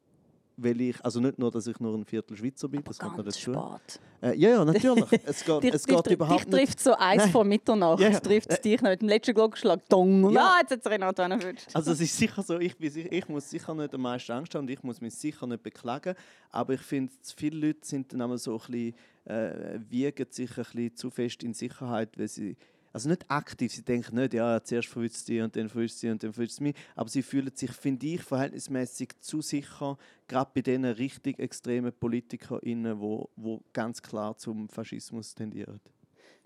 Weil 0.62 0.82
ich, 0.82 1.06
also 1.06 1.20
nicht 1.22 1.40
nur, 1.40 1.50
dass 1.52 1.68
ich 1.68 1.80
nur 1.80 1.96
ein 1.96 2.04
Viertel 2.04 2.36
Schweizer 2.36 2.68
bin, 2.68 2.84
das 2.84 3.00
kommt 3.00 3.16
noch 3.18 3.24
dazu. 3.24 3.54
spät. 3.54 4.00
Äh, 4.22 4.36
ja, 4.38 4.50
ja, 4.50 4.66
natürlich. 4.66 5.06
Es 5.26 5.46
geht, 5.46 5.64
Dich, 5.64 5.74
es 5.74 5.84
dich, 5.84 5.96
geht 5.96 6.06
dich 6.08 6.14
überhaupt 6.14 6.48
nicht. 6.48 6.52
trifft 6.58 6.80
so 6.82 6.94
eins 6.96 7.24
Nein. 7.24 7.32
vor 7.32 7.44
Mitternacht. 7.46 8.00
Ja, 8.02 8.10
ja. 8.10 8.20
trifft 8.20 8.50
es 8.52 8.60
dich 8.60 8.82
noch 8.82 8.90
mit 8.90 9.02
dem 9.02 9.08
letzten 9.08 9.34
Glockenschlag. 9.34 9.88
Dong. 9.88 10.26
Ja, 10.32 10.32
Ja. 10.32 10.54
jetzt 10.62 10.72
hat 10.72 10.80
es 10.86 10.92
Renato 10.92 11.22
erwünscht. 11.22 11.68
Also 11.74 11.92
es 11.94 12.02
ist 12.02 12.18
sicher 12.18 12.44
so, 12.44 12.60
ich, 12.60 12.76
bin, 12.78 12.92
ich 13.10 13.30
muss 13.30 13.50
sicher 13.50 13.74
nicht 13.74 13.94
am 13.94 14.02
meisten 14.02 14.32
Angst 14.34 14.54
haben 14.56 14.64
und 14.66 14.70
ich 14.70 14.84
muss 14.84 15.00
mich 15.00 15.14
sicher 15.14 15.48
nicht 15.48 15.64
beklagen. 15.64 16.16
Aber 16.52 16.74
ich 16.74 16.82
finde, 16.82 17.14
viele 17.38 17.68
Leute 17.68 17.80
sind 17.84 18.12
dann 18.12 18.22
einmal 18.22 18.38
so 18.38 18.54
ein 18.56 18.58
bisschen, 18.60 18.96
äh, 19.26 19.80
wiegen 19.90 20.26
sich 20.30 20.50
ein 20.50 20.56
bisschen 20.66 20.96
zu 20.96 21.10
fest 21.10 21.44
in 21.44 21.54
Sicherheit, 21.54 22.18
weil 22.18 22.28
sie 22.28 22.58
also 22.92 23.10
nicht 23.10 23.30
aktiv, 23.30 23.74
sie 23.74 23.84
denken 23.84 24.16
nicht, 24.16 24.34
ja, 24.34 24.64
zuerst 24.64 24.88
verwünscht 24.88 25.16
es 25.16 25.26
die 25.26 25.42
und 25.42 25.56
dann 25.56 25.70
verwünscht 25.70 25.96
sie 25.96 26.10
und 26.10 26.24
dann 26.24 26.34
verwünscht 26.34 26.54
es 26.54 26.60
mich, 26.60 26.76
aber 26.96 27.10
sie 27.10 27.22
fühlen 27.22 27.52
sich, 27.56 27.72
finde 27.72 28.06
ich, 28.08 28.22
verhältnismäßig 28.22 29.20
zu 29.20 29.42
sicher, 29.42 29.98
gerade 30.28 30.52
bei 30.54 30.62
diesen 30.62 30.86
richtig 30.86 31.40
extremen 31.40 31.94
PolitikerInnen, 31.94 33.00
wo, 33.00 33.30
wo 33.36 33.62
ganz 33.74 34.02
klar 34.02 34.38
zum 34.38 34.70
Faschismus 34.70 35.36
tendieren. 35.36 35.80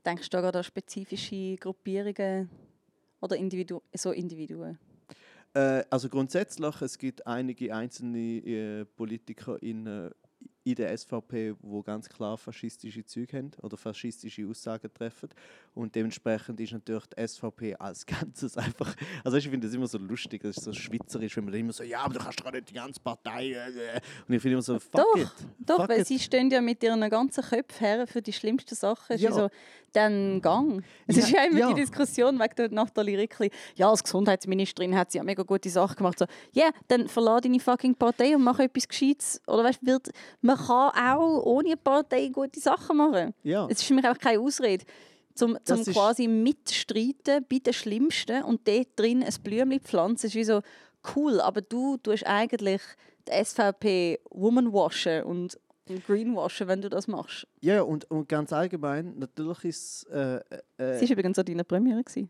Denkst 0.06 0.29
du 0.29 0.41
da 0.41 0.49
an 0.49 0.63
spezifische 0.63 1.56
Gruppierungen 1.56 2.49
oder 3.21 3.38
Individu 3.38 3.82
so 3.93 4.12
Individuen? 4.12 4.77
Äh, 5.53 5.84
also 5.89 6.10
grundsätzlich, 6.10 6.82
es 6.82 6.97
gibt 6.97 7.25
einige 7.25 7.73
einzelne 7.73 8.19
äh, 8.19 8.86
PolitikerInnen, 8.86 10.12
in 10.65 10.76
der 10.76 10.97
SVP, 10.97 11.56
wo 11.62 11.82
ganz 11.82 12.08
klar 12.08 12.38
faschistische 12.38 13.04
Züge 13.06 13.38
haben 13.38 13.52
oder 13.62 13.76
faschistische 13.76 14.47
Aussagen 14.47 14.93
treffen. 14.93 15.30
Und 15.73 15.93
dementsprechend 15.95 16.60
ist 16.60 16.71
natürlich 16.71 17.06
die 17.08 17.28
SVP 17.28 17.76
als 17.76 18.06
Ganzes 18.06 18.58
einfach. 18.58 18.95
Also 19.23 19.38
ich 19.38 19.49
finde 19.49 19.67
das 19.67 19.76
immer 19.76 19.88
so 19.88 19.97
lustig, 19.97 20.41
das 20.43 20.58
ist 20.58 20.63
so 20.63 20.73
schweizerisch, 20.73 21.36
wenn 21.38 21.45
man 21.45 21.54
immer 21.56 21.73
so, 21.73 21.84
ja, 21.84 21.99
aber 21.99 22.13
du 22.13 22.19
kannst 22.19 22.39
doch 22.39 22.52
nicht 22.52 22.69
die 22.69 22.73
ganze 22.73 22.99
Partei. 23.02 23.52
Äh. 23.52 23.99
Und 24.28 24.36
ich 24.36 24.41
finde 24.41 24.54
immer 24.54 24.62
so, 24.62 24.80
fuck 24.80 24.91
doch, 25.02 25.17
it. 25.17 25.28
Doch, 25.60 25.78
fuck 25.78 25.89
weil 25.89 26.02
it. 26.02 26.08
sie 26.08 26.19
stehen 26.19 26.49
ja 26.49 26.62
mit 26.62 26.82
ihren 26.84 27.10
ganzen 27.10 27.43
Köpfen 27.43 27.80
her 27.86 28.08
für 28.08 28.21
die 28.21 28.34
schlimmsten 28.34 28.76
Sachen. 28.76 29.15
Es 29.15 29.21
Ja. 29.21 29.30
ist 29.30 29.36
so, 29.36 29.49
dann 29.91 30.41
gang. 30.41 30.84
Es 31.06 31.17
Ja, 31.17 31.23
ist 31.23 31.32
ja 31.32 31.43
immer 31.45 31.60
ja. 31.60 31.67
die 31.73 31.82
Diskussion 31.82 32.39
wegen 32.39 32.56
der 32.56 32.71
Nathalie 32.71 33.17
Rickli. 33.17 33.52
Ja, 33.76 33.89
als 33.91 34.04
Gesundheitsministerin 34.04 34.95
hat 34.95 35.12
sie 35.12 35.19
ja 35.19 35.23
mega 35.23 35.43
gute 35.43 35.69
Sachen 35.69 35.95
gemacht. 35.97 36.17
So, 36.17 36.26
ja, 36.54 36.71
dann 36.88 37.08
verlass 37.08 37.41
deine 37.41 37.60
fucking 37.60 37.93
Partei 37.93 38.36
und 38.36 38.43
mach 38.43 38.58
etwas 38.60 38.88
Gescheites. 38.88 39.39
Oder 39.45 39.65
weißt, 39.65 39.86
wird, 39.86 40.10
man 40.58 40.68
kann 40.68 41.18
auch 41.18 41.44
ohne 41.46 41.78
Partei 41.78 42.28
gute 42.30 42.60
Sachen 42.60 42.98
machen. 42.98 43.34
Ja. 43.44 43.66
Es 43.70 43.80
ist 43.80 43.84
für 43.86 43.94
mich 43.94 44.08
auch 44.08 44.18
keine 44.18 44.39
Ausrede. 44.39 44.86
Zum, 45.36 45.58
zum 45.63 45.80
ist- 45.82 45.92
quasi 45.92 46.28
mitstreiten 46.28 47.46
bei 47.50 47.60
den 47.60 47.74
Schlimmsten 47.74 48.44
und 48.44 48.68
dort 48.68 48.88
drin 48.96 49.24
ein 49.24 49.34
Blümchen 49.44 49.80
pflanzen, 49.82 50.28
ist 50.28 50.36
wie 50.36 50.44
so 50.44 50.62
cool, 51.16 51.42
aber 51.42 51.62
du 51.62 51.98
tust 51.98 52.26
eigentlich 52.26 52.82
die 53.28 53.44
SVP 53.44 54.20
Woman 54.30 54.72
washen 54.74 55.24
und, 55.24 55.60
und 55.89 56.06
Greenwashen, 56.06 56.68
wenn 56.68 56.82
du 56.82 56.89
das 56.89 57.08
machst. 57.08 57.48
Ja, 57.62 57.82
und, 57.82 58.10
und 58.12 58.30
ganz 58.30 58.54
allgemein, 58.54 59.18
natürlich 59.18 59.63
ist 59.66 60.04
äh, 60.12 60.36
äh, 60.78 60.98
Sie 61.00 61.06
war 61.06 61.12
übrigens 61.13 61.39
an 61.39 61.46
deiner 61.46 61.63
Premiere. 61.63 62.04
Gewesen. 62.04 62.30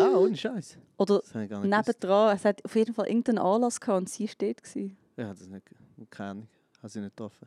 Ah, 0.00 0.16
ohne 0.18 0.36
Scheiß. 0.36 0.76
Oder 0.98 1.20
gewusst. 1.20 1.64
nebendran, 1.64 2.36
es 2.36 2.44
hat 2.44 2.64
auf 2.64 2.76
jeden 2.76 2.94
Fall 2.94 3.06
irgendeinen 3.06 3.38
Anlass 3.38 3.80
gehabt 3.80 3.98
und 3.98 4.08
sie 4.08 4.28
steht. 4.28 4.62
Gewesen. 4.62 4.96
Ja, 5.16 5.30
das 5.34 5.48
nicht, 5.48 5.66
keine 6.10 6.30
Ahnung, 6.30 6.48
habe 6.78 6.88
sie 6.88 7.00
nicht 7.00 7.16
getroffen. 7.16 7.46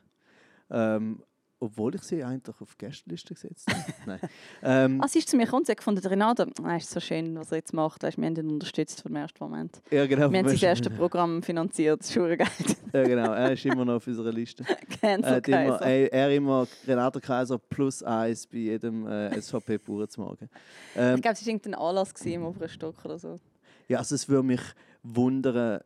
Ähm, 0.70 1.24
obwohl 1.64 1.94
ich 1.94 2.02
sie 2.02 2.24
eigentlich 2.24 2.60
auf 2.60 2.74
die 2.74 2.86
Gästeliste 2.88 3.36
gesetzt 3.36 3.70
habe. 3.72 3.84
Nein. 4.08 4.20
Ähm, 4.64 5.00
Ah, 5.00 5.08
sie 5.08 5.20
ist 5.20 5.30
zu 5.30 5.38
mir 5.38 5.44
gekommen 5.46 5.64
und 5.68 5.78
gefunden, 5.78 6.04
Renate, 6.08 6.48
ah, 6.64 6.76
ist 6.76 6.90
so 6.90 7.00
schön, 7.00 7.36
was 7.38 7.52
er 7.52 7.60
jetzt 7.60 7.72
macht. 7.72 8.02
Weißt, 8.02 8.18
wir 8.18 8.26
haben 8.26 8.36
ihn 8.36 8.50
unterstützt 8.50 9.02
vom 9.04 9.16
ersten 9.16 9.44
Moment. 9.44 9.80
ja, 9.92 10.08
genau. 10.08 10.32
Wir 10.32 10.40
haben 10.40 10.48
sein 10.50 10.58
erstes 10.70 10.92
Programm 10.98 11.44
finanziert, 11.44 12.00
das 12.00 12.12
geil. 12.36 12.48
Ja, 12.94 13.04
genau. 13.04 13.32
Er 13.34 13.52
ist 13.52 13.64
immer 13.64 13.86
noch 13.86 13.96
auf 13.98 14.08
unserer 14.08 14.32
Liste. 14.32 14.64
Cancel 15.02 15.24
Er, 15.24 15.36
hat 15.36 15.48
immer, 15.48 15.82
er, 15.84 16.12
er 16.14 16.36
immer 16.36 16.68
Renate 16.88 17.22
Kaiser 17.22 17.60
plus 17.60 18.02
eins 18.02 18.48
bei 18.48 18.58
jedem 18.58 19.06
äh, 19.06 19.40
SVP-Bauernzmagen. 19.40 20.50
Ähm, 20.96 21.16
Ich 21.18 21.22
glaube, 21.22 21.34
es 21.36 21.42
war 21.46 21.48
irgendein 21.48 21.76
Anlass 21.76 22.12
gewesen 22.12 22.34
im 22.34 22.44
oberen 22.46 22.70
Stock 22.70 23.06
oder 23.06 23.20
so. 23.20 23.36
ja, 23.88 24.00
also 24.00 24.16
es 24.16 24.28
würde 24.28 24.48
mich 24.48 24.62
wundern, 25.04 25.82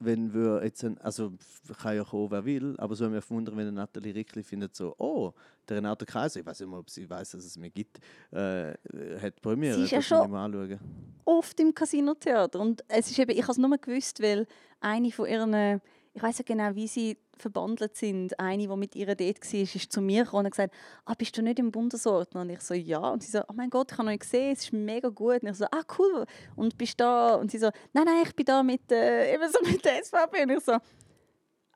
wenn 0.00 0.32
wir 0.34 0.62
jetzt, 0.64 0.84
ein, 0.84 0.98
also 0.98 1.32
kann 1.80 1.96
ja 1.96 2.04
kommen, 2.04 2.30
wer 2.30 2.44
will, 2.44 2.74
aber 2.78 2.94
es 2.94 3.00
würde 3.00 3.14
mich 3.14 3.30
wundern, 3.30 3.56
wenn 3.56 3.74
Nathalie 3.74 4.14
Rickli 4.14 4.42
findet 4.42 4.74
so, 4.74 4.94
oh, 4.98 5.32
der 5.68 5.78
Renate 5.78 6.04
Kaiser, 6.04 6.40
ich 6.40 6.46
weiß 6.46 6.60
nicht 6.60 6.68
mal, 6.68 6.78
ob 6.78 6.90
sie 6.90 7.08
weiß, 7.08 7.30
dass 7.30 7.44
es 7.44 7.56
mir 7.56 7.70
gibt, 7.70 7.98
äh, 8.30 8.74
hat 9.20 9.40
Premiere, 9.40 9.76
Sie 9.76 9.84
ist 9.84 9.90
ja 9.90 10.02
schon-. 10.02 10.78
Oft 11.24 11.58
im 11.60 11.74
Casino-Theater. 11.74 12.60
Und 12.60 12.84
es 12.88 13.10
ist 13.10 13.18
eben, 13.18 13.30
ich 13.30 13.42
habe 13.42 13.52
es 13.52 13.58
nur 13.58 13.78
gewusst, 13.78 14.20
weil 14.20 14.46
eine 14.80 15.10
von 15.10 15.26
ihren, 15.26 15.80
ich 16.14 16.22
weiß 16.22 16.38
ja 16.38 16.44
genau, 16.46 16.74
wie 16.76 16.86
sie 16.86 17.18
verbandelt 17.36 17.96
sind, 17.96 18.38
eine, 18.38 18.68
die 18.68 18.76
mit 18.76 18.94
ihr 18.94 19.06
dort 19.06 19.20
war, 19.20 19.60
ist 19.60 19.92
zu 19.92 20.00
mir 20.00 20.24
gekommen 20.24 20.40
und 20.40 20.46
hat 20.46 20.52
gesagt, 20.52 20.74
ah, 21.04 21.14
bist 21.18 21.36
du 21.36 21.42
nicht 21.42 21.58
im 21.58 21.72
Bundesordner? 21.72 22.42
Und 22.42 22.50
ich 22.50 22.60
so, 22.60 22.72
ja. 22.72 23.00
Und 23.00 23.24
sie 23.24 23.32
so, 23.32 23.40
oh 23.48 23.52
mein 23.52 23.68
Gott, 23.68 23.90
ich 23.90 23.98
habe 23.98 24.06
noch 24.06 24.12
nicht 24.12 24.22
gesehen, 24.22 24.52
es 24.52 24.62
ist 24.62 24.72
mega 24.72 25.08
gut. 25.08 25.42
Und 25.42 25.48
ich 25.48 25.56
so, 25.56 25.64
ah, 25.64 25.82
cool. 25.98 26.24
Und 26.54 26.78
bist 26.78 27.00
du 27.00 27.04
da? 27.04 27.34
Und 27.34 27.50
sie 27.50 27.58
so, 27.58 27.70
nein, 27.92 28.04
nein, 28.04 28.22
ich 28.24 28.34
bin 28.36 28.46
da 28.46 28.62
mit, 28.62 28.92
äh, 28.92 29.34
eben 29.34 29.42
so 29.50 29.58
mit 29.68 29.84
der 29.84 30.04
SVP. 30.04 30.44
Und 30.44 30.50
ich 30.50 30.60
so, 30.60 30.76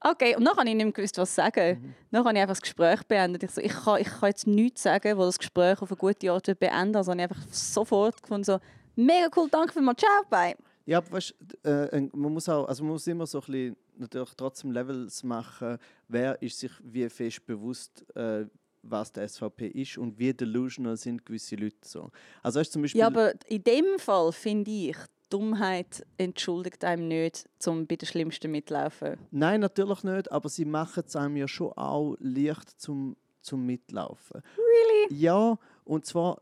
okay. 0.03 0.37
Und 0.37 0.45
dann 0.45 0.57
habe 0.57 0.69
ich 0.69 0.75
nicht 0.77 0.85
mehr 0.85 0.93
gewusst, 0.93 1.19
was 1.19 1.35
sagen. 1.35 1.83
Mhm. 1.83 1.95
Dann 2.13 2.25
habe 2.25 2.35
ich 2.37 2.41
einfach 2.41 2.55
das 2.55 2.63
Gespräch 2.63 3.03
beendet. 3.09 3.43
Ich 3.43 3.51
so, 3.51 3.61
ich 3.61 3.73
kann, 3.73 4.01
ich 4.01 4.09
kann 4.09 4.29
jetzt 4.29 4.47
nichts 4.47 4.85
sagen, 4.85 5.19
wo 5.19 5.25
das 5.25 5.39
Gespräch 5.39 5.83
auf 5.83 5.91
eine 5.91 5.99
gute 5.99 6.31
Art 6.31 6.47
wird 6.47 6.61
beenden. 6.61 6.95
Also 6.95 7.11
habe 7.11 7.21
ich 7.21 7.29
einfach 7.29 7.43
sofort 7.51 8.23
gefunden, 8.23 8.45
so, 8.45 8.61
mega 8.95 9.29
cool, 9.37 9.49
danke 9.51 9.73
vielmals, 9.73 9.99
ciao, 9.99 10.23
bye. 10.31 10.55
Ja, 10.87 10.99
aber 10.99 11.13
weißt, 11.13 11.35
äh, 11.65 12.01
man 12.13 12.33
muss 12.33 12.49
auch, 12.49 12.67
also 12.67 12.83
man 12.83 12.93
muss 12.93 13.07
immer 13.07 13.27
so 13.27 13.41
ein 13.41 13.45
bisschen 13.45 13.77
natürlich 13.99 14.35
trotzdem 14.37 14.73
Levels 14.73 15.23
machen, 15.23 15.79
wer 16.09 16.41
ist 16.43 16.59
sich 16.59 16.73
wie 16.83 17.09
fest 17.09 17.45
bewusst, 17.47 18.05
äh, 18.17 18.47
was 18.83 19.13
der 19.13 19.29
SVP 19.29 19.67
ist 19.69 19.99
und 19.99 20.19
wie 20.19 20.33
delusional 20.33 20.97
sind 20.97 21.25
gewisse 21.27 21.57
Leute 21.57 21.77
so. 21.83 22.11
Also 22.43 22.61
weißt, 22.61 22.73
zum 22.73 22.83
Beispiel, 22.83 23.01
Ja, 23.01 23.09
aber 23.09 23.33
in 23.49 23.63
dem 23.65 23.99
Fall 23.99 24.33
finde 24.33 24.71
ich, 24.71 24.97
Dummheit 25.31 26.07
entschuldigt 26.17 26.85
einem 26.85 27.09
nicht, 27.09 27.45
um 27.67 27.87
bei 27.87 27.97
den 27.97 28.07
Schlimmsten 28.07 28.51
mitlaufen. 28.51 29.19
nein, 29.31 29.61
natürlich 29.61 30.03
nicht, 30.03 30.33
aber 30.33 30.49
sie 30.49 30.65
machen 30.65 31.03
es 31.07 31.17
einem 31.17 31.37
ja 31.37 31.47
schon 31.47 31.73
auch 31.73 32.17
leicht 32.19 32.81
zum, 32.81 33.15
zum 33.43 33.67
Mitlaufen. 33.67 34.41
Really? 34.57 35.21
Ja, 35.21 35.59
und 35.85 36.07
zwar 36.07 36.41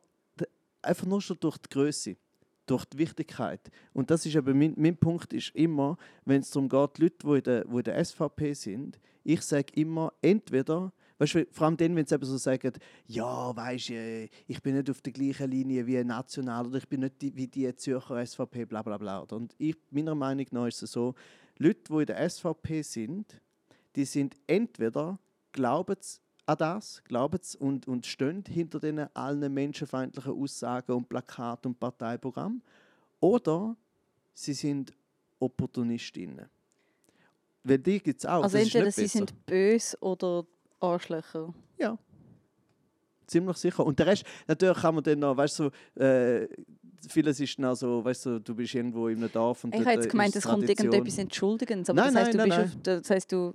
einfach 0.83 1.07
nur 1.07 1.21
schon 1.21 1.38
durch 1.40 1.59
die 1.59 1.69
Größe, 1.69 2.16
durch 2.66 2.85
die 2.85 2.98
Wichtigkeit. 2.98 3.70
Und 3.92 4.11
das 4.11 4.26
ist 4.26 4.35
eben 4.35 4.59
mein, 4.59 4.74
mein 4.76 4.96
Punkt 4.96 5.33
ist 5.33 5.55
immer, 5.55 5.96
wenn 6.24 6.40
es 6.40 6.50
darum 6.50 6.68
geht, 6.68 6.98
Leute, 6.98 7.16
die 7.24 7.37
in 7.37 7.42
der, 7.42 7.64
die 7.64 7.76
in 7.76 7.83
der 7.83 8.05
SVP 8.05 8.52
sind, 8.55 9.00
ich 9.24 9.42
sage 9.42 9.72
immer, 9.74 10.12
entweder, 10.22 10.92
weißt 11.18 11.35
du, 11.35 11.46
vor 11.50 11.66
allem 11.66 11.76
dann, 11.76 11.96
wenn 11.96 12.07
sie 12.07 12.14
eben 12.14 12.24
so 12.24 12.37
sagen, 12.37 12.72
ja, 13.07 13.57
weißt 13.57 13.88
du, 13.88 14.29
ich 14.46 14.62
bin 14.62 14.76
nicht 14.76 14.90
auf 14.90 15.00
der 15.00 15.12
gleichen 15.12 15.50
Linie 15.50 15.87
wie 15.87 16.02
national 16.05 16.66
oder 16.66 16.79
ich 16.79 16.88
bin 16.88 17.00
nicht 17.00 17.20
die, 17.20 17.35
wie 17.35 17.46
die 17.46 17.74
Zürcher 17.74 18.24
SVP, 18.24 18.66
bla 18.66 18.83
bla 18.83 18.98
bla. 18.98 19.18
Und 19.18 19.55
ich, 19.59 19.76
meiner 19.90 20.14
Meinung 20.14 20.46
nach 20.50 20.66
ist 20.66 20.83
es 20.83 20.92
so, 20.92 21.14
Leute, 21.59 21.81
die 21.88 22.00
in 22.00 22.07
der 22.07 22.29
SVP 22.29 22.83
sind, 22.83 23.40
die 23.96 24.05
sind 24.05 24.37
entweder, 24.46 25.18
glauben 25.52 25.96
sie 26.00 26.18
an 26.46 26.56
das, 26.59 27.02
glauben 27.04 27.38
sie 27.42 27.59
und, 27.59 27.88
und 27.88 28.06
stehen 28.06 28.44
hinter 28.46 28.78
diesen 28.78 29.14
allen 29.14 29.52
menschenfeindlichen 29.52 30.32
Aussagen 30.32 30.92
und 30.92 31.09
Plakaten 31.09 31.72
und 31.72 31.80
Parteiprogrammen, 31.80 32.62
oder 33.20 33.76
sie 34.32 34.54
sind 34.54 34.92
Opportunistinnen. 35.40 36.48
Weil 37.64 37.78
die 37.78 37.98
gibt 38.00 38.20
es 38.20 38.26
auch. 38.26 38.44
also 38.44 38.56
das 38.56 38.66
entweder 38.66 38.90
sie 38.92 39.02
besser. 39.02 39.18
sind 39.18 39.46
böse 39.46 39.98
oder 40.00 40.46
Arschlöcher. 40.78 41.52
Ja. 41.78 41.98
Ziemlich 43.26 43.56
sicher. 43.56 43.85
Und 43.85 43.98
der 43.98 44.06
Rest, 44.06 44.24
natürlich 44.46 44.78
kann 44.78 44.94
man 44.94 45.02
dann 45.02 45.18
noch, 45.18 45.37
weißt 45.37 45.59
du, 45.59 45.70
so, 45.96 46.00
äh, 46.00 46.46
vieles 47.09 47.40
ist 47.40 47.59
noch 47.59 47.74
so, 47.74 48.04
weißt 48.04 48.26
du, 48.26 48.38
du 48.38 48.54
bist 48.54 48.72
irgendwo 48.72 49.09
in 49.09 49.18
einem 49.18 49.32
Dorf 49.32 49.64
und 49.64 49.74
Ich 49.74 49.80
habe 49.80 49.92
jetzt 49.92 50.09
gemeint, 50.09 50.37
es 50.37 50.44
kommt 50.44 50.68
irgendetwas 50.68 51.18
Entschuldigendes. 51.18 51.90
Aber 51.90 52.02
Nein, 52.02 52.14
das, 52.14 52.24
heisst, 52.26 52.37
nein, 52.37 52.48
du 52.48 52.54
nein, 52.54 52.62
bist 52.62 52.76
Auf, 52.76 52.82
das 52.82 53.11
heisst, 53.11 53.32
du 53.32 53.52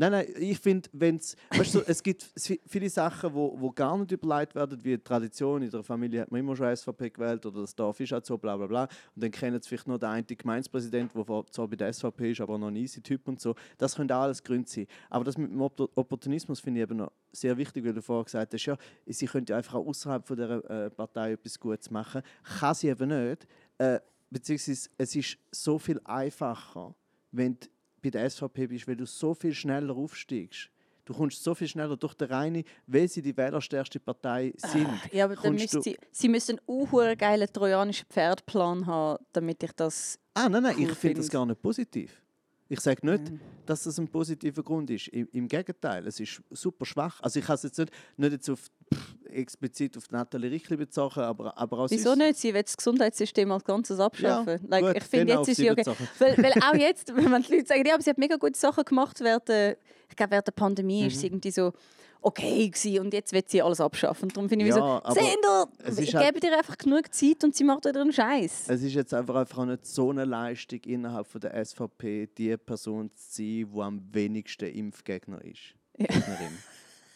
Nein, 0.00 0.12
nein, 0.12 0.26
ich 0.38 0.60
finde, 0.60 0.88
wenn 0.92 1.16
es, 1.16 1.34
weißt 1.50 1.74
du, 1.74 1.80
es 1.84 2.00
gibt 2.04 2.22
vi- 2.36 2.60
viele 2.64 2.88
Sachen, 2.88 3.34
wo, 3.34 3.58
wo 3.60 3.72
gar 3.72 3.98
nicht 3.98 4.12
überlegt 4.12 4.54
werden, 4.54 4.78
wie 4.84 4.96
die 4.96 5.02
Tradition. 5.02 5.60
In 5.60 5.70
der 5.70 5.82
Familie 5.82 6.20
hat 6.20 6.30
man 6.30 6.38
immer 6.38 6.54
schon 6.54 6.68
SVP 6.76 7.10
gewählt 7.10 7.44
oder 7.44 7.62
das 7.62 7.74
Dorf 7.74 7.98
ist 7.98 8.12
halt 8.12 8.24
so, 8.24 8.38
bla 8.38 8.56
bla 8.56 8.68
bla. 8.68 8.82
Und 8.84 9.24
dann 9.24 9.32
kennen 9.32 9.60
sie 9.60 9.68
vielleicht 9.68 9.88
nur 9.88 9.98
den 9.98 10.08
einen 10.08 10.24
Gemeindepräsident, 10.28 11.10
der 11.16 11.44
zwar 11.50 11.66
bei 11.66 11.74
der 11.74 11.92
SVP 11.92 12.30
ist, 12.30 12.40
aber 12.40 12.56
noch 12.58 12.68
ein 12.68 12.76
easy 12.76 13.00
Typ 13.02 13.26
und 13.26 13.40
so. 13.40 13.56
Das 13.76 13.96
können 13.96 14.08
auch 14.12 14.20
alles 14.20 14.40
Gründe 14.40 14.68
sein. 14.70 14.86
Aber 15.10 15.24
das 15.24 15.36
mit 15.36 15.50
dem 15.50 15.60
Oppo- 15.60 15.90
Opportunismus 15.96 16.60
finde 16.60 16.78
ich 16.78 16.84
eben 16.84 16.98
noch 16.98 17.10
sehr 17.32 17.56
wichtig, 17.56 17.84
weil 17.84 17.92
du 17.94 18.00
vorher 18.00 18.24
gesagt 18.24 18.54
hast, 18.54 18.66
ja, 18.66 18.76
sie 19.04 19.26
könnte 19.26 19.52
ja 19.52 19.56
einfach 19.56 19.74
auch 19.74 19.86
außerhalb 19.88 20.24
von 20.24 20.36
dieser 20.36 20.70
äh, 20.86 20.90
Partei 20.90 21.32
etwas 21.32 21.58
Gutes 21.58 21.90
machen. 21.90 22.22
Kann 22.60 22.74
sie 22.76 22.86
eben 22.86 23.08
nicht. 23.08 23.48
Äh, 23.78 23.98
beziehungsweise 24.30 24.90
es 24.96 25.16
ist 25.16 25.38
so 25.50 25.76
viel 25.76 26.00
einfacher, 26.04 26.94
wenn 27.32 27.54
du 27.58 27.66
bei 28.02 28.10
der 28.10 28.28
SVP 28.28 28.66
bist, 28.66 28.88
weil 28.88 28.96
du 28.96 29.06
so 29.06 29.34
viel 29.34 29.54
schneller 29.54 29.96
aufsteigst. 29.96 30.70
Du 31.04 31.14
kommst 31.14 31.42
so 31.42 31.54
viel 31.54 31.66
schneller 31.68 31.96
durch 31.96 32.12
den 32.12 32.28
reine, 32.28 32.64
weil 32.86 33.08
sie 33.08 33.22
die 33.22 33.34
wählerstärkste 33.34 33.98
Partei 33.98 34.52
sind. 34.58 34.88
Ja, 35.10 35.24
aber 35.24 35.36
dann 35.36 35.54
müsst 35.54 35.82
sie, 35.82 35.96
sie 36.10 36.28
müssen 36.28 36.60
einen 36.68 37.16
geilen 37.16 37.48
trojanischen 37.50 38.06
Pferdplan 38.10 38.86
haben, 38.86 39.24
damit 39.32 39.62
ich 39.62 39.72
das. 39.72 40.18
Ah, 40.34 40.50
nein, 40.50 40.62
nein, 40.62 40.74
cool 40.76 40.82
ich 40.82 40.88
finde 40.88 40.92
das 40.92 40.98
findest. 40.98 41.30
gar 41.30 41.46
nicht 41.46 41.62
positiv. 41.62 42.22
Ich 42.70 42.80
sage 42.80 43.06
nicht, 43.08 43.32
dass 43.66 43.84
das 43.84 43.98
ein 43.98 44.08
positiver 44.08 44.62
Grund 44.62 44.90
ist. 44.90 45.08
Im, 45.08 45.28
Im 45.32 45.48
Gegenteil, 45.48 46.06
es 46.06 46.20
ist 46.20 46.42
super 46.50 46.84
schwach. 46.84 47.20
Also 47.22 47.38
ich 47.40 47.46
habe 47.48 47.54
es 47.54 47.62
jetzt 47.62 47.78
nicht, 47.78 47.92
nicht 48.16 48.32
jetzt 48.32 48.50
auf, 48.50 48.60
pff, 48.92 49.14
explizit 49.30 49.96
auf 49.96 50.10
Nathalie 50.10 50.50
Rickli 50.50 50.76
bezogen, 50.76 51.20
aber, 51.20 51.56
aber 51.56 51.78
auch 51.80 51.90
Wieso 51.90 52.14
nicht? 52.14 52.36
Sie 52.38 52.52
will 52.52 52.62
das 52.62 52.76
Gesundheitssystem 52.76 53.50
als 53.52 53.64
Ganzes 53.64 53.98
abschaffen. 54.00 54.60
like, 54.68 54.84
gut, 54.84 54.96
ich 54.96 55.04
finde, 55.04 55.26
dann 55.34 55.38
jetzt 55.38 55.48
ist 55.48 55.56
sie 55.56 55.70
okay. 55.70 55.84
Weil, 56.18 56.36
weil 56.38 56.52
auch 56.62 56.74
jetzt, 56.74 57.14
wenn 57.14 57.30
man 57.30 57.42
die 57.42 57.52
Leute 57.56 57.66
sagen, 57.66 57.86
ja, 57.86 57.94
aber 57.94 58.02
sie 58.02 58.10
hat 58.10 58.18
mega 58.18 58.36
gute 58.36 58.58
Sachen 58.58 58.84
gemacht 58.84 59.18
während 59.20 59.48
der, 59.48 59.76
ich 60.10 60.16
glaube, 60.16 60.32
während 60.32 60.46
der 60.46 60.52
Pandemie 60.52 61.06
ist 61.06 61.16
es 61.16 61.22
Mhm. 61.22 61.26
irgendwie 61.28 61.50
so, 61.50 61.72
okay 62.20 62.68
gewesen 62.68 63.00
und 63.00 63.12
jetzt 63.12 63.32
wird 63.32 63.48
sie 63.48 63.62
alles 63.62 63.80
abschaffen. 63.80 64.28
Darum 64.28 64.48
finde 64.48 64.66
ich 64.66 64.70
Ja, 64.74 65.02
so, 65.04 65.68
es 65.84 65.98
ich 65.98 66.14
halt- 66.14 66.26
gebe 66.34 66.40
dir 66.40 66.56
einfach 66.56 66.76
genug 66.76 67.12
Zeit 67.14 67.44
und 67.44 67.54
sie 67.54 67.64
macht 67.64 67.84
wieder 67.84 68.00
einen 68.00 68.12
Scheiß. 68.12 68.68
Es 68.68 68.82
ist 68.82 68.94
jetzt 68.94 69.14
einfach, 69.14 69.36
einfach 69.36 69.64
nicht 69.64 69.86
so 69.86 70.10
eine 70.10 70.24
Leistung 70.24 70.80
innerhalb 70.86 71.26
von 71.26 71.40
der 71.40 71.54
SVP, 71.64 72.28
die 72.36 72.56
Person 72.56 73.10
zu 73.14 73.22
sein, 73.36 73.68
die 73.72 73.80
am 73.80 74.02
wenigsten 74.12 74.66
Impfgegner 74.66 75.44
ist. 75.44 75.74
Ja. 75.98 76.06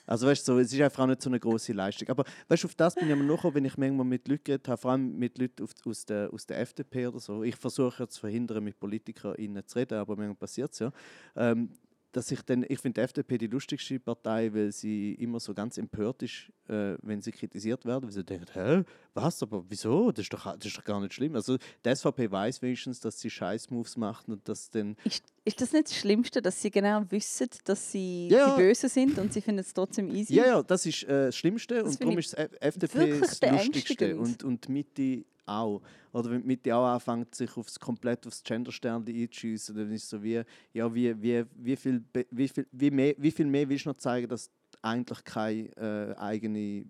Also 0.05 0.27
weißt 0.27 0.47
du, 0.47 0.55
so, 0.55 0.59
es 0.59 0.73
ist 0.73 0.81
einfach 0.81 1.05
auch 1.05 1.07
nicht 1.07 1.23
so 1.23 1.31
eine 1.31 1.39
große 1.39 1.73
Leistung. 1.73 2.09
Aber 2.09 2.25
weißt 2.49 2.65
du, 2.65 2.67
auf 2.69 2.75
das 2.75 2.95
bin 2.95 3.05
ich 3.07 3.11
immer 3.13 3.23
nachgekommen, 3.23 3.55
wenn 3.55 3.65
ich 3.65 3.77
manchmal 3.77 4.05
mit 4.05 4.27
Leuten 4.27 4.43
geredet 4.45 4.69
habe, 4.69 4.77
vor 4.77 4.91
allem 4.91 5.17
mit 5.17 5.39
Leuten 5.39 5.65
aus, 5.87 6.05
der, 6.05 6.29
aus 6.33 6.45
der 6.45 6.59
FDP 6.61 7.07
oder 7.07 7.21
so. 7.21 7.43
Ich 7.45 7.55
versuche 7.55 8.03
ja 8.03 8.09
zu 8.09 8.21
verhindern, 8.21 8.65
mit 8.65 8.79
PolitikerInnen 8.81 9.65
zu 9.67 9.79
reden, 9.79 9.99
aber 9.99 10.17
manchmal 10.17 10.35
passiert 10.35 10.73
es 10.73 10.81
ja. 10.81 10.91
Ähm, 11.37 11.71
dass 12.13 12.31
ich 12.31 12.43
dann, 12.43 12.65
ich 12.69 12.79
finde 12.79 13.01
die 13.01 13.05
FDP 13.05 13.39
die 13.39 13.47
lustigste 13.47 13.99
Partei, 13.99 14.53
weil 14.53 14.71
sie 14.71 15.15
immer 15.15 15.41
so 15.41 15.55
ganz 15.55 15.79
empört 15.79 16.23
ist, 16.23 16.51
äh, 16.69 16.95
wenn 17.03 17.21
sie 17.23 17.33
kritisiert 17.33 17.85
werden, 17.85 18.05
weil 18.05 18.13
sie 18.13 18.23
denken, 18.25 18.47
hä, 18.53 18.83
was, 19.15 19.43
aber 19.43 19.65
wieso, 19.69 20.13
das 20.13 20.25
ist 20.25 20.33
doch, 20.35 20.45
das 20.57 20.67
ist 20.67 20.77
doch 20.79 20.85
gar 20.85 21.01
nicht 21.01 21.15
schlimm. 21.15 21.35
Also 21.35 21.57
die 21.85 21.95
SVP 21.95 22.31
weiß 22.31 22.61
wenigstens, 22.63 23.01
dass 23.01 23.19
sie 23.19 23.31
Scheiß-Moves 23.31 23.97
macht 23.97 24.29
und 24.29 24.47
dass 24.49 24.71
dann, 24.71 24.97
Ist, 25.05 25.25
ist 25.45 25.61
das 25.61 25.73
nicht 25.73 25.87
das 25.89 25.97
Schlimmste, 25.97 26.43
dass 26.43 26.61
sie 26.61 26.71
genau 26.71 27.03
wissen, 27.11 27.49
dass 27.65 27.91
sie 27.93 28.29
Ja. 28.29 28.55
die 28.57 28.63
Bösen 28.63 28.89
sind 28.89 29.19
und 29.19 29.33
sie 29.33 29.41
finden 29.41 29.61
es 29.61 29.73
trotzdem 29.73 30.11
easy? 30.15 30.35
ja, 30.35 30.47
ja, 30.47 30.63
das 30.63 30.87
ist 30.87 31.05
äh, 31.05 31.27
das 31.27 31.37
Schlimmste 31.37 31.77
Das 31.83 31.93
und 31.93 32.03
darum 32.03 32.19
ist 32.19 32.33
das 32.35 32.39
F- 32.39 32.57
FDP 32.61 33.21
das 33.21 33.41
Lustigste 33.41 34.17
und, 34.19 34.45
und 34.45 34.69
die 34.69 34.73
Mitte 34.73 35.25
auch. 35.47 35.83
Oder 36.13 36.31
wenn 36.31 36.43
die 36.43 36.47
Mitte 36.47 36.75
auch 36.75 36.87
anfängt, 36.87 37.35
sich 37.35 37.57
aufs, 37.57 37.79
komplett 37.79 38.27
aufs 38.27 38.43
Gender-Stern 38.43 39.05
einzuschiessen, 39.07 39.77
dann 39.77 39.91
ist 39.93 40.05
es 40.05 40.11
so 40.11 40.23
wie, 40.23 40.43
ja, 40.73 40.95
wie, 40.95 41.21
wie, 41.23 41.45
wie, 41.55 41.77
viel, 41.77 42.03
wie, 42.31 42.49
viel, 42.49 42.67
wie, 42.73 42.91
mehr, 42.91 43.15
wie 43.19 43.31
viel 43.31 43.47
mehr 43.47 43.69
willst 43.69 43.87
du 43.87 43.91
noch 43.91 43.97
zeigen, 43.97 44.29
dass 44.29 44.49
du 44.49 44.79
eigentlich 44.83 45.25
keine 45.25 45.69
äh, 45.77 46.15
eigene 46.17 46.85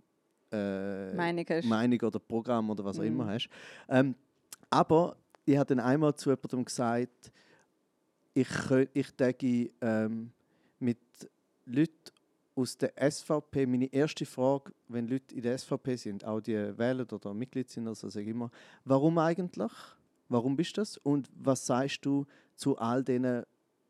äh, 0.51 1.15
Meinung. 1.15 1.47
Meinung 1.65 2.01
oder 2.01 2.19
Programm 2.19 2.71
oder 2.71 2.85
was 2.85 2.99
auch 2.99 3.05
immer 3.05 3.25
Mhm. 3.25 3.29
hast. 3.29 3.49
Ähm, 3.89 4.15
aber 4.71 5.17
ich 5.45 5.57
habe 5.57 5.75
dann 5.75 5.81
einmal 5.81 6.15
zu 6.15 6.31
jemandem 6.31 6.65
gesagt, 6.65 7.33
ich, 8.35 8.49
könnt, 8.49 8.91
ich 8.95 9.11
denke 9.17 9.71
ähm, 9.81 10.31
mit 10.79 10.99
Leuten 11.67 11.93
aus 12.55 12.77
der 12.77 12.93
SVP, 13.11 13.67
meine 13.67 13.87
erste 13.87 14.27
Frage, 14.27 14.73
wenn 14.89 15.09
Leute 15.09 15.35
in 15.35 15.43
der 15.43 15.57
SVP 15.57 15.97
sind, 15.97 16.25
auch 16.25 16.41
die 16.41 16.57
wählen 16.79 17.07
oder 17.11 17.33
Mitglied 17.33 17.71
sind, 17.71 17.89
also 17.89 18.09
sage 18.09 18.25
ich 18.25 18.31
immer, 18.31 18.51
warum 18.85 19.19
eigentlich? 19.19 19.73
Warum 20.29 20.57
bist 20.57 20.77
du 20.77 20.81
das? 20.81 20.97
Und 20.99 21.29
was 21.35 21.67
sagst 21.67 22.05
du 22.05 22.27
zu 22.55 22.77
all 22.79 23.03
diesen 23.03 23.43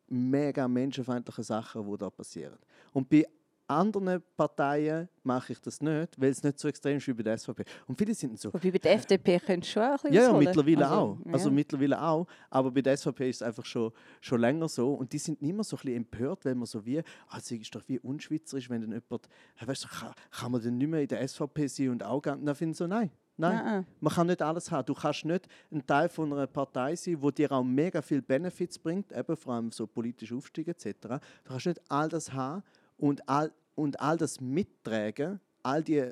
mega 0.09 0.67
menschenfeindlichen 0.69 1.45
Sachen, 1.45 1.91
die 1.91 1.99
da 1.99 2.11
passieren? 2.11 2.59
Und 2.93 3.09
bei 3.09 3.27
anderen 3.75 4.23
Parteien 4.37 5.09
mache 5.23 5.53
ich 5.53 5.61
das 5.61 5.81
nicht, 5.81 6.21
weil 6.21 6.31
es 6.31 6.43
nicht 6.43 6.59
so 6.59 6.69
extrem 6.69 6.97
ist 6.97 7.07
wie 7.07 7.13
bei 7.13 7.23
der 7.23 7.39
SVP. 7.39 7.65
Und 7.87 7.97
viele 7.97 8.15
sind 8.15 8.39
so, 8.39 8.53
Wobei 8.53 8.71
bei 8.71 8.79
der 8.79 8.95
FDP 8.95 9.39
könntest 9.39 9.77
du 9.77 9.81
schon 9.81 9.83
ein 9.83 9.93
bisschen 9.97 10.13
ja, 10.15 10.23
ja, 10.23 10.33
mittlerweile 10.33 10.89
Also, 10.89 10.97
auch. 10.97 11.19
Also 11.33 11.49
ja. 11.49 11.55
mittlerweile 11.55 12.03
auch. 12.03 12.27
Aber 12.51 12.71
bei 12.71 12.83
der 12.83 12.97
SVP 12.97 13.31
ist 13.31 13.37
es 13.37 13.43
einfach 13.43 13.65
schon, 13.65 13.93
schon 14.21 14.41
länger 14.41 14.69
so. 14.69 14.95
Und 14.95 15.13
die 15.13 15.19
sind 15.19 15.41
nicht 15.43 15.55
mehr 15.55 15.65
so 15.65 15.77
ein 15.77 15.81
bisschen 15.81 15.97
empört, 15.97 16.45
wenn 16.45 16.59
man 16.59 16.67
so 16.67 16.85
wie, 16.85 17.03
es 17.37 17.51
ist 17.51 17.75
doch 17.75 17.83
wie 17.87 17.99
unschweizerisch, 17.99 18.71
wenn 18.71 18.81
dann 18.81 18.93
jemand, 18.93 19.29
weißt 19.61 19.85
du, 19.85 19.89
kann, 19.89 20.13
kann 20.31 20.53
man 20.53 20.63
dann 20.63 20.79
nicht 20.79 20.89
mehr 20.89 21.01
in 21.03 21.09
der 21.09 21.27
SVP 21.27 21.67
sein 21.67 21.91
und 21.91 22.05
auch 22.05 22.21
gerne. 22.21 22.45
Dann 22.45 22.55
finde 22.55 22.73
ich 22.73 22.79
so, 22.79 22.87
nein. 22.87 23.11
Nein, 23.37 23.65
Nein. 23.65 23.87
man 24.01 24.13
kann 24.13 24.27
nicht 24.27 24.43
alles 24.43 24.71
haben. 24.71 24.85
Du 24.85 24.95
kannst 24.95 25.25
nicht 25.25 25.49
ein 25.71 25.85
Teil 25.87 26.09
von 26.09 26.33
einer 26.33 26.47
Partei 26.47 26.95
sein, 26.95 27.17
wo 27.21 27.31
dir 27.31 27.51
auch 27.51 27.65
mega 27.65 28.03
viel 28.03 28.21
Benefits 28.21 28.79
bringt, 28.79 29.11
eben 29.11 29.37
vor 29.37 29.55
allem 29.55 29.73
so 29.73 29.87
politisch 29.87 30.33
Aufstieg 30.33 30.69
etc. 30.69 30.85
Du 31.01 31.19
kannst 31.49 31.67
nicht 31.67 31.81
all 31.89 32.09
das 32.09 32.33
haben 32.33 32.63
und 32.99 33.27
all, 33.29 33.51
und 33.75 34.01
all 34.01 34.17
das 34.17 34.41
mittragen, 34.41 35.41
all 35.63 35.83
die 35.83 36.11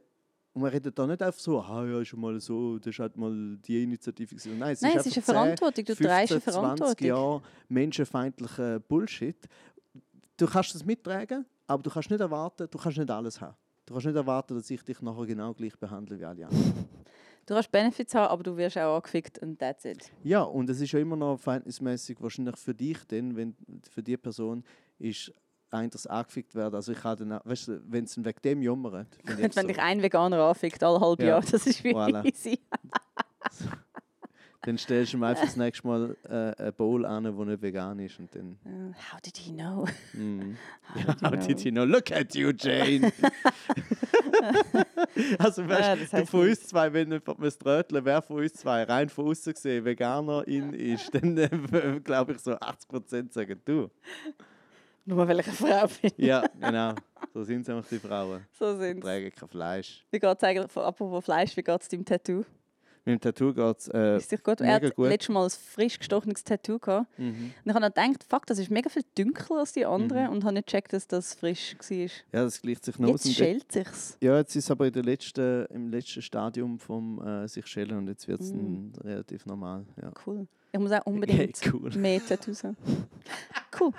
und 0.52 0.62
man 0.62 0.72
redet 0.72 0.98
da 0.98 1.06
nicht 1.06 1.22
einfach 1.22 1.38
so, 1.38 1.60
ah 1.60 1.86
ja, 1.86 2.00
ist 2.00 2.08
schon 2.08 2.20
mal 2.20 2.40
so, 2.40 2.78
das 2.78 2.88
ist 2.88 2.98
halt 2.98 3.16
mal 3.16 3.56
die 3.64 3.84
Initiative. 3.84 4.34
gewesen. 4.34 4.58
Nein, 4.58 4.72
es 4.72 4.80
Nein, 4.80 4.96
ist 4.96 5.06
es 5.06 5.06
ist 5.06 5.16
eine 5.18 5.24
10, 5.24 5.34
Verantwortung. 5.34 5.84
Du 5.84 5.94
15, 5.94 6.06
trägst 6.06 6.32
eine 6.32 6.40
20 6.42 6.54
Verantwortung. 6.54 7.06
Jahre 7.06 7.42
menschenfeindlicher 7.68 8.80
Bullshit. 8.80 9.36
Du 10.36 10.46
kannst 10.46 10.74
das 10.74 10.84
mittragen, 10.84 11.46
aber 11.68 11.82
du 11.82 11.90
kannst 11.90 12.10
nicht 12.10 12.20
erwarten, 12.20 12.66
du 12.68 12.78
kannst 12.78 12.98
nicht 12.98 13.10
alles 13.10 13.40
haben. 13.40 13.54
Du 13.86 13.94
kannst 13.94 14.06
nicht 14.06 14.16
erwarten, 14.16 14.56
dass 14.56 14.68
ich 14.70 14.82
dich 14.82 15.00
nachher 15.02 15.26
genau 15.26 15.54
gleich 15.54 15.78
behandle 15.78 16.18
wie 16.18 16.24
alle 16.24 16.46
anderen. 16.46 16.88
Du 17.46 17.54
kannst 17.54 17.70
Benefits 17.72 18.14
haben, 18.14 18.30
aber 18.30 18.42
du 18.42 18.56
wirst 18.56 18.78
auch 18.78 18.96
angefickt 18.96 19.38
und 19.38 19.58
that's 19.58 19.84
it. 19.84 20.10
Ja, 20.22 20.42
und 20.42 20.68
es 20.70 20.80
ist 20.80 20.92
ja 20.92 21.00
immer 21.00 21.16
noch 21.16 21.38
verhältnismäßig 21.38 22.20
wahrscheinlich 22.20 22.56
für 22.56 22.74
dich 22.74 23.04
denn, 23.04 23.34
wenn 23.36 23.56
für 23.88 24.02
die 24.02 24.16
Person 24.16 24.62
ist 24.98 25.32
das 25.70 26.06
angefickt 26.06 26.54
werden. 26.54 26.74
Also 26.74 26.92
ich 26.92 27.00
kann 27.00 27.16
dann, 27.16 27.40
weißt 27.44 27.68
du, 27.68 27.80
wenn 27.88 28.04
es 28.04 28.16
wegen 28.16 28.40
dem 28.42 28.62
jammert, 28.62 29.06
wenn 29.24 29.50
so, 29.52 29.62
dich 29.62 29.78
ein 29.80 30.02
Veganer 30.02 30.38
anfickt, 30.42 30.82
alle 30.82 31.00
halbe 31.00 31.22
Ja. 31.22 31.28
Jahr, 31.30 31.40
das 31.42 31.66
ist 31.66 31.82
wie 31.84 31.94
Voilà. 31.94 32.24
easy. 32.24 32.58
dann 34.62 34.76
stellst 34.76 35.12
du 35.12 35.16
ihm 35.16 35.22
einfach 35.22 35.44
das 35.46 35.56
nächste 35.56 35.86
Mal 35.86 36.16
äh, 36.28 36.60
eine 36.60 36.72
Bowl 36.72 37.06
an, 37.06 37.34
wo 37.36 37.44
nicht 37.44 37.62
vegan 37.62 37.98
ist 37.98 38.18
und 38.18 38.34
dann. 38.34 38.58
Uh, 38.64 38.92
how 39.12 39.20
did 39.20 39.36
he 39.38 39.52
know? 39.52 39.86
Mm. 40.12 40.56
How 40.94 40.96
Ja, 40.96 41.14
did 41.14 41.20
he 41.20 41.26
how 41.26 41.30
did 41.46 41.56
know? 41.56 41.64
you 41.64 41.70
know? 41.72 41.84
Look 41.84 42.10
at 42.12 42.34
you, 42.34 42.50
Jane! 42.50 43.10
also, 45.38 45.62
Ja, 45.62 45.68
weißt 45.68 46.00
das 46.02 46.10
du, 46.10 46.16
heisst 46.18 46.30
von 46.30 46.40
uns 46.40 46.66
zwei, 46.66 46.92
wenn 46.92 47.10
jemand 47.10 47.38
müsste 47.38 47.64
röteln, 47.64 48.04
wer 48.04 48.20
von 48.22 48.36
uns 48.38 48.52
zwei 48.54 48.82
rein 48.84 49.08
von 49.08 49.28
außen 49.28 49.52
gesehen 49.54 49.84
Veganerin 49.84 50.74
ist, 50.74 51.14
dann 51.14 51.36
äh, 51.38 52.00
glaube 52.02 52.32
ich 52.32 52.38
so 52.40 52.52
80% 52.52 53.32
sagen 53.32 53.60
du. 53.64 53.88
Nur 55.04 55.26
weil 55.26 55.40
ich 55.40 55.46
eine 55.46 55.56
Frau 55.56 55.86
bin. 56.02 56.12
Ja, 56.18 56.44
genau. 56.60 56.94
So 57.32 57.42
sind 57.44 57.62
es 57.62 57.68
einfach 57.68 57.88
die 57.88 57.98
Frauen. 57.98 58.44
So 58.58 58.76
sind 58.78 59.00
Tragen 59.00 59.30
kein 59.34 59.48
Fleisch. 59.48 60.04
Wie 60.10 60.18
geht 60.18 60.36
es 60.36 60.42
eigentlich, 60.44 60.76
apropos 60.76 61.24
Fleisch, 61.24 61.56
wie 61.56 61.62
geht 61.62 61.80
es 61.80 61.88
deinem 61.88 62.04
Tattoo? 62.04 62.44
Mit 63.06 63.14
dem 63.14 63.20
Tattoo 63.20 63.54
geht 63.54 63.78
es 63.78 63.88
äh, 63.88 64.18
Ist 64.18 64.30
dich 64.30 64.42
gut? 64.42 64.60
Er 64.60 64.74
mega 64.74 64.86
hat 64.88 64.94
gut. 64.94 65.08
letztes 65.08 65.30
Mal 65.32 65.44
ein 65.44 65.50
frisch 65.50 65.98
gestochenes 65.98 66.44
Tattoo 66.44 66.78
gehabt. 66.78 67.18
mhm. 67.18 67.54
Und 67.64 67.70
ich 67.70 67.74
habe 67.74 67.90
dann 67.90 68.12
gedacht, 68.12 68.26
fuck, 68.28 68.44
das 68.46 68.58
ist 68.58 68.70
mega 68.70 68.90
viel 68.90 69.04
dunkler 69.16 69.60
als 69.60 69.72
die 69.72 69.86
anderen 69.86 70.24
Mhm. 70.26 70.30
und 70.32 70.44
habe 70.44 70.54
nicht 70.54 70.66
gecheckt, 70.66 70.92
dass 70.92 71.06
das 71.08 71.32
frisch 71.34 71.76
war. 71.78 71.96
Ja, 71.98 72.10
das 72.44 72.60
gleicht 72.60 72.84
sich 72.84 72.98
noch 72.98 73.08
aus. 73.08 73.24
Jetzt 73.24 73.26
Und 73.26 73.34
schält 73.46 73.72
sich's. 73.72 74.18
Ja, 74.20 74.36
jetzt 74.36 74.54
ist 74.54 74.64
es 74.64 74.70
aber 74.70 74.86
in 74.86 74.92
der 74.92 75.02
letzten, 75.02 75.64
im 75.66 75.88
letzten 75.88 76.20
Stadium 76.20 76.78
vom 76.78 77.26
äh, 77.26 77.48
sich 77.48 77.66
schälen 77.66 77.96
und 77.96 78.08
jetzt 78.08 78.28
wird 78.28 78.42
es 78.42 78.52
Mm. 78.52 78.90
relativ 79.02 79.46
normal. 79.46 79.86
Ja. 80.00 80.12
Cool. 80.26 80.46
Ich 80.70 80.78
muss 80.78 80.92
auch 80.92 81.06
unbedingt 81.06 81.58
Hey, 81.64 81.72
cool. 81.72 81.90
mehr 81.96 82.20
Tattoos 82.24 82.64
haben. 82.64 82.76
Cool. 83.80 83.92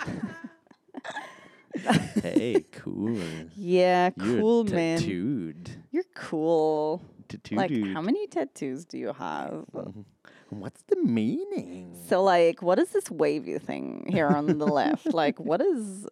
Hey, 2.22 2.66
cool. 2.74 3.18
Yeah, 3.56 4.10
cool, 4.12 4.66
You're 4.66 4.76
man. 4.76 4.98
tattooed. 5.00 5.70
You're 5.92 6.04
cool. 6.16 7.02
Tattooed. 7.30 7.58
Like, 7.58 7.72
how 7.94 8.02
many 8.02 8.28
tattoos 8.28 8.86
do 8.86 8.98
you 8.98 9.14
have? 9.14 9.66
Mhm. 9.74 10.06
What's 10.50 10.82
the 10.88 10.98
meaning? 10.98 11.96
So, 12.10 12.22
like, 12.22 12.62
what 12.62 12.78
is 12.78 12.90
this 12.90 13.10
wavy 13.10 13.58
thing 13.58 14.06
here 14.10 14.28
on 14.28 14.58
the 14.58 14.68
left? 14.68 15.14
Like, 15.14 15.40
what 15.40 15.62
is, 15.62 16.06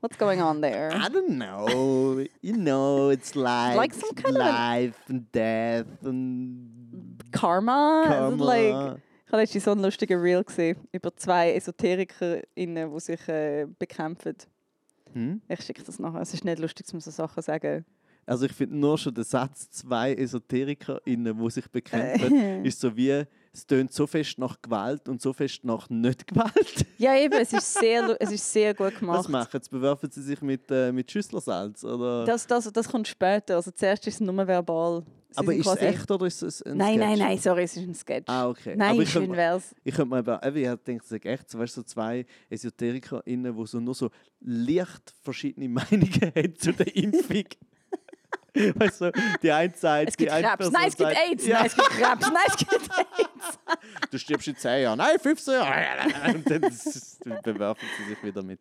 what's 0.00 0.16
going 0.16 0.40
on 0.40 0.60
there? 0.60 0.92
I 0.94 1.08
don't 1.08 1.30
know. 1.36 2.24
you 2.42 2.56
know, 2.56 3.08
it's 3.08 3.34
like, 3.34 3.76
Like 3.76 3.92
some 3.94 4.12
kind 4.14 4.36
of 4.36 4.42
life 4.46 4.98
and 5.08 5.30
death 5.32 5.86
and 6.04 7.20
Karma? 7.32 8.30
Like, 8.38 8.70
karma. 8.70 8.94
ich 8.94 9.11
habe 9.32 9.42
letztens 9.42 9.64
so 9.64 9.72
einen 9.72 9.82
lustigen 9.82 10.20
Reel 10.20 10.44
gesehen 10.44 10.76
über 10.92 11.14
zwei 11.16 11.54
EsoterikerInnen, 11.54 12.92
die 12.92 13.00
sich 13.00 13.28
äh, 13.28 13.66
bekämpfen. 13.78 14.36
Hm? 15.12 15.42
Ich 15.48 15.62
schicke 15.62 15.82
das 15.82 15.98
nachher. 15.98 16.20
Es 16.20 16.34
ist 16.34 16.44
nicht 16.44 16.58
lustig, 16.58 16.86
dass 16.86 16.92
man 16.92 17.00
so 17.00 17.10
Sachen 17.10 17.42
sagen. 17.42 17.84
Also 18.24 18.46
ich 18.46 18.52
finde 18.52 18.76
nur 18.76 18.96
schon 18.98 19.14
der 19.14 19.24
Satz 19.24 19.68
zwei 19.70 20.14
EsoterikerInnen, 20.14 21.36
die 21.36 21.50
sich 21.50 21.68
bekämpfen, 21.68 22.64
ist 22.64 22.80
so 22.80 22.96
wie, 22.96 23.24
es 23.52 23.66
tönt 23.66 23.92
so 23.92 24.06
fest 24.06 24.38
nach 24.38 24.60
Gewalt 24.62 25.08
und 25.08 25.20
so 25.20 25.32
fest 25.32 25.64
nach 25.64 25.90
Nicht-Gewalt. 25.90 26.86
Ja, 26.98 27.16
eben, 27.16 27.34
es 27.34 27.52
ist 27.52 27.74
sehr, 27.74 28.16
es 28.20 28.30
ist 28.30 28.52
sehr 28.52 28.74
gut 28.74 28.98
gemacht. 28.98 29.18
Was 29.18 29.28
machen 29.28 29.60
sie? 29.60 29.70
Bewerfen 29.70 30.08
sie 30.10 30.22
sich 30.22 30.40
mit, 30.40 30.70
äh, 30.70 30.92
mit 30.92 31.10
Schüsslersalz? 31.10 31.82
Oder? 31.82 32.24
Das, 32.24 32.46
das, 32.46 32.72
das 32.72 32.88
kommt 32.88 33.08
später. 33.08 33.56
Also 33.56 33.72
zuerst 33.72 34.06
ist 34.06 34.14
es 34.14 34.20
nur 34.20 34.46
verbal. 34.46 35.02
Sie 35.32 35.38
Aber 35.38 35.54
ist 35.54 35.66
es 35.66 35.76
echt 35.76 36.10
oder 36.10 36.26
ist 36.26 36.42
es 36.42 36.62
ein 36.62 36.76
Nein, 36.76 36.98
nein, 36.98 37.16
Sketch? 37.16 37.28
nein, 37.28 37.38
sorry, 37.38 37.62
es 37.62 37.76
ist 37.76 37.88
ein 37.88 37.94
Sketch. 37.94 38.28
Ah, 38.28 38.48
okay. 38.48 38.74
Nein, 38.76 38.90
Aber 38.92 39.02
ich 39.02 39.10
schön 39.10 39.32
wär's. 39.32 39.74
ich 39.84 39.94
könnte 39.94 40.14
mir 40.14 40.18
eben, 40.20 40.56
ich 40.56 40.62
gedacht, 40.64 41.04
es 41.04 41.12
ist 41.12 41.24
echt 41.24 41.50
so, 41.50 41.58
weißt, 41.58 41.76
du, 41.76 41.80
so 41.80 41.86
zwei 41.86 42.26
EsoterikerInnen, 42.50 43.56
die 43.56 43.66
so 43.66 43.80
nur 43.80 43.94
so 43.94 44.10
leicht 44.40 45.14
verschiedene 45.22 45.68
Meinungen 45.70 46.32
haben 46.34 46.56
zu 46.56 46.72
der 46.72 46.94
Impfung. 46.94 47.44
weißt 48.54 49.00
du, 49.00 49.12
die 49.42 49.50
eine 49.50 49.72
sagt, 49.74 50.08
Es 50.10 50.16
gibt 50.16 50.30
die 50.30 50.34
eine 50.34 50.46
Krebs. 50.46 50.56
Person 50.58 50.72
Nein, 50.74 50.88
es 50.88 50.96
gibt 50.96 51.10
AIDS. 51.10 51.46
Ja, 51.46 51.56
Nein, 51.58 51.66
es 51.66 51.74
gibt 51.74 51.88
Krebs. 51.88 52.26
Nein, 52.30 52.42
es 52.48 52.56
gibt 52.56 52.90
AIDS. 52.90 53.58
du 54.10 54.18
stirbst 54.18 54.48
in 54.48 54.56
10 54.56 54.82
Jahren. 54.82 54.98
Nein, 54.98 55.18
15 55.18 55.54
Jahre. 55.54 56.34
Und 56.34 56.50
dann 56.50 56.60
bewerfen 57.42 57.88
sie 57.98 58.10
sich 58.10 58.22
wieder 58.22 58.42
mit. 58.42 58.60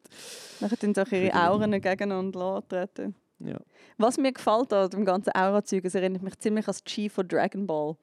Dann 0.61 0.69
tun 0.69 0.95
sie 0.95 1.01
auch 1.01 1.11
ihre 1.11 1.49
Auren 1.49 1.71
gegeneinander 1.71 2.39
antreten. 2.39 3.15
Ja. 3.45 3.59
Was 3.97 4.17
mir 4.17 4.31
gefällt 4.31 4.71
an 4.73 4.89
dem 4.89 5.05
ganzen 5.05 5.31
Aura-Zeug, 5.35 5.85
es 5.85 5.95
erinnert 5.95 6.21
mich 6.23 6.37
ziemlich 6.39 6.65
an 6.67 6.73
das 6.73 6.83
Chi 6.83 7.09
von 7.09 7.27
Dragon 7.27 7.65
Ball. 7.67 7.95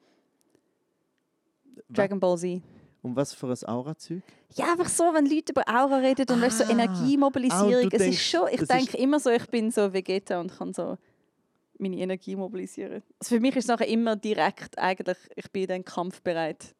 Dragon 1.89 2.19
Ball 2.19 2.37
Z. 2.37 2.61
Um 3.01 3.15
was 3.15 3.33
für 3.33 3.47
ein 3.47 3.57
Aura-Zeug? 3.65 4.21
Ja, 4.55 4.71
einfach 4.71 4.89
so, 4.89 5.05
wenn 5.13 5.25
Leute 5.25 5.53
über 5.53 5.63
Aura 5.67 5.97
reden 5.97 6.25
und 6.29 6.41
weißt, 6.41 6.57
so 6.59 6.63
Ah. 6.65 6.69
Energiemobilisierung. 6.69 7.73
Ah, 7.73 7.81
du 7.81 7.87
es 7.87 7.89
denkst, 8.01 8.17
ist 8.17 8.21
schon, 8.29 8.47
ich 8.51 8.61
denke 8.67 8.97
immer 8.97 9.19
so, 9.19 9.29
ich 9.29 9.47
bin 9.47 9.71
so 9.71 9.93
Vegeta 9.93 10.39
und 10.41 10.51
kann 10.55 10.73
so 10.73 10.97
meine 11.77 11.95
Energie 11.97 12.35
mobilisieren. 12.35 13.01
Also 13.19 13.35
für 13.35 13.39
mich 13.39 13.55
ist 13.55 13.65
es 13.65 13.67
nachher 13.69 13.87
immer 13.87 14.17
direkt 14.17 14.77
eigentlich, 14.77 15.17
ich 15.35 15.49
bin 15.51 15.67
dann 15.67 15.85
kampfbereit. 15.85 16.75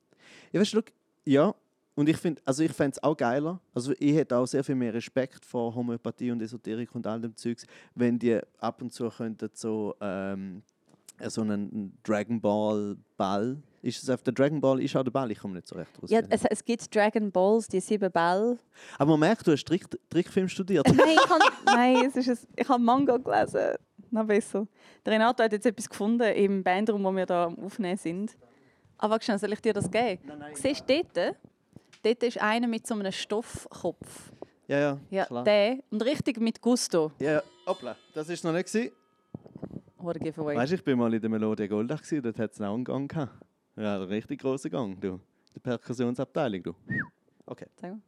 Ja, 0.51 0.59
weißt 0.59 0.73
du, 0.73 0.81
ja. 1.25 1.55
Und 1.99 2.07
ich 2.07 2.15
finde, 2.15 2.41
also 2.45 2.63
ich 2.63 2.71
fände 2.71 2.95
es 2.95 3.03
auch 3.03 3.17
geiler. 3.17 3.59
Also 3.73 3.91
ich 3.99 4.15
hätte 4.15 4.37
auch 4.37 4.45
sehr 4.45 4.63
viel 4.63 4.75
mehr 4.75 4.93
Respekt 4.93 5.43
vor 5.43 5.75
Homöopathie 5.75 6.31
und 6.31 6.41
Esoterik 6.41 6.95
und 6.95 7.05
all 7.05 7.19
dem 7.19 7.35
Zeugs, 7.35 7.65
wenn 7.93 8.17
die 8.17 8.39
ab 8.57 8.81
und 8.81 8.93
zu 8.93 9.09
könnten 9.09 9.49
so, 9.53 9.93
ähm, 9.99 10.63
so 11.27 11.41
einen 11.41 11.97
Dragon 12.03 12.39
Ball 12.39 12.95
Ball. 13.17 13.57
Ist 13.81 14.01
es 14.01 14.09
auf 14.09 14.23
der 14.23 14.31
Dragon 14.31 14.61
Ball 14.61 14.81
ist 14.81 14.95
auch 14.95 15.03
der 15.03 15.11
Ball? 15.11 15.29
Ich 15.29 15.39
komme 15.39 15.55
nicht 15.55 15.67
so 15.67 15.75
recht 15.75 15.91
raus. 16.01 16.09
Ja, 16.09 16.21
es, 16.29 16.45
es 16.45 16.63
gibt 16.63 16.95
Dragon 16.95 17.29
Balls, 17.33 17.67
die 17.67 17.81
sieben 17.81 18.09
Bälle. 18.09 18.57
Aber 18.97 19.11
man 19.11 19.19
merkt, 19.19 19.45
du 19.45 19.51
hast 19.51 19.65
Trick, 19.65 19.85
Trickfilm 20.09 20.47
studiert. 20.47 20.87
nein, 20.95 21.17
ich 21.21 21.29
habe, 21.29 21.43
nein, 21.65 22.05
es 22.05 22.15
ist 22.15 22.29
ein, 22.29 22.47
ich 22.55 22.69
habe 22.69 22.81
Manga 22.81 23.17
gelesen. 23.17 23.75
Noch 24.09 24.25
besser. 24.25 24.65
Der 25.05 25.15
Renato 25.15 25.43
hat 25.43 25.51
jetzt 25.51 25.65
etwas 25.65 25.89
gefunden 25.89 26.33
im 26.33 26.63
Bandraum, 26.63 27.03
wo 27.03 27.11
wir 27.11 27.25
da 27.25 27.47
am 27.47 27.59
Aufnehmen 27.59 27.97
sind. 27.97 28.37
Aber 28.97 29.21
schnell, 29.21 29.37
soll 29.37 29.51
ich 29.51 29.61
dir 29.61 29.73
das 29.73 29.91
geben? 29.91 30.21
Nein, 30.25 30.39
nein. 30.39 30.55
Siehst 30.55 30.89
du 30.89 31.03
dort? 31.13 31.35
Dort 32.01 32.23
ist 32.23 32.41
einer 32.41 32.67
mit 32.67 32.87
so 32.87 32.93
einem 32.95 33.11
Stoffkopf. 33.11 34.31
Ja, 34.67 34.79
ja, 34.79 34.99
Ja, 35.09 35.25
klar. 35.25 35.43
der. 35.43 35.79
Und 35.89 36.01
richtig 36.03 36.39
mit 36.39 36.61
Gusto. 36.61 37.11
Ja, 37.19 37.31
ja, 37.33 37.43
hoppla, 37.65 37.95
das 38.13 38.29
ist 38.29 38.43
noch 38.43 38.53
nicht 38.53 38.71
gewesen. 38.71 38.91
A 39.97 40.13
giveaway. 40.13 40.55
Weißt 40.55 40.71
du, 40.71 40.75
ich 40.75 40.83
bin 40.83 40.97
mal 40.97 41.13
in 41.13 41.19
der 41.19 41.29
Melodie 41.29 41.67
Goldach 41.67 42.01
gewesen, 42.01 42.21
dort 42.23 42.39
hat 42.39 42.51
es 42.53 42.61
einen 42.61 42.83
Gang 42.85 43.09
gehabt. 43.11 43.33
Ja, 43.75 43.95
einen 43.95 44.03
richtig 44.05 44.39
großen 44.41 44.71
Gang, 44.71 44.99
du. 45.01 45.19
Die 45.55 45.59
Perkussionsabteilung, 45.59 46.63
du. 46.63 46.73
Okay. 47.45 47.65
Sag 47.75 47.91
mal. 47.91 48.01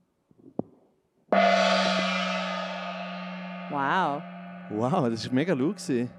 Wow. 3.72 4.22
Wow, 4.70 5.10
das 5.10 5.26
war 5.28 5.34
mega 5.34 5.54
laut. 5.54 5.78
gewesen. 5.78 6.10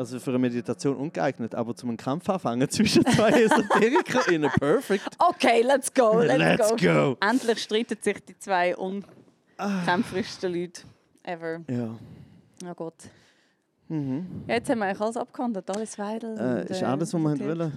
Also 0.00 0.18
für 0.18 0.30
eine 0.30 0.38
Meditation 0.38 0.96
ungeeignet, 0.96 1.54
aber 1.54 1.76
zum 1.76 1.94
Kampf 1.94 2.26
anfangen 2.30 2.66
zwischen 2.70 3.04
zwei 3.04 3.28
EsoterikerInnen, 3.32 4.50
perfekt. 4.50 5.14
Okay, 5.18 5.60
let's 5.60 5.92
go, 5.92 6.20
let's, 6.20 6.38
Let's 6.38 6.82
go. 6.82 7.18
Endlich 7.20 7.58
streiten 7.58 7.98
sich 8.00 8.24
die 8.24 8.38
zwei 8.38 8.74
unkämpferischsten 8.78 10.54
Leute 10.54 10.80
ever. 11.22 11.60
Ja. 11.68 11.98
Oh 12.64 12.74
Gott. 12.74 12.94
Mhm. 13.88 14.44
Ja, 14.48 14.54
jetzt 14.54 14.70
haben 14.70 14.78
wir 14.78 14.86
eigentlich 14.86 15.02
alles 15.02 15.18
abgehandelt, 15.18 15.68
alles 15.68 15.98
Weidel. 15.98 16.30
Äh, 16.38 16.62
und, 16.62 16.70
ist 16.70 16.80
äh, 16.80 16.84
alles, 16.86 17.12
was 17.12 17.20
wir 17.20 17.58
wollen. 17.58 17.72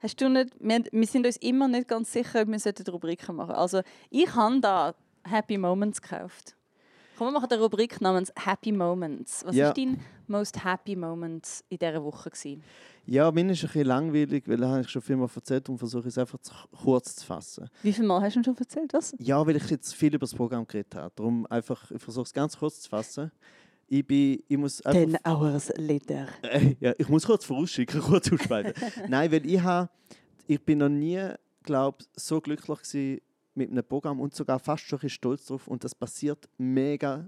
Hast 0.00 0.20
du 0.20 0.28
nicht, 0.28 0.50
wir, 0.60 0.84
wir 0.92 1.06
sind 1.08 1.26
uns 1.26 1.38
immer 1.38 1.66
nicht 1.66 1.88
ganz 1.88 2.12
sicher, 2.12 2.42
ob 2.42 2.48
wir 2.52 2.60
sollten 2.60 2.88
Rubriken 2.88 3.34
machen 3.34 3.56
Also 3.56 3.80
ich 4.10 4.32
habe 4.32 4.60
da 4.60 4.94
Happy 5.24 5.58
Moments 5.58 6.00
gekauft. 6.00 6.54
Komm, 7.16 7.26
wir 7.26 7.32
machen 7.32 7.50
eine 7.50 7.60
Rubrik 7.60 8.00
namens 8.00 8.32
Happy 8.46 8.70
Moments. 8.70 9.44
Was 9.44 9.56
Ja. 9.56 9.70
ist 9.70 9.76
dein 9.76 9.98
most 10.28 10.64
happy 10.64 10.96
moment 10.96 11.64
in 11.68 11.78
dieser 11.78 12.02
Woche? 12.02 12.30
Gewesen? 12.30 12.62
Ja, 13.06 13.30
mir 13.30 13.50
ist 13.50 13.62
ein 13.62 13.68
bisschen 13.68 13.86
langweilig, 13.86 14.46
weil 14.46 14.58
das 14.58 14.68
habe 14.68 14.80
ich 14.82 14.88
schon 14.90 15.02
vielmal 15.02 15.28
erzählt 15.34 15.68
und 15.68 15.78
versuche 15.78 16.08
es 16.08 16.18
einfach 16.18 16.38
zu, 16.40 16.52
kurz 16.82 17.16
zu 17.16 17.26
fassen. 17.26 17.70
Wie 17.82 17.92
viel 17.92 18.04
Mal 18.04 18.20
hast 18.20 18.36
du 18.36 18.44
schon 18.44 18.56
erzählt? 18.56 18.92
Was? 18.92 19.14
Ja, 19.18 19.46
weil 19.46 19.56
ich 19.56 19.70
jetzt 19.70 19.94
viel 19.94 20.14
über 20.14 20.26
das 20.26 20.34
Programm 20.34 20.66
geredet 20.66 20.94
habe. 20.94 21.12
Darum 21.16 21.46
einfach, 21.46 21.90
ich 21.90 22.02
versuche 22.02 22.24
es 22.24 22.32
ganz 22.32 22.58
kurz 22.58 22.80
zu 22.80 22.88
fassen. 22.90 23.32
Ich, 23.86 24.06
bin, 24.06 24.42
ich 24.46 24.58
muss 24.58 24.82
einfach 24.82 25.00
Ten 25.00 25.16
hours 25.24 25.72
later. 25.76 26.28
Äh, 26.42 26.76
ja, 26.80 26.92
ich 26.98 27.08
muss 27.08 27.24
kurz 27.24 27.46
vorausschicken, 27.46 28.00
kurz 28.02 28.30
aussprechen. 28.30 28.74
Nein, 29.08 29.32
weil 29.32 29.46
ich, 29.46 29.62
ha, 29.62 29.88
ich 30.46 30.62
bin 30.62 30.78
noch 30.78 30.90
nie, 30.90 31.30
glaube 31.62 32.04
so 32.14 32.40
glücklich 32.40 32.78
gewesen 32.82 33.20
mit 33.54 33.70
einem 33.70 33.84
Programm 33.84 34.20
und 34.20 34.34
sogar 34.34 34.58
fast 34.58 34.84
schon 34.84 35.00
ein 35.00 35.08
stolz 35.08 35.46
drauf. 35.46 35.66
Und 35.66 35.82
das 35.82 35.94
passiert 35.94 36.46
mega 36.58 37.26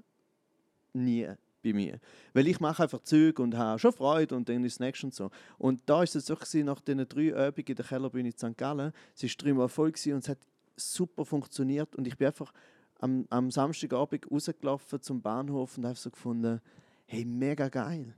nie 0.92 1.28
bei 1.62 1.72
mir. 1.72 2.00
Weil 2.32 2.46
ich 2.46 2.60
mache 2.60 2.82
einfach 2.82 3.02
Zeug 3.02 3.38
und 3.38 3.56
habe 3.56 3.78
schon 3.78 3.92
Freude 3.92 4.34
und 4.34 4.48
dann 4.48 4.64
ist 4.64 4.76
das 4.76 4.80
nächste 4.80 5.06
und 5.06 5.14
so. 5.14 5.30
Und 5.58 5.82
da 5.86 6.02
ist 6.02 6.16
es 6.16 6.26
so 6.26 6.34
gewesen, 6.34 6.66
nach 6.66 6.80
diesen 6.80 7.08
drei 7.08 7.28
Übungen 7.28 7.66
in 7.66 7.74
der 7.74 7.84
Kellerbühne 7.84 8.28
in 8.28 8.36
St. 8.36 8.56
Gallen, 8.56 8.92
es 9.14 9.22
war 9.22 9.30
dreimal 9.38 9.68
voll 9.68 9.88
und 9.88 10.18
es 10.18 10.28
hat 10.28 10.38
super 10.76 11.24
funktioniert 11.24 11.94
und 11.96 12.06
ich 12.06 12.16
bin 12.16 12.28
einfach 12.28 12.52
am, 12.98 13.26
am 13.30 13.50
Samstagabend 13.50 14.30
rausgelaufen 14.30 15.02
zum 15.02 15.20
Bahnhof 15.20 15.76
und 15.76 15.86
habe 15.86 15.96
so 15.96 16.10
gefunden, 16.10 16.60
hey, 17.06 17.24
mega 17.24 17.68
geil 17.68 18.14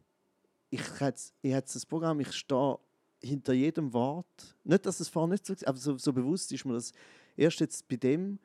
ich 0.73 1.01
hätte 1.01 1.21
ich 1.43 1.53
das 1.53 1.85
Programm, 1.85 2.19
ich 2.21 2.33
stehe 2.33 2.79
hinter 3.23 3.53
jedem 3.53 3.93
Wort. 3.93 4.57
Nicht, 4.65 4.87
dass 4.87 5.01
es 5.01 5.09
vorher 5.09 5.29
nicht 5.29 5.45
so 5.45 5.55
war, 5.55 5.69
aber 5.69 5.79
so, 5.79 5.99
so 5.99 6.13
bewusst 6.15 6.51
ist 6.51 6.65
mir 6.65 6.73
das 6.73 6.93
erst 7.37 7.61
jetzt 7.61 7.87
bei 7.89 7.97
dem 7.97 8.39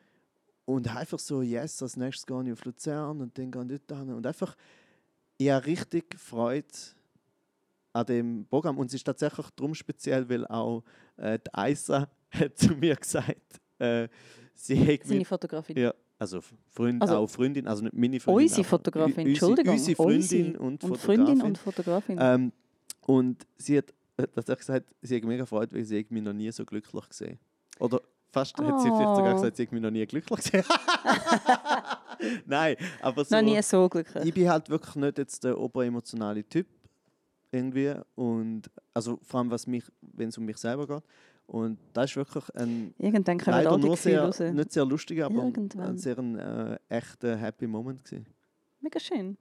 und 0.66 0.93
einfach 0.93 1.20
so, 1.20 1.41
yes, 1.41 1.82
als 1.82 1.95
nächstes 1.95 2.26
gehe 2.26 2.43
ich 2.43 2.52
auf 2.52 2.66
Luzern 2.66 3.22
und 3.22 3.38
dann 3.38 3.50
gehe 3.50 3.64
ich 3.76 3.82
dort 3.88 4.02
hin. 4.02 4.14
Und 4.14 4.28
einfach, 4.28 4.58
ich 5.38 5.49
habe 5.49 5.65
richtig 5.65 6.15
Freude 6.19 6.67
an 7.93 8.05
dem 8.05 8.45
Programm. 8.47 8.77
Und 8.77 8.88
es 8.88 8.93
ist 8.95 9.03
tatsächlich 9.03 9.45
darum 9.55 9.73
speziell, 9.75 10.27
weil 10.29 10.45
auch 10.47 10.83
äh, 11.17 11.39
die 11.39 11.53
Aisa 11.53 12.07
hat 12.31 12.57
zu 12.57 12.75
mir 12.75 12.95
gesagt, 12.95 13.59
äh, 13.79 14.07
sie 14.53 14.77
hat 14.93 15.05
Seine 15.07 15.25
Fotografin. 15.25 15.77
ja, 15.77 15.93
also 16.19 16.41
Freund, 16.71 17.01
Also, 17.01 17.17
auch 17.17 17.27
Freundin, 17.27 17.67
also 17.67 17.83
nicht 17.83 17.93
meine 17.93 18.19
Freundin. 18.19 18.43
Unsere 18.45 18.61
aber 18.61 18.69
Fotografin, 18.69 19.13
unsere- 19.27 19.29
Entschuldigung. 19.29 19.73
Unsere 19.73 19.95
Freundin 19.95 20.55
unsere. 20.57 20.59
und, 20.63 20.83
und 20.83 20.97
Fotografin. 20.97 21.25
Freundin 21.27 21.41
und 21.41 21.57
Fotografin. 21.57 22.17
Ähm, 22.19 22.51
und 23.01 23.47
sie 23.57 23.77
hat 23.77 23.93
tatsächlich 24.17 24.57
gesagt, 24.67 24.85
sie 25.01 25.15
hat 25.15 25.23
mega 25.23 25.43
gefreut, 25.43 25.71
weil 25.73 25.85
sie 25.85 26.05
mich 26.09 26.23
noch 26.23 26.33
nie 26.33 26.51
so 26.51 26.65
glücklich 26.65 27.07
gesehen. 27.09 27.39
Oder 27.79 28.01
fast 28.31 28.57
hat 28.57 28.81
sie 28.81 28.88
vielleicht 28.89 29.15
sogar 29.15 29.31
Oh. 29.31 29.35
gesagt, 29.35 29.57
sie 29.57 29.63
hat 29.63 29.71
mich 29.71 29.81
noch 29.81 29.91
nie 29.91 30.05
glücklich 30.05 30.39
gesehen. 30.39 30.63
Nein, 32.45 32.76
aber 33.01 33.26
so, 33.26 33.36
Noch 33.36 33.41
nie 33.43 33.61
so 33.61 33.88
glücklich. 33.89 34.26
ich 34.26 34.34
bin 34.34 34.49
halt 34.49 34.70
wirklich 34.70 34.95
nicht 34.95 35.18
jetzt 35.18 35.43
der 35.43 35.57
oberemotionale 35.59 36.43
Typ 36.43 36.68
irgendwie 37.51 37.93
und 38.15 38.63
also 38.93 39.20
vor 39.24 39.39
allem 39.39 39.51
was 39.51 39.68
mich, 39.68 39.84
wenn 40.01 40.30
es 40.30 40.38
um 40.38 40.45
mich 40.45 40.57
selber 40.57 40.88
geht. 40.88 41.03
Und 41.47 41.78
das 41.93 42.11
ist 42.11 42.18
wirklich 42.18 42.43
ein 42.55 42.93
Irgendwann 42.97 43.38
leider 43.45 43.78
nur 43.78 43.95
sehr, 43.95 44.24
raus. 44.24 44.39
nicht 44.39 44.72
sehr 44.74 44.84
lustiger, 44.84 45.28
aber 45.28 45.43
Irgendwann. 45.43 45.91
ein 45.91 45.97
sehr 45.97 46.18
ein, 46.18 46.38
äh, 46.38 46.78
echter 46.89 47.38
Happy 47.38 47.68
Moment 47.68 48.03
gewesen. 48.03 48.26
Mega 48.82 48.99
schön. 48.99 49.38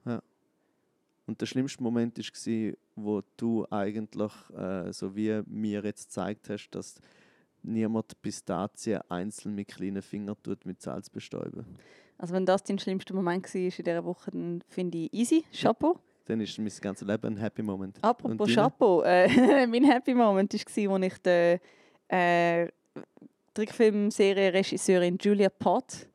Und 1.25 1.41
der 1.41 1.45
schlimmste 1.45 1.83
Moment 1.83 2.17
war, 2.17 2.73
wo 2.95 3.21
du 3.35 3.67
eigentlich, 3.69 4.31
äh, 4.55 4.93
so 4.93 5.13
wie 5.15 5.41
mir 5.47 5.83
jetzt 5.83 6.05
gezeigt 6.07 6.49
hast, 6.49 6.69
dass 6.69 6.95
niemand 7.67 8.21
Pistazien 8.21 9.01
einzeln 9.09 9.55
mit 9.55 9.67
kleinen 9.67 10.01
Fingern 10.01 10.35
tut 10.41 10.65
mit 10.65 10.81
Salz 10.81 11.09
bestäuben. 11.09 11.65
Also 12.17 12.33
wenn 12.33 12.45
das 12.45 12.63
dein 12.63 12.79
schlimmster 12.79 13.13
Moment 13.13 13.45
war 13.53 13.61
in 13.61 13.69
dieser 13.69 14.03
Woche, 14.03 14.31
dann 14.31 14.63
finde 14.67 14.97
ich 14.97 15.13
easy. 15.13 15.43
Chapeau. 15.53 15.99
Dann 16.25 16.41
ist 16.41 16.57
mein 16.57 16.71
ganzes 16.81 17.07
Leben 17.07 17.27
ein 17.27 17.37
Happy 17.37 17.61
Moment. 17.61 17.97
Apropos? 18.01 18.53
Chapeau, 18.53 19.01
äh, 19.03 19.27
mein 19.67 19.83
Happy 19.83 20.13
Moment 20.13 20.53
war, 20.53 20.95
als 20.95 21.03
ich 21.03 21.21
die 21.21 21.59
äh, 22.09 22.67
Trickfilmserie-Regisseurin 23.53 25.17
Julia 25.21 25.49
Pott, 25.49 26.07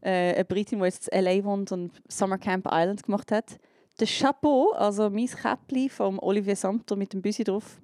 äh, 0.00 0.34
eine 0.34 0.44
Britin, 0.44 0.78
die 0.78 0.84
jetzt 0.86 1.08
in 1.08 1.26
L.A. 1.26 1.44
wohnt 1.44 1.72
und 1.72 1.92
Summer 2.08 2.38
Camp 2.38 2.66
Island 2.70 3.02
gemacht 3.02 3.32
hat, 3.32 3.58
den 4.00 4.08
Chapeau, 4.08 4.72
also 4.72 5.10
mein 5.10 5.26
Käppli 5.26 5.88
vom 5.88 6.18
Olivier 6.18 6.56
Samter 6.56 6.96
mit 6.96 7.12
dem 7.12 7.22
Büsi 7.22 7.44
drauf, 7.44 7.80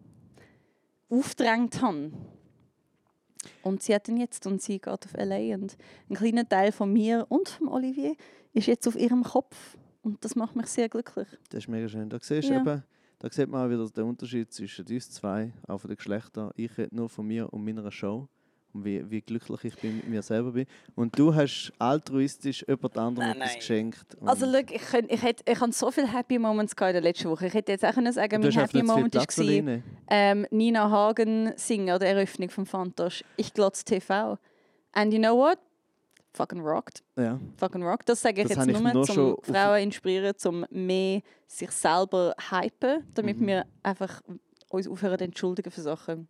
aufgedrängt 1.09 1.81
habe. 1.83 2.11
Und 3.63 3.83
sie 3.83 3.95
hat 3.95 4.09
ihn 4.09 4.17
jetzt 4.19 4.47
und 4.47 4.61
sie 4.61 4.79
geht 4.79 4.89
auf 4.89 5.15
L.A. 5.15 5.55
und 5.57 5.77
ein 6.09 6.17
kleiner 6.17 6.49
Teil 6.49 6.73
von 6.73 6.93
mir 6.93 7.27
und 7.29 7.49
von 7.49 7.69
Olivier 7.69 8.15
ist 8.53 8.67
jetzt 8.67 8.87
auf 8.87 8.97
ihrem 8.97 9.23
Kopf. 9.23 9.77
Und 10.03 10.25
das 10.25 10.35
macht 10.37 10.57
mich 10.57 10.67
sehr 10.67 10.89
glücklich. 10.89 11.29
Das 11.51 11.65
ist 11.65 11.69
mega 11.69 11.89
schön. 11.89 12.09
Da 12.09 12.19
siehst 12.21 12.49
du 12.49 12.55
Ja. 12.55 12.61
eben, 12.61 12.83
da 13.19 13.31
sieht 13.31 13.49
man 13.49 13.67
auch 13.67 13.71
wieder 13.71 13.89
den 13.89 14.05
Unterschied 14.05 14.53
zwischen 14.53 14.87
uns 14.87 15.11
zwei, 15.11 15.53
auch 15.69 15.79
von 15.79 15.89
den 15.89 15.97
Geschlechtern. 15.97 16.51
Ich 16.57 16.77
rede 16.79 16.95
nur 16.95 17.09
von 17.09 17.27
mir 17.27 17.53
und 17.53 17.65
meiner 17.65 17.91
Show 17.91 18.29
und 18.73 18.85
wie, 18.85 19.09
wie 19.11 19.21
glücklich 19.21 19.65
ich 19.65 19.77
bin 19.77 19.97
mit 19.97 20.09
mir 20.09 20.23
selber 20.23 20.53
bin. 20.53 20.67
Und 20.95 21.19
du 21.19 21.35
hast 21.35 21.73
altruistisch 21.79 22.65
jemand 22.67 22.97
anderem 22.97 23.29
Nein, 23.29 23.37
etwas 23.37 23.49
nein. 23.51 23.59
geschenkt. 23.59 24.17
Also, 24.25 24.47
schau, 24.47 24.59
ich, 24.71 24.83
könnt, 24.83 25.13
ich, 25.13 25.23
hätte, 25.23 25.51
ich 25.51 25.61
hatte 25.61 25.73
so 25.73 25.91
viele 25.91 26.13
Happy 26.13 26.39
Moments 26.39 26.73
in 26.73 26.79
der 26.93 27.01
letzten 27.01 27.31
Woche. 27.31 27.47
Ich 27.47 27.55
hätte 27.55 27.73
jetzt 27.73 27.85
auch 27.85 27.93
können 27.95 28.13
sagen 28.13 28.41
mein 28.41 28.53
Happy 28.53 28.83
Moment 28.83 29.15
war 29.15 29.83
ähm, 30.09 30.47
Nina 30.51 30.91
Hagen 30.91 31.53
singen 31.57 31.91
an 31.91 31.99
der 32.01 32.11
Eröffnung 32.11 32.51
vom 32.51 32.67
Fantosch. 32.67 33.25
Ich 33.37 33.53
glotz 33.53 33.85
TV. 33.85 34.39
And 34.93 35.13
you 35.13 35.19
know 35.21 35.37
what? 35.37 35.59
Fucking 36.33 36.61
rocked. 36.61 37.03
Ja. 37.17 37.41
Fucking 37.57 37.83
rocked. 37.83 38.09
Das 38.09 38.23
sage 38.23 38.43
ich 38.43 38.49
Das 38.49 38.57
jetzt 38.57 38.69
ich 38.69 38.81
nur, 38.81 39.37
um 39.37 39.37
Frauen 39.43 39.83
inspirieren, 39.83 40.35
um 40.45 40.65
mehr 40.71 41.23
sich 41.49 41.71
selber 41.73 42.35
hypen, 42.51 43.05
damit 43.15 43.41
Mhm. 43.41 43.47
wir 43.49 43.67
einfach 43.83 44.23
uns 44.69 44.87
aufhören 44.87 45.19
zu 45.19 45.25
entschuldigen 45.25 45.71
für 45.71 45.81
Sachen. 45.81 46.29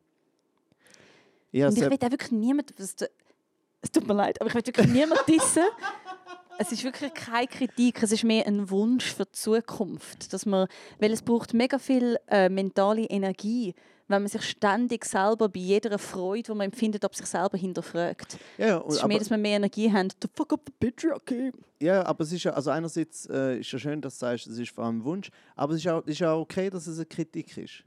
Ich 1.53 1.64
Und 1.64 1.76
ich 1.76 1.82
will 1.82 1.92
auch 1.92 2.11
wirklich 2.11 2.32
niemand. 2.32 2.78
Es 2.78 2.94
es 3.82 3.90
tut 3.90 4.07
mir 4.07 4.14
leid, 4.14 4.40
aber 4.40 4.48
ich 4.48 4.55
will 4.55 4.66
wirklich 4.66 4.88
niemand 4.88 5.20
dissen. 5.28 5.62
Es 6.62 6.70
ist 6.72 6.84
wirklich 6.84 7.14
keine 7.14 7.46
Kritik, 7.46 8.03
es 8.03 8.12
ist 8.12 8.22
mehr 8.22 8.46
ein 8.46 8.68
Wunsch 8.68 9.14
für 9.14 9.24
die 9.24 9.32
Zukunft. 9.32 10.30
Dass 10.30 10.44
man, 10.44 10.68
weil 10.98 11.11
es 11.11 11.22
braucht 11.22 11.55
mega 11.55 11.78
viel 11.78 12.18
äh, 12.28 12.51
mentale 12.51 13.07
Energie, 13.07 13.74
wenn 14.09 14.20
man 14.20 14.28
sich 14.28 14.42
ständig 14.42 15.07
selber 15.07 15.48
bei 15.48 15.59
jeder 15.59 15.98
Freude, 15.98 16.42
die 16.42 16.55
man 16.55 16.66
empfindet, 16.66 17.03
ob 17.07 17.14
sich 17.14 17.24
selber 17.24 17.57
hinterfragt. 17.57 18.36
Ja, 18.59 18.66
ja, 18.66 18.76
Es 18.76 18.82
und, 18.82 18.92
ist 18.92 19.07
mehr, 19.07 19.18
dass 19.18 19.30
wir 19.30 19.38
mehr 19.38 19.57
Energie 19.57 19.90
haben. 19.90 20.11
The 20.20 20.28
fuck 20.34 20.53
up 20.53 20.61
the 20.66 20.72
patriarchy. 20.86 21.51
ja, 21.80 22.05
aber 22.05 22.24
es 22.24 22.32
ist 22.32 22.42
ja, 22.42 22.53
also 22.53 22.68
einerseits 22.68 23.24
äh, 23.30 23.61
ist 23.61 23.72
ja 23.72 23.78
schön, 23.78 24.03
dass 24.03 24.18
du 24.18 24.26
sagst, 24.26 24.46
es 24.46 24.59
ist 24.59 24.70
vor 24.70 24.84
allem 24.84 24.98
ein 24.98 25.05
Wunsch, 25.05 25.30
aber 25.57 25.72
es 25.72 25.78
ist 25.78 25.88
auch, 25.88 26.05
ist 26.05 26.22
auch 26.22 26.42
okay, 26.42 26.68
dass 26.68 26.86
es 26.86 26.98
eine 26.98 27.07
Kritik 27.07 27.57
ist. 27.57 27.84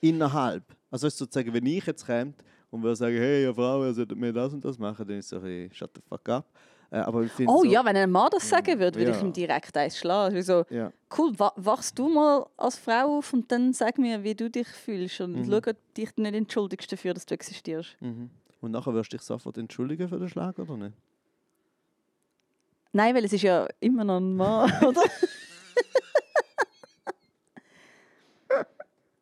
Innerhalb. 0.00 0.62
Also 0.92 1.08
sozusagen, 1.08 1.52
wenn 1.52 1.66
ich 1.66 1.84
jetzt 1.86 2.06
käme 2.06 2.34
und 2.72 2.82
würde 2.82 2.96
sagen, 2.96 3.16
hey, 3.16 3.44
ihr 3.44 3.54
Frau, 3.54 3.84
ihr 3.84 3.92
solltet 3.94 4.18
mir 4.18 4.32
das 4.32 4.52
und 4.52 4.64
das 4.64 4.78
machen, 4.78 5.06
dann 5.06 5.18
ist 5.18 5.26
es 5.26 5.30
so 5.30 5.36
ein 5.36 5.42
bisschen, 5.42 5.72
shut 5.74 5.90
the 5.94 6.00
fuck 6.08 6.28
up. 6.28 6.46
Äh, 6.90 7.00
ich 7.24 7.48
Oh 7.48 7.62
so, 7.62 7.64
ja, 7.70 7.84
wenn 7.84 7.96
ein 7.96 8.10
Mann 8.10 8.28
das 8.32 8.48
sagen 8.48 8.78
würde, 8.78 8.98
würde 8.98 9.10
ich 9.12 9.16
Ja. 9.18 9.22
ihm 9.22 9.32
direkt 9.32 9.76
eins 9.76 9.96
schlagen. 9.98 10.34
Also, 10.36 10.64
Ja. 10.70 10.92
cool, 11.16 11.32
wa 11.38 11.52
wachst 11.56 11.98
du 11.98 12.08
mal 12.08 12.46
als 12.56 12.78
Frau 12.78 13.18
auf 13.18 13.32
und 13.32 13.50
dann 13.52 13.72
sag 13.72 13.98
mir, 13.98 14.22
wie 14.24 14.34
du 14.34 14.50
dich 14.50 14.68
fühlst. 14.68 15.20
Und 15.20 15.38
Mhm. 15.38 15.44
schau, 15.50 15.70
ob 15.70 15.94
dich 15.94 16.16
nicht 16.16 16.34
entschuldigst 16.34 16.90
dafür, 16.92 17.14
dass 17.14 17.24
du 17.26 17.34
existierst. 17.34 17.96
Mhm. 18.00 18.30
Und 18.60 18.70
nachher 18.72 18.92
wirst 18.94 19.12
du 19.12 19.16
dich 19.16 19.24
sofort 19.26 19.56
entschuldigen 19.58 20.08
für 20.08 20.18
den 20.18 20.28
Schlag, 20.28 20.58
oder 20.58 20.76
nicht? 20.76 20.94
Nein, 22.92 23.14
weil 23.14 23.24
es 23.24 23.32
ist 23.32 23.42
ja 23.42 23.66
immer 23.80 24.04
noch 24.04 24.18
ein 24.18 24.34
Mann, 24.36 24.70
oder? 24.86 25.02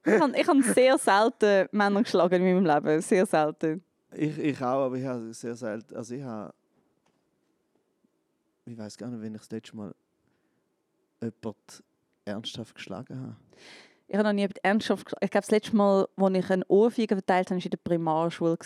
ich 0.05 0.49
habe 0.49 0.61
ich 0.61 0.67
sehr 0.75 0.99
selten 0.99 1.69
Männer 1.73 2.03
geschlagen 2.03 2.45
in 2.45 2.63
meinem 2.63 2.85
Leben. 2.85 3.01
Sehr 3.01 3.27
selten. 3.27 3.83
Ich, 4.13 4.39
ich 4.39 4.61
auch, 4.61 4.87
aber 4.87 4.97
ich 4.97 5.05
habe 5.05 5.33
sehr 5.33 5.55
selten. 5.55 5.95
Also 5.95 6.15
ich 6.15 6.23
habe. 6.23 6.53
Ich 8.65 8.77
weiß 8.77 8.97
gar 8.97 9.09
nicht, 9.09 9.21
wenn 9.21 9.35
ich 9.35 9.41
das 9.41 9.51
letzte 9.51 9.77
Mal 9.77 9.95
jemand 11.21 11.83
ernsthaft 12.25 12.75
geschlagen 12.75 13.21
habe. 13.21 13.37
Ich 14.09 14.15
habe 14.15 14.25
noch 14.25 14.33
nie 14.33 14.43
jemand 14.43 14.65
ernsthaft 14.65 15.05
geschlagen. 15.05 15.25
Ich 15.25 15.31
glaube, 15.31 15.43
das 15.43 15.51
letzte 15.51 15.77
Mal, 15.77 16.09
als 16.17 16.35
ich 16.37 16.51
eine 16.51 16.67
Ohrfeige 16.69 17.15
verteilt 17.15 17.51
habe, 17.51 17.59
war 17.59 17.65
in 17.65 17.71
der 17.71 17.79
Primarschule. 17.79 18.59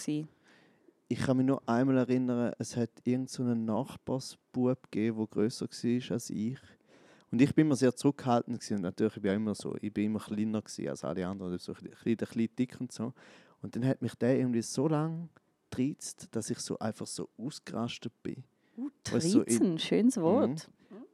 Ich 1.08 1.20
kann 1.20 1.36
mich 1.36 1.46
nur 1.46 1.62
einmal 1.68 1.98
erinnern, 1.98 2.52
es 2.58 2.76
hat 2.76 2.90
irgendeinen 3.04 3.26
so 3.26 3.42
einen 3.42 3.64
Nachbarsbub 3.66 4.90
gegeben, 4.90 5.18
der 5.18 5.26
grösser 5.26 5.66
war 5.66 6.10
als 6.12 6.30
ich. 6.30 6.58
Und 7.30 7.40
ich 7.42 7.54
bin 7.54 7.66
immer 7.66 7.76
sehr 7.76 7.94
zurückhaltend 7.94 8.60
gewesen. 8.60 8.76
und 8.76 8.82
natürlich 8.82 9.14
bin 9.14 9.30
ich 9.30 9.36
immer 9.36 9.54
so, 9.54 9.76
ich 9.80 9.92
bin 9.92 10.04
immer 10.06 10.20
kleiner 10.20 10.62
gewesen 10.62 10.88
als 10.88 11.04
alle 11.04 11.26
anderen, 11.26 11.58
so 11.58 11.72
ein 11.74 12.16
bisschen, 12.16 12.48
dick 12.56 12.80
und 12.80 12.92
so. 12.92 13.12
Und 13.60 13.74
dann 13.74 13.84
hat 13.86 14.02
mich 14.02 14.14
der 14.14 14.38
irgendwie 14.38 14.62
so 14.62 14.86
lange 14.88 15.28
getriezt, 15.70 16.28
dass 16.32 16.50
ich 16.50 16.58
so 16.60 16.78
einfach 16.78 17.06
so 17.06 17.28
ausgerastet 17.36 18.12
bin. 18.22 18.44
Uh, 18.76 18.90
du, 19.04 19.20
so 19.20 19.40
in- 19.40 19.46
Trizen, 19.46 19.78
schönes 19.78 20.16
Wort. 20.20 20.70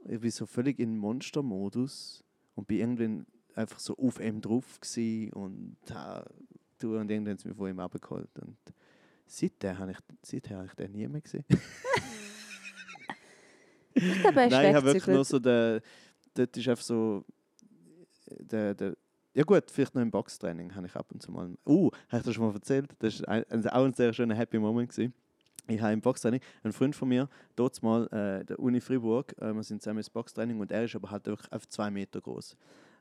Ich 0.07 0.21
bin 0.21 0.31
so 0.31 0.47
völlig 0.47 0.79
in 0.79 0.97
Monstermodus 0.99 2.25
und 2.55 2.67
bin 2.67 2.79
irgendwann 2.79 3.27
einfach 3.55 3.79
so 3.79 3.97
auf 3.97 4.21
ihm 4.21 4.41
drauf 4.41 4.79
gsi 4.81 5.31
und 5.35 5.77
ha, 5.93 6.25
du 6.79 6.97
und 6.97 7.11
irgendwann 7.11 7.39
sind 7.39 7.51
wir 7.51 7.55
von 7.55 7.69
ihm 7.71 7.81
abgeholt 7.81 8.31
und 8.41 8.57
seitdem 9.27 9.79
habe 9.79 9.93
ich, 9.93 9.99
seither 10.23 10.57
habe 10.59 10.67
ich 10.67 10.75
den 10.75 10.93
nie 10.93 11.07
mehr 11.09 11.21
gesehen. 11.21 11.45
Ich 14.01 14.21
glaube, 14.21 14.41
er 14.41 14.47
ist 14.47 14.53
Nein, 14.53 14.71
ich 14.71 14.77
habe 14.77 14.87
wirklich 14.87 15.07
nur 15.07 15.25
so 15.25 15.39
der, 15.39 15.81
dort 16.35 16.57
ist 16.57 16.69
einfach 16.69 16.85
so 16.85 17.25
der, 18.41 18.75
der 18.75 18.97
ja 19.33 19.45
gut, 19.45 19.71
vielleicht 19.71 19.95
noch 19.95 20.03
im 20.03 20.11
Boxtraining 20.11 20.75
habe 20.75 20.89
ich 20.89 20.97
ab 20.97 21.07
und 21.13 21.23
zu 21.23 21.31
mal. 21.31 21.57
Uh, 21.65 21.91
habe 22.09 22.19
ich 22.19 22.23
das 22.25 22.35
schon 22.35 22.47
mal 22.47 22.55
erzählt? 22.55 22.91
Das 22.99 23.23
war 23.23 23.45
auch 23.77 23.85
ein 23.85 23.95
sehr 23.95 24.13
schöner 24.13 24.35
Happy 24.35 24.59
Moment. 24.59 24.91
Gewesen. 24.91 25.15
Ich 25.69 25.81
habe 25.81 25.93
im 25.93 26.01
Boxtraining, 26.01 26.41
ein 26.65 26.73
Freund 26.73 26.97
von 26.97 27.09
mir, 27.09 27.29
dort 27.55 27.81
mal 27.83 28.07
äh, 28.09 28.45
der 28.45 28.59
Uni 28.59 28.81
Fribourg, 28.81 29.33
äh, 29.41 29.53
wir 29.55 29.63
sind 29.63 29.81
zusammen 29.81 29.99
ins 29.99 30.11
Boxtraining 30.11 30.59
und 30.59 30.73
er 30.73 30.85
ist 30.85 30.97
aber 30.97 31.11
halt 31.11 31.27
wirklich 31.27 31.53
auf 31.53 31.69
zwei 31.69 31.91
Meter 31.91 32.21
groß. 32.21 32.57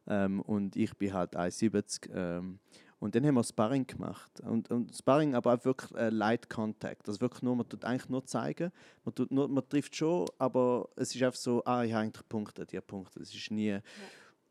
Ähm, 0.08 0.42
und 0.42 0.76
ich 0.76 0.96
bin 0.96 1.14
halt 1.14 1.36
1,70. 1.36 2.10
Ähm, 2.14 2.60
und 3.00 3.16
dann 3.16 3.26
haben 3.26 3.36
wir 3.36 3.44
Sparring 3.44 3.88
gemacht. 3.88 4.42
Und, 4.42 4.70
und 4.72 4.94
Sparring 4.94 5.34
aber 5.34 5.54
auch 5.54 5.66
wirklich 5.66 5.92
äh, 5.96 6.10
Light 6.10 6.50
Contact. 6.50 7.08
Also 7.08 7.22
wirklich 7.22 7.42
nur, 7.42 7.56
man 7.56 7.68
tut 7.68 7.86
eigentlich 7.86 8.10
nur 8.10 8.26
zeigen. 8.26 8.72
Man, 9.06 9.16
tut 9.16 9.32
nur, 9.32 9.48
man 9.48 9.68
trifft 9.68 9.96
schon, 9.96 10.26
aber 10.38 10.90
es 10.98 11.16
ist 11.16 11.24
einfach 11.24 11.40
so, 11.40 11.64
ah, 11.64 11.84
ich 11.84 11.94
habe 11.94 12.04
eigentlich 12.04 12.28
Punkte, 12.28 12.66
die 12.66 12.80
Punkte. 12.82 13.22
Es 13.22 13.34
ist 13.34 13.52
nie. 13.52 13.80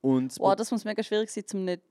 Und 0.00 0.32
das 0.32 0.40
Wow, 0.40 0.56
das 0.56 0.70
muss 0.70 0.84
mega 0.84 1.02
schwierig 1.02 1.30
sein, 1.30 1.44
um 1.52 1.64
nicht, 1.66 1.82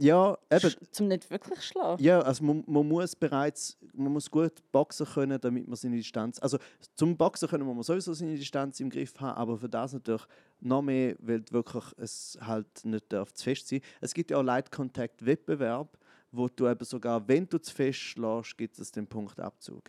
ja, 0.00 0.38
eben, 0.50 0.74
zum 0.92 1.08
nicht 1.08 1.28
wirklich 1.28 1.58
zu 1.58 1.66
schlagen. 1.66 2.02
ja, 2.02 2.20
also 2.20 2.44
man, 2.44 2.62
man 2.68 2.86
muss 2.86 3.16
bereits, 3.16 3.76
man 3.92 4.12
muss 4.12 4.30
gut 4.30 4.52
boxen 4.70 5.04
können, 5.04 5.40
damit 5.40 5.66
man 5.66 5.74
seine 5.74 5.96
Distanz, 5.96 6.38
also 6.38 6.56
zum 6.94 7.16
Boxen 7.16 7.48
können 7.48 7.64
muss 7.64 7.74
man 7.74 7.82
sowieso 7.82 8.14
seine 8.14 8.36
Distanz 8.36 8.78
im 8.78 8.90
Griff 8.90 9.12
haben, 9.18 9.36
aber 9.36 9.58
für 9.58 9.68
das 9.68 9.92
natürlich 9.92 10.22
noch 10.60 10.82
mehr, 10.82 11.14
weil 11.20 11.42
wirklich 11.50 11.84
es 11.96 12.38
halt 12.40 12.84
nicht 12.84 13.12
darf 13.12 13.32
zu 13.32 13.44
fest 13.44 13.68
sein. 13.68 13.80
Es 14.00 14.12
gibt 14.14 14.30
ja 14.30 14.38
auch 14.38 14.42
Light 14.42 14.70
Contact 14.70 15.24
Wettbewerb, 15.24 15.96
wo 16.32 16.48
du 16.48 16.68
eben 16.68 16.84
sogar, 16.84 17.26
wenn 17.28 17.48
du 17.48 17.58
zu 17.58 17.74
fest 17.74 17.98
schlägst, 18.00 18.56
gibt 18.58 18.78
es 18.78 18.90
den 18.92 19.06
Punktabzug. 19.06 19.82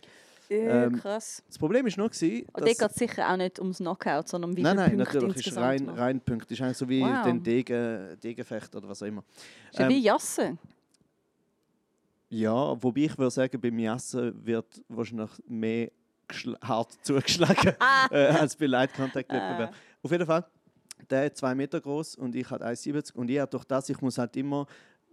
Äh, 0.48 0.86
Ähm, 0.86 0.96
krass. 1.00 1.42
Das 1.46 1.58
Problem 1.58 1.86
ist 1.86 1.96
noch 1.96 2.10
gewesen, 2.10 2.44
Und 2.52 2.66
dort 2.66 2.78
geht 2.78 2.90
es 2.90 2.94
sicher 2.96 3.32
auch 3.32 3.36
nicht 3.36 3.58
ums 3.60 3.78
Knockout, 3.78 4.26
sondern 4.28 4.50
um 4.50 4.56
wie 4.56 4.62
Nein, 4.62 4.76
nein, 4.76 4.96
Punkte 4.96 5.14
natürlich 5.18 5.36
ist 5.36 5.46
insgesamt 5.46 5.64
rein, 5.66 5.84
man- 5.86 5.94
rein 5.98 6.20
Punkt. 6.20 6.50
Ist 6.50 6.60
eigentlich 6.60 6.76
so 6.76 6.88
wie 6.88 7.02
Wow. 7.02 7.22
den 7.24 7.42
Degen, 7.42 8.18
Degenfecht 8.20 8.74
oder 8.74 8.88
was 8.88 9.00
auch 9.02 9.06
immer. 9.06 9.22
Ist 9.70 9.78
ja 9.78 9.84
Ähm, 9.86 9.90
wie 9.90 10.00
Jasse. 10.00 10.58
Ja, 12.28 12.80
wobei 12.82 13.00
ich 13.02 13.18
würde 13.18 13.30
sagen, 13.30 13.60
beim 13.60 13.78
Jassen 13.78 14.44
wird 14.46 14.82
wahrscheinlich 14.88 15.30
mehr 15.46 15.90
hart 16.62 16.92
zugeschlagen 17.04 17.74
äh, 18.10 18.16
als 18.28 18.54
bei 18.56 18.66
Light 18.66 18.94
Contact 18.94 19.28
Wettbewerb. 19.32 19.74
Auf 20.02 20.10
jeden 20.12 20.26
Fall, 20.26 20.44
der 21.08 21.26
ist 21.26 21.36
zwei 21.38 21.54
Meter 21.54 21.80
groß 21.80 22.16
und 22.16 22.34
ich 22.34 22.50
halt 22.50 22.62
1,70 22.62 23.14
und 23.14 23.30
ich 23.30 23.38
habe 23.38 23.50
durch 23.50 23.64
das, 23.64 23.88
ich 23.88 24.00
muss 24.00 24.18
halt 24.18 24.36
immer, 24.36 24.66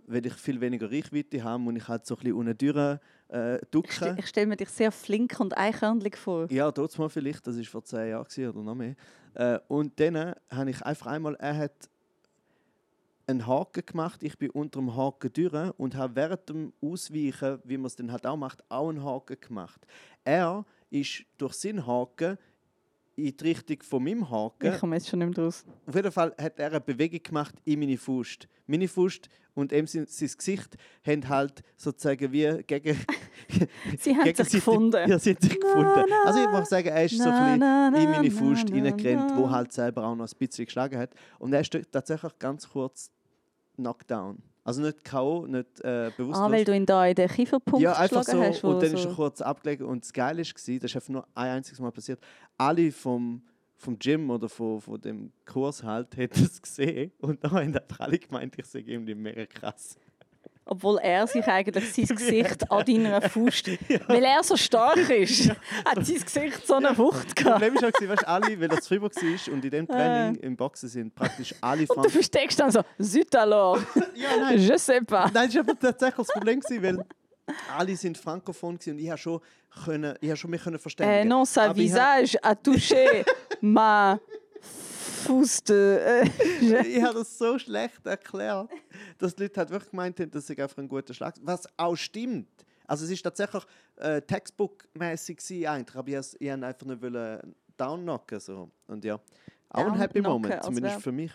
weil 0.06 0.26
ich 0.26 0.34
viel 0.34 0.60
weniger 0.62 0.90
Reichweite 0.92 1.44
habe, 1.44 1.60
muss 1.60 1.76
ich 1.76 1.88
halt 1.88 2.06
so 2.06 2.16
ein 2.16 2.20
bisschen 2.20 2.34
unten 2.34 2.58
durch 2.58 3.00
äh, 3.30 3.56
Ich, 3.56 3.60
ste 3.60 3.68
ducken. 3.72 4.18
ich 4.20 4.28
stelle 4.28 4.48
mir 4.48 4.56
dich 4.58 4.70
sehr 4.70 4.92
flink 4.92 5.40
und 5.40 5.58
eichhörnlich 5.58 6.16
vor. 6.16 6.50
Ja, 6.52 6.72
dort 6.72 6.98
mal 6.98 7.10
vielleicht, 7.10 7.46
das 7.46 7.58
war 7.58 7.64
vor 7.66 7.84
zehn 7.84 8.10
Jahren 8.10 8.50
oder 8.50 8.64
noch 8.64 8.76
mehr. 8.76 8.96
Äh, 9.34 9.60
und 9.68 10.00
dann 10.00 10.16
äh, 10.16 10.36
habe 10.50 10.70
ich 10.70 10.82
einfach 10.82 11.08
einmal, 11.08 11.36
er 11.36 11.58
hat 11.58 11.90
einen 13.28 13.46
Haken 13.46 13.86
gemacht, 13.86 14.24
ich 14.24 14.38
bin 14.38 14.50
unter 14.52 14.80
dem 14.80 14.96
Haken 14.96 15.32
durch 15.34 15.74
und 15.78 15.96
habe 15.96 16.16
während 16.16 16.48
dem 16.48 16.74
Ausweichen, 16.82 17.60
wie 17.66 17.78
man 17.78 17.88
es 17.88 17.96
dann 17.98 18.12
halt 18.12 18.26
auch 18.26 18.38
macht, 18.38 18.64
auch 18.70 18.90
einen 18.90 19.04
Haken 19.04 19.38
gemacht. 19.42 19.86
Er 20.24 20.66
ist 20.90 21.24
durch 21.38 21.54
seinen 21.54 21.86
Haken 21.86 22.38
in 23.18 23.36
die 23.36 23.44
Richtung 23.44 23.82
von 23.82 24.04
meinem 24.04 24.30
Haken. 24.30 24.72
Ich 24.72 24.80
komme 24.80 24.96
jetzt 24.96 25.10
schon 25.10 25.20
nicht 25.20 25.28
mehr 25.36 25.46
draus. 25.46 25.66
Auf 25.86 25.96
jeden 25.96 26.12
Fall 26.12 26.34
hat 26.40 26.60
er 26.60 26.68
eine 26.68 26.82
Bewegung 26.82 27.22
gemacht 27.24 27.56
in 27.66 27.80
meine 27.80 27.98
Faust. 27.98 28.48
Meine 28.68 28.88
Faust 28.88 29.28
und 29.56 29.72
ihm 29.72 29.88
sein, 29.88 30.06
sein 30.08 30.30
Gesicht 30.38 30.78
haben 31.06 31.28
halt 31.28 31.64
sozusagen 31.76 32.32
wie 32.32 32.64
gegen, 32.68 32.96
Sie 33.98 34.16
haben 34.16 34.36
sich 34.36 34.52
gefunden. 34.52 35.10
Ja, 35.10 35.18
sie 35.18 35.32
haben 35.32 35.42
sich 35.42 35.60
gefunden. 35.60 36.14
Also 36.26 36.42
ich 36.42 36.50
muss 36.50 36.70
sagen, 36.70 36.90
er 36.90 37.06
ist 37.06 37.18
so 37.18 37.24
ein 37.28 37.60
Na, 37.60 37.90
bisschen 37.90 37.94
na, 37.94 38.04
in 38.04 38.12
meine 38.12 38.30
na, 38.30 38.40
Faust 38.40 38.70
na, 38.70 38.76
reingerannt, 38.76 39.32
na. 39.32 39.38
wo 39.38 39.50
halt 39.50 39.72
selber 39.74 40.06
auch 40.06 40.16
noch 40.16 40.32
ein 40.32 40.38
bisschen 40.38 40.66
geschlagen 40.66 41.00
hat. 41.00 41.10
Und 41.40 41.54
er 41.54 41.62
ist 41.62 41.76
tatsächlich 41.92 42.38
ganz 42.38 42.70
kurz 42.70 43.12
Knockdown. 43.78 44.44
Also 44.68 44.82
nicht 44.82 45.06
K.O., 45.06 45.48
nicht 45.48 45.80
äh, 45.80 46.12
bewusstlos. 46.18 46.46
Ah, 46.46 46.52
weil 46.52 46.66
du 46.66 46.76
ihn 46.76 46.86
da 46.86 47.06
in 47.06 47.16
den 47.16 47.30
Kieferpunkt 47.30 47.82
ja, 47.82 47.94
einfach 47.94 48.24
so. 48.24 48.38
hast. 48.38 48.66
und 48.66 48.84
dann 48.84 48.90
so 48.90 48.98
ist 48.98 49.06
er 49.06 49.14
kurz 49.14 49.40
abgelegt. 49.40 49.82
Und 49.82 50.04
das 50.04 50.12
Geile 50.12 50.40
war, 50.40 50.44
das 50.44 50.68
ist 50.68 50.96
einfach 50.96 51.08
nur 51.08 51.26
ein 51.36 51.52
einziges 51.52 51.80
Mal 51.80 51.94
passiert. 51.94 52.20
Alle 52.58 52.92
vom, 52.92 53.42
vom 53.78 53.98
Gym 53.98 54.30
oder 54.30 54.50
von, 54.50 54.82
von 54.82 55.00
dem 55.00 55.32
Kurs 55.46 55.84
halt 55.84 56.18
hätten 56.18 56.44
es 56.44 56.62
gesehen. 56.62 57.14
Und 57.20 57.42
dann 57.42 57.52
haben 57.52 57.78
einfach 57.78 58.02
alle 58.02 58.20
gemeint, 58.20 58.56
ich 58.60 58.66
sei 58.66 58.80
irgendwie 58.80 59.16
mega 59.16 59.46
krass. 59.46 59.96
Obwohl 60.70 61.00
er 61.00 61.26
sich 61.28 61.46
eigentlich 61.48 61.94
sein 61.94 62.06
Gesicht 62.16 62.70
an 62.70 62.86
deiner 62.86 63.22
Faust, 63.22 63.68
weil 64.08 64.24
er 64.24 64.44
so 64.44 64.58
stark 64.58 65.10
ist, 65.10 65.50
hat 65.86 66.06
sein 66.06 66.22
Gesicht 66.22 66.68
so 66.68 66.76
eine 66.76 66.98
Wucht 66.98 67.28
Das 67.28 67.36
gehabt. 67.36 67.62
Problem 67.62 67.76
ist 67.76 67.86
auch, 67.86 67.92
gewesen, 67.92 68.10
weißt, 68.12 68.28
alle, 68.28 68.60
weil 68.60 68.70
er 68.72 68.82
zu 68.82 69.02
war 69.02 69.54
und 69.54 69.66
in 69.66 69.72
dem 69.72 69.88
Training 69.88 70.36
im 70.42 70.56
Boxen 70.58 70.90
sind 70.90 71.16
praktisch 71.16 71.56
alle 71.62 71.86
Und 71.88 72.06
du 72.06 72.10
versteckst 72.10 72.60
dann 72.60 72.72
so, 72.72 72.82
Zut 73.02 73.34
alors, 73.36 73.80
Ja, 74.16 74.30
nein, 74.40 74.60
je 74.60 74.78
sais 74.78 75.02
pas. 75.06 75.32
Nein, 75.34 75.50
das 75.54 75.68
war 75.68 75.80
tatsächlich 75.80 76.28
das 76.28 76.28
Problem, 76.28 76.62
weil 76.82 77.06
alle 77.78 77.96
sind 77.96 78.18
frankophon 78.18 78.78
und 78.88 79.00
ich 79.00 79.10
habe 79.10 79.18
schon, 79.18 79.40
können, 79.86 80.16
ich 80.20 80.30
habe 80.30 80.38
schon 80.38 80.50
mich 80.52 80.62
können 80.62 80.80
verständigen. 80.80 81.28
non, 81.30 81.46
sa 81.46 81.66
Aber 81.66 81.76
visage 81.78 82.38
a 82.44 82.54
touché 82.54 83.26
ma 83.62 84.20
Fuß 85.28 85.64
de... 85.64 86.26
Je- 86.62 86.80
ich 86.98 87.04
habe 87.04 87.16
das 87.20 87.38
so 87.38 87.60
schlecht 87.60 88.06
erklärt, 88.06 88.70
dass 89.18 89.36
die 89.36 89.44
Leute 89.44 89.60
halt 89.60 89.70
wirklich 89.70 89.92
gemeint 89.92 90.20
haben, 90.20 90.32
dass 90.32 90.50
ich 90.50 90.62
einfach 90.62 90.78
ein 90.78 90.88
guter 90.88 91.14
Schlag 91.14 91.36
Was 91.42 91.68
auch 91.78 91.96
stimmt. 91.96 92.48
Also 92.88 93.06
es 93.06 93.12
ist 93.12 93.22
tatsächlich 93.22 93.64
äh, 93.98 94.22
Textbook-mäßig 94.22 95.68
eigentlich, 95.68 95.96
aber 95.96 96.08
ich 96.08 96.16
wollte 96.16 96.38
ich 96.40 96.50
wollte 96.50 96.66
einfach 96.66 96.88
nicht 96.88 97.02
wollen 97.02 97.56
downknocken. 97.78 98.40
So. 98.40 98.70
Und 98.88 99.04
ja, 99.04 99.20
auch 99.70 99.86
ein 99.86 99.96
Happy 99.96 100.22
Moment, 100.22 100.54
als 100.56 100.66
zumindest 100.66 100.96
Verb. 100.96 101.04
für 101.04 101.12
mich. 101.12 101.32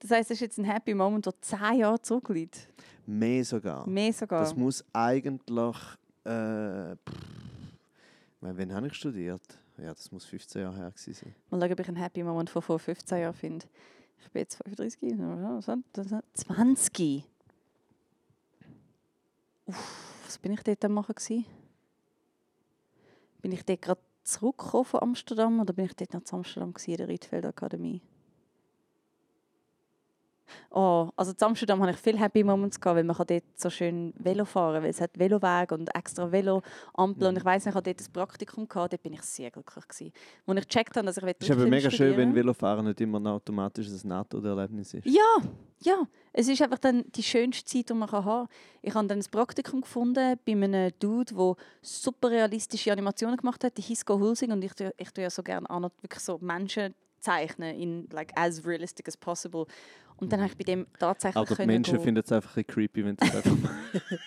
das 0.00 0.10
heisst, 0.10 0.30
es 0.32 0.36
ist 0.36 0.40
jetzt 0.40 0.58
ein 0.58 0.64
Happy 0.64 0.94
Moment, 0.94 1.26
der 1.26 1.40
zehn 1.40 1.78
Jahre 1.78 2.02
zurückliegt. 2.02 2.68
Mehr 3.06 3.44
sogar. 3.44 3.86
Mehr 3.88 4.12
sogar. 4.12 4.40
Das 4.40 4.54
muss 4.56 4.84
eigentlich. 4.92 5.76
Äh, 6.24 6.96
pff, 6.96 7.14
ich 8.34 8.42
meine, 8.42 8.58
wann 8.58 8.74
habe 8.74 8.86
ich 8.88 8.94
studiert? 8.94 9.42
Ja, 9.78 9.94
das 9.94 10.12
muss 10.12 10.24
15 10.24 10.62
Jahre 10.62 10.76
her 10.76 10.90
gewesen 10.90 11.14
sein. 11.14 11.34
Mal 11.50 11.60
schauen, 11.60 11.72
ob 11.72 11.80
ich 11.80 11.88
einen 11.88 11.96
Happy 11.96 12.22
Moment 12.22 12.50
von 12.50 12.62
vor 12.62 12.78
15 12.78 13.18
Jahren 13.18 13.34
finde. 13.34 13.66
Ich 14.20 14.30
bin 14.30 14.40
jetzt 14.40 14.56
35, 14.62 15.00
was 15.18 15.68
hat- 15.68 15.78
das 15.92 16.12
hat- 16.12 16.24
20. 16.34 17.24
Uff, 19.66 20.22
was 20.24 20.38
bin 20.38 20.52
ich 20.52 20.62
dort 20.62 20.84
am 20.84 20.92
machen 20.94 21.14
gewesen? 21.14 21.44
Bin 23.40 23.52
ich 23.52 23.64
dort 23.64 23.82
gerade 23.82 24.00
zurückgekommen 24.22 24.84
von 24.84 25.00
Amsterdam 25.02 25.60
oder 25.60 25.72
bin 25.72 25.86
ich 25.86 25.94
dort 25.96 26.14
noch 26.14 26.22
zu 26.24 26.36
Amsterdam 26.36 26.72
gewesen, 26.72 26.90
in 26.92 26.96
der 26.98 27.08
Riedfeld 27.08 27.44
Akademie? 27.46 28.02
Oh, 30.70 31.10
also 31.16 31.32
in 31.32 31.36
Amsterdam 31.40 31.82
hatte 31.82 31.92
ich 31.92 31.98
viele 31.98 32.18
Happy 32.18 32.42
Moments, 32.42 32.80
gehabt, 32.80 32.96
weil 32.96 33.04
man 33.04 33.16
kann 33.16 33.26
dort 33.26 33.44
so 33.54 33.70
schön 33.70 34.12
Velo 34.18 34.44
fahren 34.44 34.74
kann, 34.74 34.82
weil 34.84 34.90
es 34.90 35.00
hat 35.00 35.18
Velowege 35.18 35.74
und 35.74 35.94
extra 35.94 36.30
Veloampel. 36.30 37.28
Und 37.28 37.36
ich 37.36 37.44
weiss, 37.44 37.66
ich 37.66 37.74
hatte 37.74 37.94
dort 37.94 38.06
ein 38.06 38.12
Praktikum, 38.12 38.68
gehabt, 38.68 38.92
dort 38.92 39.02
bin 39.02 39.12
ich 39.12 39.22
sehr 39.22 39.50
glücklich. 39.50 39.86
Gewesen. 39.86 40.12
Als 40.46 40.58
ich 40.58 40.68
gecheckt 40.68 40.96
habe, 40.96 41.06
dass 41.06 41.16
ich 41.16 41.24
Es 41.24 41.48
ist 41.48 41.50
aber 41.50 41.66
mega 41.66 41.90
schön, 41.90 42.16
wenn 42.16 42.34
Velofahren 42.34 42.86
nicht 42.86 43.00
immer 43.00 43.20
ein 43.20 43.26
automatisches 43.26 44.04
NATO-Erlebnis 44.04 44.94
ist. 44.94 45.06
Ja, 45.06 45.36
ja. 45.80 46.06
Es 46.32 46.48
ist 46.48 46.62
einfach 46.62 46.78
dann 46.78 47.04
die 47.14 47.22
schönste 47.22 47.64
Zeit, 47.64 47.90
die 47.90 47.94
man 47.94 48.10
haben 48.10 48.24
kann. 48.24 48.48
Ich 48.80 48.94
habe 48.94 49.06
dann 49.06 49.18
ein 49.18 49.24
Praktikum 49.30 49.82
gefunden 49.82 50.38
bei 50.46 50.52
einem 50.52 50.90
Dude, 50.98 51.34
der 51.34 51.56
super 51.82 52.30
realistische 52.30 52.92
Animationen 52.92 53.36
gemacht 53.36 53.62
hat, 53.64 53.76
der 53.76 53.84
Hisco 53.84 54.18
Hulsing. 54.18 54.52
Und 54.52 54.64
ich, 54.64 54.72
ich 54.96 55.10
tue 55.10 55.24
ja 55.24 55.30
so 55.30 55.42
gerne 55.42 55.66
wirklich 56.00 56.22
so 56.22 56.38
Menschen 56.38 56.94
zeichnen, 57.22 57.76
in 57.76 58.08
like 58.10 58.32
as 58.36 58.64
realistic 58.66 59.08
as 59.08 59.16
possible. 59.16 59.66
Und 60.22 60.32
dann 60.32 60.40
habe 60.40 60.52
ich 60.52 60.56
bei 60.56 60.62
dem 60.62 60.86
tatsächlich 61.00 61.36
Aber 61.36 61.52
die 61.52 61.66
Menschen 61.66 61.98
finden 61.98 62.22
es 62.24 62.30
einfach 62.30 62.56
ein 62.56 62.64
creepy, 62.64 63.04
wenn 63.04 63.16
sie 63.18 63.26
es 63.26 63.34
einfach 63.34 63.56
machen. 63.60 64.18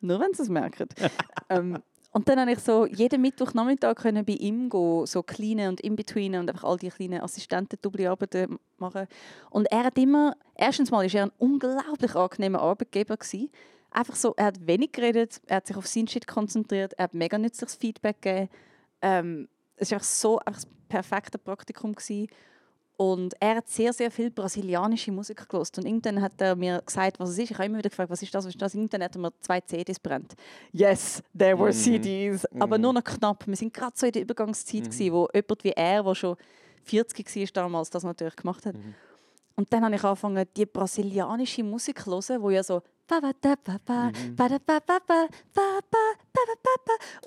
Nur 0.00 0.20
wenn 0.20 0.32
sie 0.32 0.40
es 0.40 0.48
merken. 0.48 0.88
ähm, 1.50 1.82
und 2.12 2.26
dann 2.30 2.40
habe 2.40 2.52
ich 2.52 2.60
so 2.60 2.86
jeden 2.86 3.20
Mittwochnachmittag 3.20 3.96
können 3.96 4.24
bei 4.24 4.32
ihm 4.32 4.70
gehen, 4.70 5.04
so 5.04 5.22
kleine 5.22 5.68
und 5.68 5.82
in-between 5.82 6.34
und 6.36 6.48
einfach 6.48 6.64
all 6.64 6.78
die 6.78 6.88
kleinen 6.88 7.20
Assistenten 7.20 7.78
Arbeiten 8.06 8.58
machen. 8.78 9.06
Und 9.50 9.66
er 9.70 9.84
hat 9.84 9.98
immer, 9.98 10.34
erstens 10.54 10.90
mal 10.90 11.04
war 11.04 11.14
er 11.14 11.24
ein 11.24 11.32
unglaublich 11.36 12.14
angenehmer 12.14 12.62
Arbeitgeber 12.62 13.18
gewesen. 13.18 13.50
Einfach 13.90 14.16
so, 14.16 14.32
er 14.34 14.46
hat 14.46 14.66
wenig 14.66 14.92
geredet, 14.92 15.42
er 15.46 15.56
hat 15.58 15.66
sich 15.66 15.76
auf 15.76 15.86
seinen 15.86 16.08
Shit 16.08 16.26
konzentriert, 16.26 16.94
er 16.94 17.04
hat 17.04 17.12
mega 17.12 17.36
nützliches 17.36 17.74
Feedback 17.74 18.22
gegeben. 18.22 18.48
Ähm, 19.02 19.48
es 19.76 19.90
war 19.90 19.96
einfach 19.96 20.08
so 20.08 20.38
einfach 20.38 20.62
das 20.62 20.68
perfekte 20.88 21.36
Praktikum 21.36 21.94
gewesen. 21.94 22.28
Und 23.00 23.34
er 23.38 23.54
hat 23.54 23.68
sehr, 23.68 23.92
sehr 23.92 24.10
viel 24.10 24.28
brasilianische 24.28 25.12
Musik 25.12 25.48
gelost. 25.48 25.78
Und 25.78 25.86
irgendwann 25.86 26.20
hat 26.20 26.32
er 26.38 26.56
mir 26.56 26.82
gesagt, 26.84 27.20
was 27.20 27.30
es 27.30 27.38
ist. 27.38 27.52
Ich 27.52 27.56
habe 27.56 27.66
immer 27.66 27.78
wieder 27.78 27.90
gefragt, 27.90 28.10
was 28.10 28.20
ist 28.20 28.34
das, 28.34 28.44
was 28.44 28.52
ist 28.52 28.60
das? 28.60 28.74
Irgendwann 28.74 29.04
hat 29.04 29.14
er 29.14 29.20
mir 29.20 29.32
zwei 29.40 29.60
CDs 29.60 30.00
brennt. 30.00 30.34
Yes, 30.72 31.22
there 31.38 31.56
were 31.56 31.68
mhm. 31.68 31.74
CDs. 31.74 32.44
Mhm. 32.50 32.60
Aber 32.60 32.76
nur 32.76 32.92
noch 32.92 33.04
knapp. 33.04 33.46
Wir 33.46 33.54
sind 33.54 33.72
gerade 33.72 33.92
so 33.94 34.04
in 34.04 34.10
der 34.10 34.22
Übergangszeit, 34.22 34.80
mhm. 34.80 34.90
gewesen, 34.90 35.12
wo 35.12 35.28
jemand 35.32 35.62
wie 35.62 35.70
er, 35.70 36.02
der 36.02 36.14
schon 36.16 36.36
40 36.82 37.36
war 37.36 37.46
damals, 37.52 37.90
das 37.90 38.02
natürlich 38.02 38.34
gemacht 38.34 38.66
hat. 38.66 38.74
Mhm. 38.74 38.96
Und 39.54 39.72
dann 39.72 39.84
habe 39.84 39.94
ich 39.94 40.02
angefangen, 40.02 40.44
die 40.56 40.66
brasilianische 40.66 41.62
Musik 41.62 42.00
zu 42.00 42.10
hören, 42.10 42.42
wo 42.42 42.50
ja 42.50 42.64
so 42.64 42.82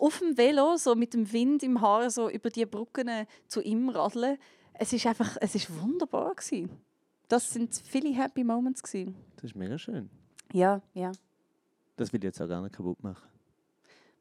auf 0.01 0.19
dem 0.19 0.37
Velo, 0.37 0.75
so 0.75 0.95
mit 0.95 1.13
dem 1.13 1.31
Wind 1.31 1.63
im 1.63 1.79
Haar, 1.79 2.09
so 2.09 2.29
über 2.29 2.49
die 2.49 2.65
Brücken 2.65 3.09
zu 3.47 3.61
ihm 3.61 3.87
radeln 3.87 4.37
es 4.73 4.93
ist 4.93 5.05
einfach, 5.05 5.37
es 5.41 5.55
ist 5.55 5.69
wunderbar 5.81 6.33
gewesen. 6.35 6.69
Das 7.27 7.49
sind 7.49 7.73
viele 7.85 8.13
Happy 8.13 8.43
Moments 8.43 8.83
gewesen. 8.83 9.15
Das 9.35 9.45
ist 9.45 9.55
mega 9.55 9.77
schön. 9.77 10.09
Ja, 10.53 10.81
ja. 10.93 11.11
Das 11.95 12.11
will 12.11 12.19
ich 12.19 12.25
jetzt 12.25 12.41
auch 12.41 12.47
gar 12.47 12.61
nicht 12.61 12.75
kaputt 12.75 13.01
machen. 13.03 13.27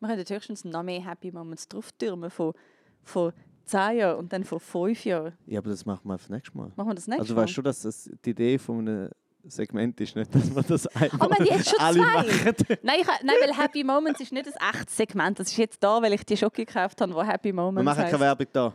Wir 0.00 0.08
können 0.08 0.24
höchstens 0.24 0.64
noch 0.64 0.82
mehr 0.82 1.04
Happy 1.04 1.30
Moments 1.30 1.68
drauf 1.68 1.92
türmen 1.92 2.30
von, 2.30 2.54
von 3.02 3.32
10 3.66 3.98
Jahren 3.98 4.18
und 4.18 4.32
dann 4.32 4.44
von 4.44 4.60
5 4.60 5.04
Jahren. 5.04 5.32
Ja, 5.46 5.58
aber 5.58 5.70
das 5.70 5.84
machen 5.84 6.06
wir 6.08 6.16
das 6.16 6.28
nächste 6.28 6.56
Mal. 6.56 6.72
Machen 6.76 6.88
wir 6.88 6.94
das 6.94 7.06
nächste 7.06 7.20
also, 7.22 7.34
Mal? 7.34 7.42
Also 7.42 7.50
weißt 7.50 7.58
du, 7.58 7.62
dass 7.62 7.82
das 7.82 8.10
die 8.24 8.30
Idee 8.30 8.58
von 8.58 8.78
einem 8.80 9.10
Segment 9.44 10.00
ist 10.00 10.14
nicht, 10.16 10.34
dass 10.34 10.50
man 10.50 10.64
das 10.66 10.86
einfach 10.88 11.30
oh, 11.38 11.44
jetzt 11.44 11.70
schon 11.70 11.80
alle 11.80 11.98
zwei. 11.98 12.04
machen. 12.04 12.54
Nein, 12.82 13.00
ich, 13.00 13.06
nein, 13.06 13.36
weil 13.40 13.56
Happy 13.56 13.84
Moments 13.84 14.20
ist 14.20 14.32
nicht 14.32 14.46
ein 14.46 14.74
echtes 14.74 14.96
Segment. 14.96 15.38
Das 15.38 15.48
ist 15.48 15.56
jetzt 15.56 15.82
da, 15.82 16.00
weil 16.02 16.12
ich 16.12 16.24
die 16.24 16.36
Schocke 16.36 16.64
gekauft 16.64 17.00
habe, 17.00 17.14
wo 17.14 17.22
Happy 17.22 17.52
Moments 17.52 17.80
Wir 17.80 17.84
machen 17.84 18.04
keine 18.04 18.20
Werbung 18.20 18.46
da. 18.52 18.72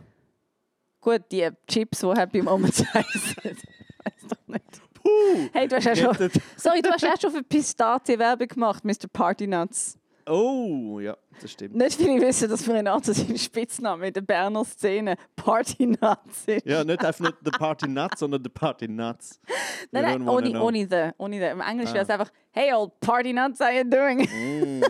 Gut, 1.06 1.22
die 1.30 1.48
Chips, 1.68 2.00
die 2.00 2.12
Happy 2.16 2.42
Moments 2.42 2.84
heißen. 2.94 3.36
Weiß 3.44 4.28
doch 4.28 4.48
nicht. 4.48 4.64
Puh, 4.92 5.48
hey, 5.52 5.68
du 5.68 5.76
hast 5.76 5.84
ja 5.84 5.94
schon. 5.94 6.30
Sorry, 6.56 6.82
du 6.82 6.90
hast 6.90 7.02
ja 7.02 7.14
schon 7.16 7.30
für 7.30 7.44
Pistazie-Werbung 7.44 8.48
gemacht, 8.48 8.84
Mr. 8.84 9.06
Party 9.12 9.46
Nuts. 9.46 9.96
Oh, 10.28 10.98
ja, 10.98 11.16
das 11.40 11.52
stimmt. 11.52 11.76
Nicht 11.76 11.96
viele 11.96 12.20
wissen, 12.20 12.48
dass 12.48 12.68
Renato 12.68 13.12
seinen 13.12 13.38
Spitzname 13.38 14.08
in 14.08 14.12
der 14.12 14.22
Berner 14.22 14.64
Szene 14.64 15.16
Party 15.36 15.86
Nuts 15.86 16.46
ist. 16.46 16.66
Ja, 16.66 16.82
nicht 16.82 17.04
einfach 17.04 17.26
nicht 17.26 17.36
der 17.42 17.52
Party 17.52 17.86
Nuts, 17.86 18.18
sondern 18.18 18.42
der 18.42 18.50
Party 18.50 18.88
Nuts. 18.88 19.40
nein, 19.92 20.02
nein, 20.02 20.28
ohne, 20.28 20.60
ohne 20.60 20.86
the, 20.88 21.10
ohne 21.18 21.38
the. 21.38 21.46
Im 21.46 21.60
Englisch 21.60 21.90
ah. 21.90 21.94
wäre 21.94 22.04
es 22.04 22.10
einfach 22.10 22.32
Hey 22.50 22.72
old 22.72 22.98
Party 23.00 23.32
Nuts, 23.32 23.60
how 23.60 23.70
you 23.70 23.84
doing? 23.84 24.20
Mm, 24.22 24.82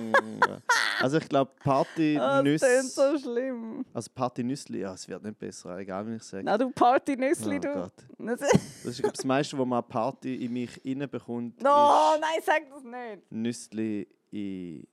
also 1.03 1.19
ich 1.19 1.29
glaube 1.29 1.51
Party 1.63 2.19
Nüsse. 2.43 2.65
Das 2.77 2.85
ist 2.85 2.95
so 2.95 3.19
schlimm. 3.19 3.85
Also 3.93 4.11
Party 4.15 4.43
Nüssli, 4.43 4.81
ja, 4.81 4.95
es 4.95 5.07
wird 5.07 5.23
nicht 5.23 5.39
besser, 5.39 5.77
egal 5.77 6.07
wie 6.07 6.15
ich 6.15 6.23
sage. 6.23 6.45
Na 6.45 6.57
du 6.57 6.71
Party 6.71 7.17
Nüssli, 7.17 7.57
oh, 7.57 7.61
du. 7.61 7.75
Gott. 7.75 7.93
Das 8.19 8.41
ist 8.85 9.03
glaub, 9.03 9.13
das 9.13 9.25
meiste, 9.25 9.59
was 9.59 9.67
man 9.67 9.85
Party 9.87 10.47
in 10.47 10.53
mich 10.55 10.81
reinbekommt. 10.83 11.61
No, 11.61 12.17
nein, 12.21 12.41
sag 12.43 12.71
das 12.71 12.85
nicht. 12.85 13.31
Nüssli 13.31 14.07
in 14.31 14.87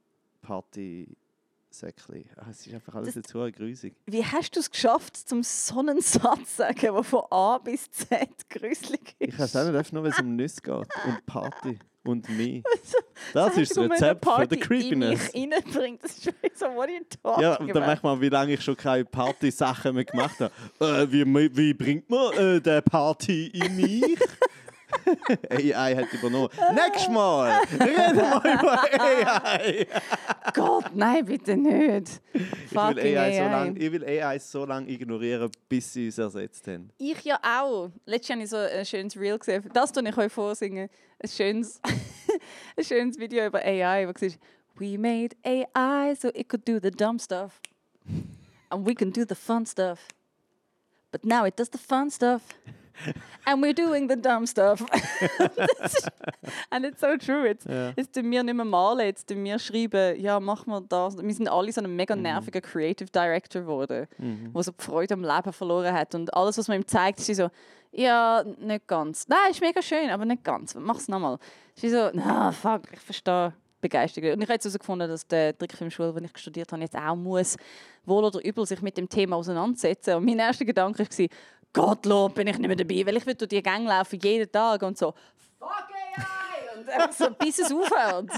Party 0.43 1.17
Säckli. 1.71 2.25
Ah, 2.37 2.45
es 2.51 2.67
ist 2.67 2.73
einfach 2.73 2.93
alles 2.95 3.15
das, 3.15 3.23
zu 3.23 3.51
grusig. 3.51 3.95
Wie 4.05 4.23
hast 4.23 4.55
du 4.55 4.59
es 4.59 4.69
geschafft, 4.69 5.17
zum 5.17 5.41
so 5.41 5.79
einen 5.79 6.01
Satz 6.01 6.51
zu 6.51 6.57
sagen, 6.57 6.79
der 6.79 7.03
von 7.03 7.23
A 7.31 7.57
bis 7.57 7.89
Z 7.89 8.29
gruselig 8.49 9.15
ist? 9.17 9.33
Ich 9.33 9.39
weiß 9.39 9.55
auch 9.55 9.71
nicht, 9.71 9.93
nur, 9.93 10.03
wenn 10.03 10.11
es 10.11 10.19
um 10.19 10.35
Nüsse 10.35 10.61
geht 10.61 10.75
und 10.75 11.25
Party 11.25 11.79
und 12.03 12.29
mich. 12.29 12.63
Das 13.33 13.55
ist 13.57 13.77
das 13.77 13.89
Rezept 13.89 14.25
für 14.25 14.47
die 14.47 14.57
Creepiness. 14.57 15.31
Die 15.31 15.47
mich 15.47 15.55
reinbringt, 15.55 16.03
das 16.03 16.17
ist 16.17 16.59
so, 16.59 16.65
what 16.65 16.89
are 16.89 16.91
you 16.91 17.03
talking 17.23 17.41
Ja, 17.41 17.55
dann 17.57 17.85
merkt 17.85 18.03
man, 18.03 18.19
wie 18.19 18.29
lange 18.29 18.53
ich 18.53 18.61
schon 18.61 18.75
keine 18.75 19.05
Party-Sachen 19.05 19.95
mehr 19.95 20.03
gemacht 20.03 20.39
habe. 20.39 20.51
Äh, 20.79 21.11
wie, 21.11 21.25
wie 21.55 21.73
bringt 21.73 22.09
man 22.09 22.33
äh, 22.33 22.59
die 22.59 22.81
Party 22.81 23.47
in 23.47 23.75
mich? 23.75 24.03
AI 25.49 25.95
hat 25.95 26.13
übernommen. 26.13 26.49
Nächstes 26.73 27.09
Mal 27.09 27.61
reden 27.71 28.15
wir 28.17 28.53
über 28.53 28.83
AI. 29.01 29.87
Gott, 30.53 30.95
nein, 30.95 31.25
bitte 31.25 31.57
nicht. 31.57 32.21
Ich 32.33 32.71
will 32.71 32.99
AI, 32.99 33.17
AI. 33.17 33.37
So 33.37 33.43
lang, 33.43 33.75
ich 33.75 33.91
will 33.91 34.05
AI 34.05 34.39
so 34.39 34.65
lange 34.65 34.89
ignorieren, 34.89 35.51
bis 35.67 35.93
sie 35.93 36.07
es 36.07 36.17
ersetzt 36.17 36.67
haben. 36.67 36.89
Ich 36.97 37.23
ja 37.23 37.39
auch. 37.41 37.89
Letztes 38.05 38.29
Jahr 38.29 38.37
habe 38.37 38.43
ich 38.43 38.49
so 38.49 38.57
ein 38.57 38.85
schönes 38.85 39.17
Reel 39.17 39.37
gesehen. 39.37 39.63
Das 39.73 39.91
tue 39.91 40.07
ich 40.07 40.17
euch 40.17 40.31
vorsingen. 40.31 40.89
Ein 41.19 41.29
schönes, 41.29 41.81
ein 42.77 42.83
schönes 42.83 43.17
Video 43.17 43.45
über 43.45 43.59
AI, 43.59 44.07
wo 44.07 44.13
gesagt 44.13 44.39
We 44.75 44.97
made 44.97 45.35
AI 45.45 46.15
so 46.15 46.31
it 46.33 46.49
could 46.49 46.65
do 46.65 46.79
the 46.79 46.89
dumb 46.89 47.19
stuff. 47.19 47.61
And 48.71 48.85
we 48.85 48.95
can 48.95 49.11
do 49.11 49.23
the 49.23 49.35
fun 49.35 49.65
stuff. 49.65 50.07
But 51.11 51.23
now 51.23 51.45
it 51.45 51.55
does 51.55 51.69
the 51.69 51.77
fun 51.77 52.09
stuff. 52.09 52.41
and 53.45 53.61
we're 53.61 53.73
doing 53.73 54.07
the 54.07 54.15
dumb 54.15 54.45
stuff. 54.45 54.83
and 56.71 56.85
it's 56.85 57.01
so 57.01 57.17
true. 57.17 57.47
Jetzt, 57.47 57.67
ja. 57.67 57.93
jetzt 57.95 58.13
tun 58.13 58.29
wir 58.31 58.43
nicht 58.43 58.55
mehr 58.55 58.65
malen, 58.65 59.05
jetzt 59.05 59.27
tun 59.27 59.43
wir 59.43 59.59
schreiben, 59.59 60.19
ja, 60.19 60.39
machen 60.39 60.71
wir 60.71 60.81
das. 60.81 61.17
Wir 61.17 61.33
sind 61.33 61.47
alle 61.47 61.71
so 61.71 61.81
ein 61.81 61.95
mega 61.95 62.15
mhm. 62.15 62.23
nerviger 62.23 62.59
mhm. 62.59 62.71
Creative 62.71 63.09
Director 63.09 63.61
geworden, 63.61 64.07
mhm. 64.17 64.53
der 64.53 64.63
so 64.63 64.71
die 64.71 64.83
Freude 64.83 65.13
am 65.15 65.23
Leben 65.23 65.53
verloren 65.53 65.93
hat. 65.93 66.15
Und 66.15 66.33
alles, 66.33 66.57
was 66.57 66.67
man 66.67 66.77
ihm 66.77 66.87
zeigt, 66.87 67.19
ist 67.19 67.35
so, 67.35 67.49
ja, 67.91 68.43
nicht 68.59 68.87
ganz. 68.87 69.27
Nein, 69.27 69.51
ist 69.51 69.61
mega 69.61 69.81
schön, 69.81 70.09
aber 70.09 70.25
nicht 70.25 70.43
ganz. 70.43 70.75
Mach's 70.75 71.07
nochmal. 71.07 71.37
Ist 71.75 71.91
so, 71.91 72.09
na, 72.13 72.51
fuck, 72.51 72.81
ich 72.91 72.99
verstehe. 72.99 73.53
Begeistert. 73.81 74.23
Und 74.23 74.41
ich 74.41 74.47
habe 74.47 74.53
jetzt 74.53 74.63
herausgefunden, 74.63 75.09
dass 75.09 75.27
der 75.27 75.57
Trickfilmschule, 75.57 76.13
die 76.13 76.23
ich 76.23 76.37
studiert 76.37 76.71
habe, 76.71 76.81
jetzt 76.81 76.95
auch 76.95 77.17
muss, 77.17 77.57
wohl 78.05 78.23
oder 78.23 78.41
übel 78.41 78.65
sich 78.65 78.81
mit 78.81 78.95
dem 78.95 79.09
Thema 79.09 79.35
auseinandersetzen. 79.35 80.15
Und 80.15 80.23
mein 80.23 80.39
erster 80.39 80.63
Gedanke 80.63 81.03
war, 81.03 81.27
Gottlob 81.73 82.35
bin 82.35 82.47
ich 82.47 82.57
nicht 82.57 82.67
mehr 82.67 82.75
dabei, 82.75 83.05
weil 83.05 83.17
ich 83.17 83.25
will 83.25 83.35
durch 83.35 83.49
die 83.49 83.63
Gänge 83.63 83.89
laufen, 83.89 84.19
jeden 84.21 84.51
Tag 84.51 84.81
und 84.83 84.97
so 84.97 85.13
«Fuck 85.59 85.71
AI!» 86.15 86.77
und 86.77 86.89
einfach 86.89 87.11
so, 87.11 87.31
bis 87.31 87.59
es 87.59 87.71
aufhört. 87.71 88.29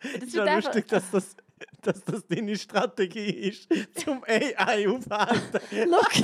Das 0.00 0.12
ist 0.22 0.34
ja 0.34 0.54
lustig, 0.54 0.88
dass 0.88 1.10
das 1.10 1.36
dass 1.82 2.04
das 2.04 2.26
deine 2.26 2.56
Strategie 2.56 3.30
ist, 3.30 3.68
zum 3.94 4.22
AI 4.24 4.88
aufhalten. 4.88 5.60
look, 5.90 6.14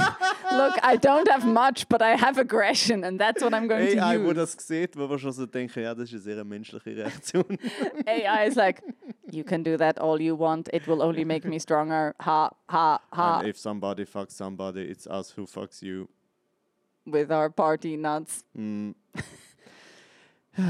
look, 0.53 0.77
I 0.83 0.97
don't 0.97 1.29
have 1.31 1.47
much, 1.47 1.89
but 1.89 2.03
I 2.03 2.17
have 2.17 2.39
aggression 2.39 3.05
and 3.05 3.21
that's 3.21 3.43
what 3.43 3.53
I'm 3.53 3.69
going 3.69 3.83
AI, 3.83 3.95
to 3.95 3.97
use. 3.97 4.03
AI, 4.03 4.25
wo 4.25 4.33
das 4.33 4.53
sieht, 4.59 4.97
wo 4.97 5.09
wir 5.09 5.19
schon 5.19 5.33
so 5.33 5.47
denken, 5.47 5.83
ja, 5.83 5.95
das 5.95 6.13
ist 6.13 6.27
eine 6.27 6.35
sehr 6.35 6.45
menschliche 6.45 6.97
Reaktion. 6.97 7.59
AI 8.07 8.47
is 8.47 8.57
like, 8.57 8.83
you 9.31 9.45
can 9.45 9.63
do 9.63 9.77
that 9.77 9.99
all 9.99 10.21
you 10.21 10.37
want, 10.37 10.69
it 10.73 10.87
will 10.87 11.03
only 11.03 11.25
make 11.25 11.47
me 11.47 11.59
stronger. 11.59 12.15
Ha, 12.21 12.51
ha, 12.69 13.01
ha. 13.13 13.39
And 13.39 13.49
if 13.49 13.59
somebody 13.59 14.05
fucks 14.05 14.33
somebody, 14.33 14.83
it's 14.83 15.07
us 15.07 15.35
who 15.37 15.47
fucks 15.47 15.83
you. 15.83 16.09
With 17.07 17.31
our 17.31 17.51
party 17.51 17.97
nuts. 17.97 18.45
Mm. 18.57 18.95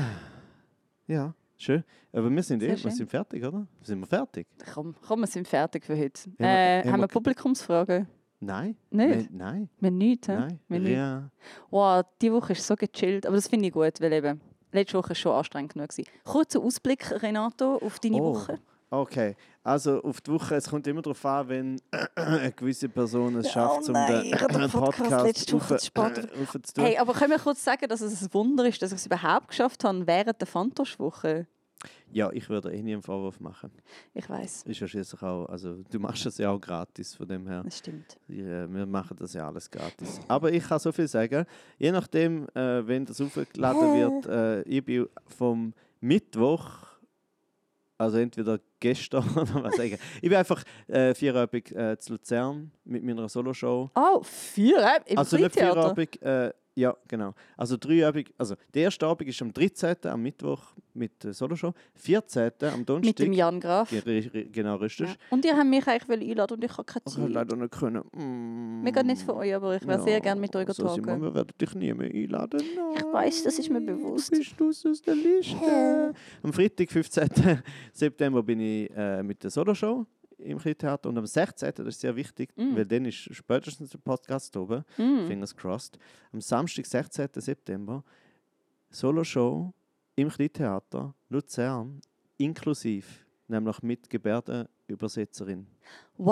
ja. 1.07 1.35
Schön. 1.65 1.83
Aber 2.13 2.31
wir 2.31 2.43
sind, 2.43 2.63
eh, 2.63 2.77
wir 2.83 2.91
sind 2.91 3.09
fertig, 3.09 3.43
oder? 3.45 3.67
Sind 3.83 4.01
wir 4.01 4.07
fertig? 4.07 4.47
Komm, 4.75 4.95
komm 5.07 5.21
wir 5.21 5.27
sind 5.27 5.49
fertig 5.49 5.83
für 5.85 5.97
heute. 5.97 6.21
Haben, 6.39 6.45
äh, 6.45 6.83
haben, 6.83 6.93
haben 6.93 7.01
wir 7.01 7.09
Publikumsfragen? 7.09 8.07
Nein. 8.41 8.77
Nicht? 8.91 9.31
Wir, 9.31 9.39
nein. 9.39 9.69
Wir 9.81 9.91
nicht, 9.91 10.29
Nein. 10.29 10.61
Wir 10.69 10.81
nicht. 10.81 10.93
Ja. 10.93 11.31
Wow, 11.71 12.05
die 12.21 12.31
Woche 12.31 12.53
ist 12.53 12.67
so 12.67 12.77
gechillt. 12.77 13.25
Aber 13.27 13.37
das 13.37 13.49
finde 13.49 13.69
ich 13.69 13.73
gut, 13.73 13.99
weil 14.01 14.13
eben, 14.13 14.41
letzte 14.73 14.99
Woche 14.99 15.15
schon 15.15 15.33
anstrengend 15.33 15.73
genug. 15.73 15.89
gewesen. 15.89 16.07
Kurzer 16.25 16.61
Ausblick, 16.61 17.11
Renato, 17.23 17.77
auf 17.77 17.99
deine 17.99 18.17
Oh. 18.17 18.35
Woche. 18.35 18.59
Okay, 18.91 19.35
also 19.65 20.01
auf 20.05 20.21
die 20.21 20.31
Woche, 20.31 20.55
es 20.55 20.69
kommt 20.69 20.87
immer 20.87 21.03
darauf 21.03 21.25
an, 21.25 21.49
wenn 21.49 21.81
eine 22.15 22.53
gewisse 22.53 22.89
Person 22.89 23.35
es 23.37 23.51
schafft, 23.51 23.81
Oh 23.85 23.87
um 23.89 23.93
nein, 23.93 24.23
den 24.23 24.35
ich 24.35 24.41
habe 24.41 24.53
den 24.53 24.71
Podcast 24.71 24.99
Podcast 25.03 25.27
letzte 25.27 25.53
Woche 25.55 25.75
auf- 25.75 26.55
äh. 26.79 26.81
Hey, 26.83 26.99
aber 26.99 27.13
können 27.15 27.31
wir 27.33 27.39
kurz 27.41 27.65
sagen, 27.65 27.89
dass 27.89 28.03
es 28.03 28.23
ein 28.23 28.33
Wunder 28.35 28.65
ist, 28.67 28.81
dass 28.83 28.93
ich 28.93 28.99
es 28.99 29.07
überhaupt 29.07 29.49
geschafft 29.49 29.83
habe 29.83 30.07
während 30.07 30.41
der 30.41 30.47
Fantosch-Woche? 30.47 31.47
Ja, 32.13 32.31
ich 32.33 32.49
würde 32.49 32.73
eh 32.73 32.83
nie 32.83 32.93
einen 32.93 33.03
Vorwurf 33.03 33.41
machen. 33.41 33.71
Ich 34.13 34.29
weiß, 34.29 34.63
Ist 34.65 34.81
ja 34.81 34.87
schließlich 34.89 35.23
auch, 35.23 35.47
also 35.47 35.83
du 35.91 35.99
machst 35.99 36.25
das 36.27 36.39
ja 36.39 36.51
auch 36.51 36.61
gratis, 36.61 37.15
von 37.15 37.27
dem 37.27 37.47
her. 37.47 37.63
das 37.65 37.79
stimmt. 37.79 38.19
Ja, 38.29 38.73
wir 38.73 38.87
machen 38.87 39.17
das 39.19 39.33
ja 39.35 39.47
alles 39.47 39.71
gratis. 39.71 40.21
Aber 40.29 40.53
ich 40.53 40.63
kann 40.67 40.79
so 40.79 40.93
viel 40.93 41.09
sagen, 41.09 41.45
je 41.79 41.93
nachdem, 41.93 42.47
äh, 42.55 42.87
wenn 42.87 43.05
das 43.05 43.21
aufgeladen 43.21 43.95
wird, 43.95 44.27
äh, 44.27 44.63
ich 44.63 44.85
bin 44.85 45.07
vom 45.27 45.73
Mittwoch, 46.01 46.85
also 47.99 48.19
entweder 48.19 48.59
gestern 48.81 49.25
oder 49.37 49.65
was 49.65 49.77
sagen. 49.77 49.99
Ich 50.17 50.29
bin 50.29 50.35
einfach 50.35 50.63
äh, 50.89 51.15
vierabend 51.15 51.73
äh, 51.73 51.97
zu 51.99 52.13
Luzern 52.13 52.71
mit 52.85 53.03
meiner 53.03 53.29
Soloshow. 53.29 53.91
Oh, 53.95 54.23
vier 54.23 54.79
äh, 54.79 55.13
im 55.13 55.19
also 55.19 55.37
nicht 55.37 55.53
vierabend, 55.53 56.23
äh, 56.23 56.53
ja 56.77 56.97
genau. 57.09 57.35
Also 57.57 57.77
dreiabend, 57.77 58.33
also 58.39 58.55
der 58.75 58.83
erste 58.85 59.07
Abend 59.07 59.29
ist 59.29 59.41
am 59.43 59.53
13. 59.53 59.97
am 60.05 60.23
Mittwoch 60.23 60.75
mit 60.93 61.23
der 61.25 61.33
Soloshow, 61.33 61.73
14. 61.95 62.51
am 62.73 62.85
Donnerstag. 62.87 63.05
Mit 63.05 63.19
dem 63.19 63.33
Jan 63.33 63.61
Graf. 63.61 63.91
Ge- 63.91 64.49
Genau, 64.51 64.77
richtig. 64.77 65.09
Ja. 65.09 65.15
Und 65.31 65.45
ihr 65.45 65.57
habt 65.57 65.67
mich 65.69 65.87
eigentlich 65.87 66.31
einladen 66.31 66.55
und 66.55 66.65
ich 66.65 66.73
habe 66.73 66.85
keine 66.85 67.03
Ich 67.07 67.13
habe 67.15 67.25
Zeit. 67.27 67.33
leider 67.33 67.57
nicht 67.57 67.73
können. 67.73 68.03
Mm. 68.13 68.83
Mega 68.83 69.03
nicht 69.03 69.23
von 69.23 69.37
euch, 69.37 69.55
aber 69.55 69.77
ich 69.77 69.87
wäre 69.87 70.03
sehr 70.03 70.21
gerne 70.21 70.41
mit 70.41 70.55
euch 70.57 70.67
so, 70.69 70.73
Simon, 70.89 70.97
getragen. 71.03 71.23
wir 71.23 71.35
werden 71.35 71.53
dich 71.61 71.75
nie 71.75 71.93
mehr 71.95 72.11
einladen. 72.11 72.61
Ich 72.97 73.05
weiss, 73.13 73.43
das 73.43 73.59
ist 73.59 73.71
mir 73.71 73.81
Nein, 73.81 73.97
bewusst. 73.99 74.33
Du 74.33 74.39
bist 74.39 74.61
raus 74.61 74.87
aus 74.87 75.03
der 75.03 75.15
Liste. 75.15 76.15
Am 76.43 76.53
Freitag, 76.53 76.91
15. 76.91 77.29
September, 77.93 78.43
bin 78.43 78.61
ich 78.61 78.91
äh, 78.97 79.23
mit 79.23 79.43
der 79.43 79.51
Solo-Show 79.51 80.07
im 80.39 80.59
Kleintheater 80.59 81.09
und 81.09 81.17
am 81.19 81.27
16. 81.27 81.73
das 81.85 81.87
ist 81.95 82.01
sehr 82.01 82.15
wichtig, 82.17 82.51
Mm. 82.57 82.77
weil 82.77 82.87
dann 82.87 83.05
ist 83.05 83.35
spätestens 83.35 83.91
der 83.91 83.99
Podcast 83.99 84.57
oben, 84.57 84.85
Mm. 84.99 85.27
fingers 85.27 85.55
crossed. 85.57 85.99
Am 86.33 86.41
Samstag, 86.41 86.87
16. 86.87 87.41
September, 87.41 88.03
Solo-Show 88.91 89.73
im 90.17 90.29
Kleintheater 90.29 91.15
Luzern, 91.29 92.01
inklusive, 92.37 93.07
nämlich 93.49 93.83
mit 93.83 94.09
Gebärdenübersetzerin. 94.11 95.67
Richtig 96.19 96.27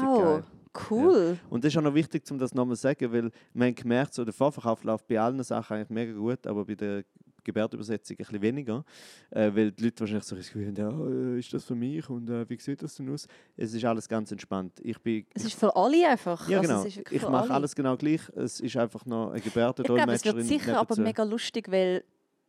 Wow, 0.00 0.20
geil. 0.22 0.44
cool. 0.90 1.38
Und 1.48 1.64
das 1.64 1.72
ist 1.72 1.78
auch 1.78 1.82
noch 1.82 1.94
wichtig, 1.94 2.30
um 2.30 2.38
das 2.38 2.52
nochmal 2.54 2.76
zu 2.76 2.82
sagen, 2.82 3.12
weil 3.12 3.30
man 3.54 3.74
gemerkt, 3.74 4.14
so 4.14 4.24
der 4.24 4.34
Vorverkauf 4.34 4.84
läuft 4.84 5.06
bei 5.08 5.18
allen 5.20 5.42
Sachen 5.42 5.76
eigentlich 5.76 5.90
mega 5.90 6.12
gut, 6.12 6.46
aber 6.46 6.64
bei 6.64 6.74
der 6.74 7.04
Gebärdübersetzung 7.46 8.16
ein 8.16 8.18
bisschen 8.18 8.42
weniger, 8.42 8.84
äh, 9.30 9.50
weil 9.54 9.72
die 9.72 9.84
Leute 9.84 10.00
wahrscheinlich 10.00 10.24
so 10.24 10.36
das 10.36 10.46
Gefühl 10.46 10.66
haben, 10.66 10.76
ja, 10.76 10.90
äh, 11.34 11.38
ist 11.38 11.52
das 11.54 11.64
für 11.64 11.74
mich 11.74 12.08
und 12.10 12.28
äh, 12.28 12.48
wie 12.48 12.58
sieht 12.60 12.82
das 12.82 12.96
denn 12.96 13.08
aus? 13.12 13.26
Es 13.56 13.72
ist 13.72 13.84
alles 13.84 14.08
ganz 14.08 14.30
entspannt. 14.32 14.78
Ich 14.82 14.98
bin, 15.00 15.24
Es 15.34 15.44
ist 15.44 15.58
für 15.58 15.74
alle 15.74 16.08
einfach. 16.08 16.48
ja 16.48 16.58
Also 16.58 16.68
genau, 16.68 16.84
wirklich 16.84 17.22
ich 17.22 17.28
mache 17.28 17.44
alle. 17.44 17.54
alles 17.54 17.74
genau 17.74 17.96
gleich. 17.96 18.20
Es 18.34 18.60
ist 18.60 18.76
einfach 18.76 19.06
noch 19.06 19.30
eine 19.30 19.38
Ich 19.38 19.44
glaube, 19.44 19.72
es 19.72 19.76
Gebärdendolmetscherin 19.84 20.36
wird 20.36 20.46
sicher 20.46 20.78
aber 20.78 21.00
mega 21.00 21.22
lustig, 21.22 21.70
weil, 21.70 22.04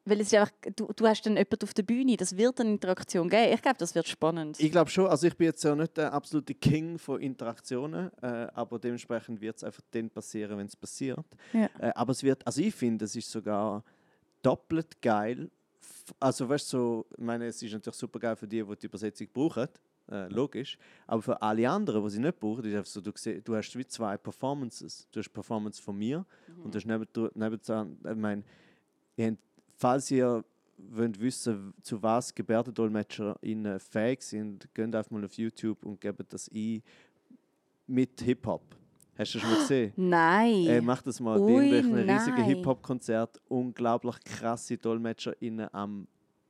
weil 0.06 0.22
es 0.22 0.28
ist 0.28 0.34
einfach, 0.36 0.54
du, 0.76 0.92
du 0.96 1.06
hast 1.08 1.22
dann 1.26 1.34
jemanden 1.36 1.64
auf 1.64 1.74
der 1.74 1.84
Bühne, 1.84 2.16
das 2.18 2.36
wird 2.38 2.60
eine 2.62 2.72
Interaktion 2.72 3.30
geben. 3.30 3.54
Ich 3.54 3.62
glaube, 3.62 3.78
das 3.78 3.94
wird 3.94 4.08
spannend. 4.08 4.60
Ich 4.60 4.72
glaube 4.72 4.90
schon, 4.90 5.08
also 5.08 5.28
ich 5.28 5.36
bin 5.38 5.46
jetzt 5.48 5.64
ja 5.64 5.76
nicht 5.76 5.96
der 5.98 6.14
absolute 6.14 6.54
King 6.56 6.98
von 6.98 7.22
Interaktionen, 7.22 8.10
äh, 8.22 8.48
aber 8.54 8.80
dementsprechend 8.80 9.40
wird 9.42 9.58
es 9.58 9.64
einfach 9.64 9.82
dann 9.92 10.10
passieren, 10.10 10.58
wenn 10.58 10.68
es 10.68 10.76
passiert. 10.76 11.26
Ja. 11.54 11.70
Äh, 11.80 11.92
aber 11.94 12.12
es 12.12 12.24
wird, 12.24 12.46
also 12.48 12.62
ich 12.62 12.74
finde, 12.74 13.06
es 13.06 13.16
ist 13.16 13.30
sogar 13.30 13.84
doppelt 14.42 15.02
geil. 15.02 15.50
Also 16.20 16.48
weißt 16.48 16.72
du, 16.74 16.78
so, 16.78 17.06
ich 17.18 17.24
meine, 17.24 17.48
es 17.48 17.62
ist 17.62 17.74
natürlich 17.74 17.98
super 17.98 18.20
geil 18.20 18.36
für 18.36 18.48
die, 18.48 18.64
die 18.64 18.76
die 18.76 18.86
Übersetzung 18.86 19.28
brauchen, 19.34 19.68
äh, 20.10 20.28
logisch. 20.30 20.78
Aber 21.06 21.22
für 21.22 21.42
alle 21.42 21.70
anderen, 21.70 22.04
die 22.04 22.10
sie 22.12 22.20
nicht 22.20 22.40
brauchen, 22.40 22.64
ist 22.64 22.76
einfach 22.76 22.90
so, 22.90 23.02
du, 23.02 23.12
seh- 23.16 23.42
du 23.42 23.56
hast 23.56 23.76
wie 23.78 23.86
zwei 23.86 24.18
Performances. 24.18 25.08
Du 25.12 25.20
hast 25.20 25.30
Performance 25.30 25.82
von 25.82 25.98
mir 25.98 26.26
und 26.64 26.74
du 26.74 26.78
hast 26.78 26.86
neben, 26.86 27.06
nebendran, 27.36 27.98
ich 28.10 28.16
meine, 28.16 28.44
habt, 29.20 29.38
falls 29.76 30.10
ihr 30.12 30.46
wollt 30.78 31.20
wissen, 31.20 31.74
zu 31.82 32.02
was 32.02 32.34
GebärdendolmetscherInnen 32.34 33.80
fähig 33.80 34.22
sind, 34.22 34.74
geht 34.74 34.96
einfach 34.96 35.10
mal 35.12 35.26
auf 35.26 35.34
YouTube 35.34 35.84
und 35.84 36.00
gebt 36.00 36.32
das 36.32 36.50
ein 36.54 36.84
mit 37.88 38.22
Hip-Hop. 38.22 38.77
Hast 39.18 39.34
du 39.34 39.40
das 39.40 39.42
schon 39.48 39.52
mal 39.52 39.60
gesehen? 39.60 39.94
Nein. 39.98 40.68
Äh, 40.68 40.82
mach 40.82 41.02
das 41.02 41.20
mal 41.20 41.40
Ui, 41.40 41.52
irgendwelchen 41.54 42.10
riesigen 42.10 42.38
nein. 42.38 42.46
Hip-Hop-Konzert. 42.46 43.42
Unglaublich 43.48 44.16
krasse 44.24 44.78
DolmetscherInnen 44.78 45.68
am 45.74 46.08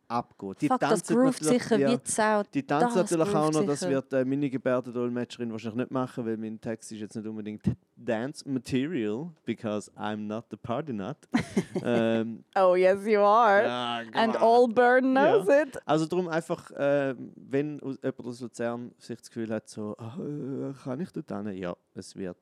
Abgehen. 0.10 0.56
Die 0.62 0.68
Fuck, 0.70 0.80
das 0.80 0.90
tanzen 1.04 1.18
natürlich- 1.18 1.36
sicher 1.38 1.78
ja, 1.78 1.92
wie 1.92 1.98
die 1.98 2.10
Sau. 2.10 2.42
Die 2.54 2.64
tanzen 2.64 2.98
natürlich 3.00 3.36
auch 3.36 3.52
noch, 3.52 3.66
das 3.66 3.90
wird 3.90 4.14
äh, 4.14 4.24
meine 4.24 4.50
Gebärdendolmetscherin 4.50 5.52
wahrscheinlich 5.52 5.80
nicht 5.80 5.92
machen, 5.92 6.26
weil 6.26 6.38
mein 6.38 6.62
Text 6.62 6.94
ist 6.94 7.00
jetzt 7.00 7.16
nicht 7.18 7.28
unbedingt 7.28 7.64
Dance 7.98 8.48
Material, 8.50 9.30
because 9.44 9.92
I'm 9.98 10.26
not 10.28 10.46
the 10.50 10.56
party 10.56 10.94
nut. 10.94 11.18
ähm, 11.84 12.46
Oh, 12.56 12.76
yes, 12.76 13.06
you 13.06 13.20
are. 13.20 13.64
ja, 13.66 14.02
And 14.14 14.38
all 14.38 14.70
Burn 14.70 15.12
knows 15.12 15.46
it. 15.50 15.78
Also 15.86 16.06
darum 16.06 16.30
einfach, 16.30 16.72
äh, 16.72 17.14
wenn 17.36 17.78
jemand 17.80 18.26
aus 18.26 18.40
Luzern 18.40 18.92
sich 19.00 19.18
das 19.18 19.28
Gefühl 19.30 19.54
hat, 19.54 19.68
so, 19.68 19.94
äh, 20.00 20.72
kann 20.86 21.02
ich 21.02 21.12
dort 21.12 21.30
hin? 21.30 21.58
Ja, 21.58 21.76
es 21.96 22.16
wird 22.16 22.38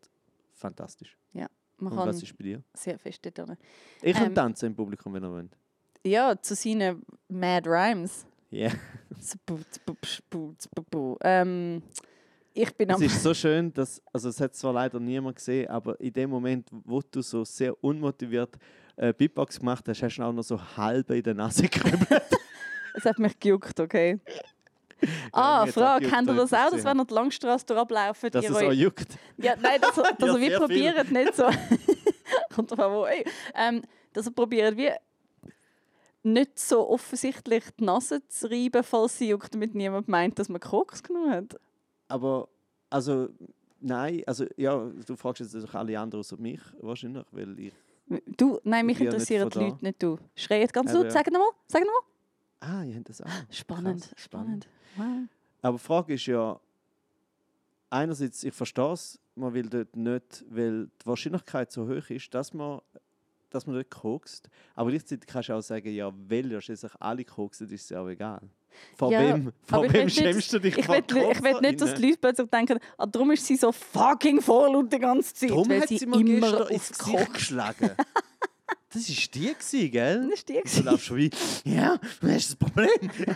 fantastisch. 0.55 1.17
Man 1.77 1.91
Und 1.91 1.97
kann 1.97 2.07
was 2.07 2.23
ist 2.23 2.37
bei 2.37 2.43
dir? 2.45 2.63
sehr 2.73 2.97
fest 2.97 3.19
dort. 3.35 3.57
Ich 4.01 4.13
kann 4.15 4.27
Ähm, 4.27 4.35
tanzen 4.35 4.67
im 4.67 4.75
Publikum, 4.75 5.13
wenn 5.13 5.23
ihr 5.25 5.29
wollt. 5.29 5.57
Ja, 6.05 6.33
zu 6.41 6.55
seinen 6.55 7.03
Mad 7.27 7.69
Rhymes. 7.69 8.25
Ja. 8.49 8.71
Ähm, 11.21 11.83
ich 12.53 12.73
bin 12.77 12.89
Es 12.89 13.01
ist 13.01 13.23
so 13.23 13.33
schön, 13.33 13.73
dass, 13.73 14.01
also 14.13 14.29
es 14.29 14.39
hat 14.39 14.55
zwar 14.55 14.71
leider 14.73 14.99
niemand 14.99 15.35
gesehen, 15.35 15.67
aber 15.69 15.99
in 15.99 16.13
dem 16.13 16.29
Moment, 16.29 16.69
wo 16.71 17.01
du 17.01 17.21
so 17.21 17.43
sehr 17.43 17.83
unmotiviert 17.83 18.55
äh, 18.95 19.11
Beatbox 19.13 19.59
gemacht 19.59 19.85
hast, 19.89 20.01
hast 20.01 20.15
du 20.17 20.23
auch 20.23 20.31
noch 20.31 20.43
so 20.43 20.57
halb 20.77 21.09
in 21.09 21.23
der 21.23 21.33
Nase 21.33 21.63
gekribbelt. 21.69 22.23
Es 22.93 23.03
hat 23.03 23.19
mich 23.19 23.37
gejuckt, 23.39 23.77
okay. 23.81 24.19
Ah, 25.31 25.65
Frage, 25.67 26.07
kennt 26.07 26.29
ihr 26.29 26.35
das 26.35 26.53
auch, 26.53 26.65
das 26.65 26.71
dass 26.71 26.83
wenn 26.85 26.99
ihr 26.99 27.05
die 27.05 27.13
Langstrasse 27.13 27.65
durchlaufen, 27.65 28.31
Dass 28.31 28.43
ihr 28.43 28.49
es 28.51 28.55
euch- 28.55 28.67
auch 28.67 28.71
juckt. 28.73 29.17
Ja, 29.37 29.55
nein, 29.61 29.79
dass, 29.81 29.95
dass 29.95 30.05
Ja, 30.19 30.27
ihr 30.27 30.35
wie 30.35 30.39
sehr 30.49 30.49
viel. 30.49 30.59
probiert, 30.59 31.11
nicht 31.11 31.35
so. 31.35 31.45
Kommt 32.55 32.71
an, 32.79 32.91
wo. 32.91 33.05
Ey, 33.05 33.23
ähm, 33.53 33.81
dass 34.13 34.25
ihr 34.27 34.31
probiert, 34.33 34.75
wie 34.77 34.91
nicht 36.23 36.57
so 36.57 36.89
offensichtlich 36.89 37.63
die 37.79 37.83
Nase 37.83 38.27
zu 38.27 38.49
reiben, 38.49 38.83
falls 38.83 39.17
sie 39.17 39.29
juckt, 39.29 39.53
damit 39.53 39.75
niemand 39.75 40.07
meint, 40.07 40.39
dass 40.39 40.49
man 40.49 40.59
Koks 40.59 41.03
genommen 41.03 41.29
hat. 41.31 41.59
Aber, 42.07 42.47
also, 42.89 43.29
nein, 43.79 44.23
also, 44.25 44.45
ja, 44.57 44.75
du 45.05 45.15
fragst 45.15 45.41
jetzt 45.41 45.53
natürlich 45.53 45.75
alle 45.75 45.99
anderen 45.99 46.21
außer 46.21 46.37
mich, 46.37 46.61
wahrscheinlich, 46.81 47.25
weil 47.31 47.59
ich. 47.59 47.73
Du, 48.37 48.59
nein, 48.63 48.85
mich 48.85 48.99
interessieren 48.99 49.49
die 49.49 49.59
da. 49.59 49.65
Leute 49.65 49.83
nicht, 49.85 50.01
du. 50.01 50.17
Schreit 50.35 50.71
ganz 50.73 50.93
laut, 50.93 51.05
ja. 51.05 51.11
sag 51.11 51.29
nochmal, 51.31 51.49
sag 51.67 51.81
nochmal. 51.81 52.01
Ah, 52.59 52.83
ihr 52.83 52.95
habt 52.95 53.09
das 53.09 53.21
auch. 53.21 53.27
Spannend, 53.49 54.01
Krass, 54.09 54.23
spannend. 54.23 54.67
Wow. 54.95 55.05
Aber 55.61 55.77
die 55.77 55.83
Frage 55.83 56.13
ist 56.13 56.25
ja, 56.25 56.59
einerseits, 57.89 58.43
ich 58.43 58.53
verstehe 58.53 58.91
es, 58.91 59.19
man 59.35 59.53
will 59.53 59.69
dort 59.69 59.95
nicht, 59.95 60.45
weil 60.49 60.85
die 61.01 61.05
Wahrscheinlichkeit 61.05 61.71
so 61.71 61.87
hoch 61.87 62.09
ist, 62.09 62.33
dass 62.33 62.53
man, 62.53 62.79
dass 63.49 63.65
man 63.67 63.75
dort 63.75 63.89
kokst. 63.91 64.49
Aber 64.75 64.89
gleichzeitig 64.89 65.27
kannst 65.27 65.49
du 65.49 65.53
auch 65.53 65.61
sagen, 65.61 65.93
ja, 65.93 66.11
weil 66.27 66.51
ja 66.51 66.61
schließlich 66.61 66.93
alle 66.99 67.25
koksen, 67.25 67.69
ist 67.69 67.83
es 67.83 67.89
ja 67.89 68.01
auch 68.01 68.07
egal. 68.09 68.41
Vor 68.97 69.11
Ja, 69.11 69.19
wem, 69.21 69.53
ich 69.67 69.93
wem 69.93 70.09
schämst 70.09 70.51
du 70.51 70.59
dich 70.59 70.77
Ich 70.77 70.87
will, 70.87 71.03
ich 71.31 71.43
will 71.43 71.61
nicht, 71.61 71.79
dass 71.79 71.93
die 71.93 72.07
Leute 72.07 72.17
plötzlich 72.19 72.49
denken, 72.49 72.79
ah, 72.97 73.05
darum 73.05 73.31
ist 73.31 73.45
sie 73.45 73.55
so 73.55 73.71
fucking 73.71 74.41
vorlaut 74.41 74.91
die 74.91 74.99
ganze 74.99 75.33
Zeit, 75.33 75.49
Darum 75.49 75.69
weil 75.69 75.81
hat 75.81 75.87
sie 75.87 75.97
sie 75.97 76.05
immer 76.05 76.21
gestern 76.21 76.61
auf 76.61 76.71
ins 76.71 76.89
Gesicht 76.89 77.17
Koks 77.17 77.33
geschlagen. 77.33 77.91
Das 78.95 79.09
war 79.09 79.15
die, 79.33 79.53
gewesen, 79.53 79.91
gell? 79.91 80.21
Das 80.29 80.39
ist 80.39 80.49
die 80.49 80.61
Du 80.81 80.89
läufst 80.89 81.05
schon 81.05 81.17
wie, 81.17 81.29
ja, 81.65 81.99
was 82.21 82.31
ist 82.31 82.49
das 82.51 82.55
Problem? 82.55 82.89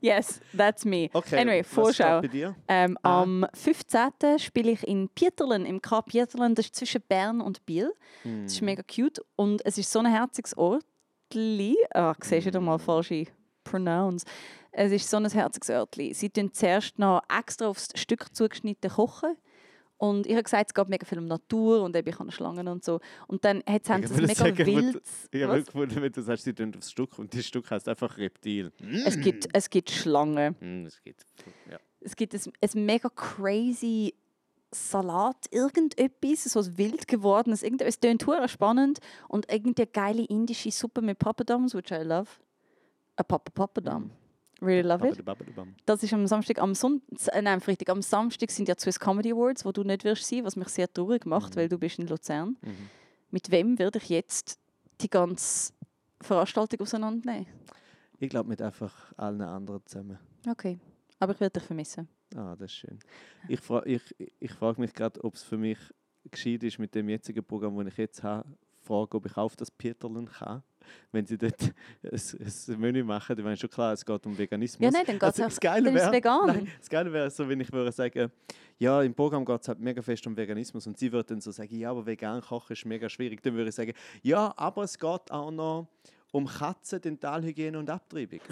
Yes, 0.00 0.40
that's 0.56 0.84
me. 0.84 1.08
Okay, 1.14 1.38
anyway, 1.38 1.64
Vorschau. 1.64 2.20
Ähm, 2.68 2.98
Ah. 3.02 3.22
Am 3.22 3.46
15. 3.54 4.38
spiele 4.38 4.72
ich 4.72 4.86
in 4.86 5.08
Pieterlen, 5.08 5.64
im 5.64 5.80
K. 5.80 6.02
Pieterlen, 6.02 6.54
das 6.54 6.66
ist 6.66 6.76
zwischen 6.76 7.00
Bern 7.08 7.40
und 7.40 7.64
Biel. 7.64 7.92
Das 8.22 8.52
ist 8.52 8.58
Hm. 8.60 8.66
mega 8.66 8.82
cute 8.82 9.24
und 9.36 9.64
es 9.64 9.78
ist 9.78 9.90
so 9.90 10.00
ein 10.00 10.06
herziges 10.06 10.56
Ortli. 10.56 11.76
Ah, 11.94 12.14
siehst 12.20 12.42
du 12.44 12.50
wieder 12.50 12.60
mal 12.60 12.78
falsche 12.78 13.24
Pronouns. 13.64 14.24
Es 14.70 14.92
ist 14.92 15.08
so 15.08 15.16
ein 15.16 15.28
herziges 15.30 15.70
Örtli. 15.70 16.12
Sie 16.12 16.28
tun 16.28 16.52
zuerst 16.52 16.98
noch 16.98 17.22
extra 17.34 17.66
aufs 17.66 17.88
Stück 17.94 18.34
zugeschnitten 18.36 18.90
kochen. 18.90 19.36
Und 19.98 20.26
ich 20.26 20.32
habe 20.32 20.42
gesagt, 20.42 20.70
es 20.70 20.74
geht 20.74 20.88
mega 20.88 21.06
viel 21.06 21.18
um 21.18 21.26
Natur 21.26 21.82
und 21.82 21.96
eben 21.96 22.08
ich 22.08 22.18
habe 22.18 22.30
Schlangen 22.30 22.68
und 22.68 22.84
so. 22.84 23.00
Und 23.28 23.44
dann 23.44 23.62
hat 23.66 23.82
es 23.84 23.90
ein 23.90 24.02
würde 24.02 24.22
mega 24.22 24.34
sagen, 24.34 24.66
wildes... 24.66 25.28
Ich 25.30 25.42
habe 25.42 25.62
gefunden, 25.62 26.02
wenn 26.02 26.12
du 26.12 26.22
sagst, 26.22 26.44
sie 26.44 26.52
tun 26.52 26.72
aufs 26.76 26.90
Stück 26.90 27.18
und 27.18 27.34
das 27.34 27.46
Stück 27.46 27.70
heißt 27.70 27.88
einfach 27.88 28.18
Reptil. 28.18 28.72
Es 29.06 29.18
gibt, 29.18 29.48
es 29.52 29.70
gibt 29.70 29.90
Schlangen. 29.90 30.54
Hm, 30.60 30.84
das 30.84 31.02
geht. 31.02 31.24
Ja. 31.70 31.78
Es 32.00 32.14
gibt 32.14 32.34
ein, 32.34 32.40
ein 32.60 32.84
mega 32.84 33.08
crazy 33.08 34.14
Salat, 34.72 35.46
irgendetwas, 35.50 36.44
so 36.44 36.60
ein 36.60 36.76
wild 36.76 37.08
gewordenes, 37.08 37.62
irgendetwas. 37.62 37.98
Es 38.02 38.26
hure 38.26 38.48
spannend 38.48 38.98
und 39.28 39.50
irgendeine 39.50 39.86
geile 39.86 40.24
indische 40.24 40.70
Suppe 40.70 41.00
mit 41.00 41.18
Papadums, 41.18 41.74
which 41.74 41.90
I 41.90 42.02
love. 42.02 42.28
A 43.16 43.22
Papa 43.22 43.50
Papadum. 43.50 44.10
Really 44.62 44.82
love 44.88 45.06
it. 45.06 45.22
Das 45.84 46.02
ist 46.02 46.12
am 46.14 46.26
Samstag, 46.26 46.58
am 46.60 46.74
Sonntag, 46.74 47.34
äh, 47.34 47.42
nein, 47.42 47.54
am 47.54 47.60
Freitag, 47.60 47.90
am 47.90 48.00
Samstag 48.00 48.50
sind 48.50 48.68
ja 48.68 48.74
die 48.74 48.80
Swiss 48.80 48.98
Comedy 48.98 49.32
Awards, 49.32 49.64
wo 49.64 49.72
du 49.72 49.82
nicht 49.82 50.04
wirst 50.04 50.24
sein, 50.26 50.44
was 50.44 50.56
mich 50.56 50.68
sehr 50.68 50.90
traurig 50.92 51.26
macht, 51.26 51.54
Mhm. 51.54 51.56
weil 51.60 51.68
du 51.68 51.78
bist 51.78 51.98
in 51.98 52.06
Luzern. 52.06 52.56
Mhm. 52.62 52.88
Mit 53.30 53.50
wem 53.50 53.78
werde 53.78 53.98
ich 53.98 54.08
jetzt 54.08 54.58
die 55.02 55.10
ganze 55.10 55.72
Veranstaltung 56.22 56.80
auseinandernehmen? 56.80 57.46
Ich 58.18 58.30
glaube 58.30 58.48
mit 58.48 58.62
einfach 58.62 59.12
allen 59.18 59.42
anderen 59.42 59.84
zusammen. 59.84 60.18
Okay, 60.48 60.78
aber 61.20 61.32
ich 61.34 61.40
werde 61.40 61.60
dich 61.60 61.66
vermissen. 61.66 62.08
Ah, 62.34 62.56
das 62.56 62.70
ist 62.72 62.76
schön. 62.76 62.98
Ich, 63.48 63.60
fra 63.60 63.84
ich, 63.84 64.02
ich 64.40 64.52
frage 64.52 64.80
mich 64.80 64.94
gerade, 64.94 65.22
ob 65.22 65.34
es 65.34 65.42
für 65.42 65.58
mich 65.58 65.78
gescheit 66.30 66.62
ist 66.62 66.78
mit 66.78 66.94
dem 66.94 67.08
jetzigen 67.10 67.44
Programm, 67.44 67.76
das 67.76 67.88
ich 67.88 67.98
jetzt 67.98 68.22
habe, 68.22 68.48
frage, 68.80 69.16
ob 69.18 69.26
ich 69.26 69.36
auf 69.36 69.54
das 69.54 69.70
Peterlen 69.70 70.26
kann. 70.26 70.62
Wenn 71.12 71.26
sie 71.26 71.38
dort 71.38 71.60
ein, 72.02 72.80
Menü 72.80 73.02
machen, 73.04 73.36
dann 73.36 73.52
ist 73.52 73.60
schon 73.60 73.70
klar, 73.70 73.92
es 73.92 74.04
geht 74.04 74.26
um 74.26 74.36
Veganismus. 74.36 74.84
Ja, 74.84 74.90
nein, 74.90 75.06
dann 75.06 75.18
geht 75.18 75.22
es 75.22 75.28
Also, 75.28 75.42
auch 75.44 75.48
das 75.48 75.60
Geile 75.60 75.84
dann 75.84 75.94
ist 75.94 76.00
es 76.00 76.06
wäre, 76.06 76.16
vegan. 76.16 76.46
Nein, 76.46 76.68
das 76.78 76.88
Geile 76.88 77.12
wäre 77.12 77.30
so, 77.30 77.48
wenn 77.48 77.60
ich 77.60 77.72
würde 77.72 77.92
sagen, 77.92 78.30
ja, 78.78 79.02
im 79.02 79.14
Programm 79.14 79.44
geht 79.44 79.60
es 79.62 79.68
halt 79.68 79.80
mega 79.80 80.02
fest 80.02 80.26
um 80.26 80.36
Veganismus 80.36 80.86
und 80.86 80.98
sie 80.98 81.10
würde 81.10 81.28
dann 81.34 81.40
so 81.40 81.50
sagen, 81.50 81.74
ja, 81.76 81.90
aber 81.90 82.04
vegan 82.04 82.40
kochen 82.40 82.72
ist 82.72 82.84
mega 82.84 83.08
schwierig. 83.08 83.42
Dann 83.42 83.54
würde 83.54 83.70
ich 83.70 83.74
sagen, 83.74 83.92
ja, 84.22 84.52
aber 84.56 84.82
es 84.84 84.98
geht 84.98 85.30
auch 85.30 85.50
noch 85.50 85.88
um 86.32 86.46
Katzen, 86.46 87.00
Dentalhygiene 87.00 87.78
und 87.78 87.88
Abtreibung. 87.88 88.40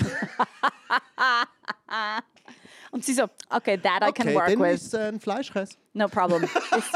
Und 2.90 3.04
sie 3.04 3.12
so, 3.12 3.24
okay, 3.50 3.76
that 3.76 4.02
I 4.08 4.12
can 4.12 4.28
okay, 4.28 4.34
work 4.36 4.48
dann 4.50 4.60
with. 4.60 4.74
ist 4.74 4.86
es 4.86 4.94
äh, 4.94 5.08
ein 5.08 5.18
Fleischkäse. 5.18 5.76
No 5.94 6.06
problem. 6.06 6.42
This, 6.70 6.92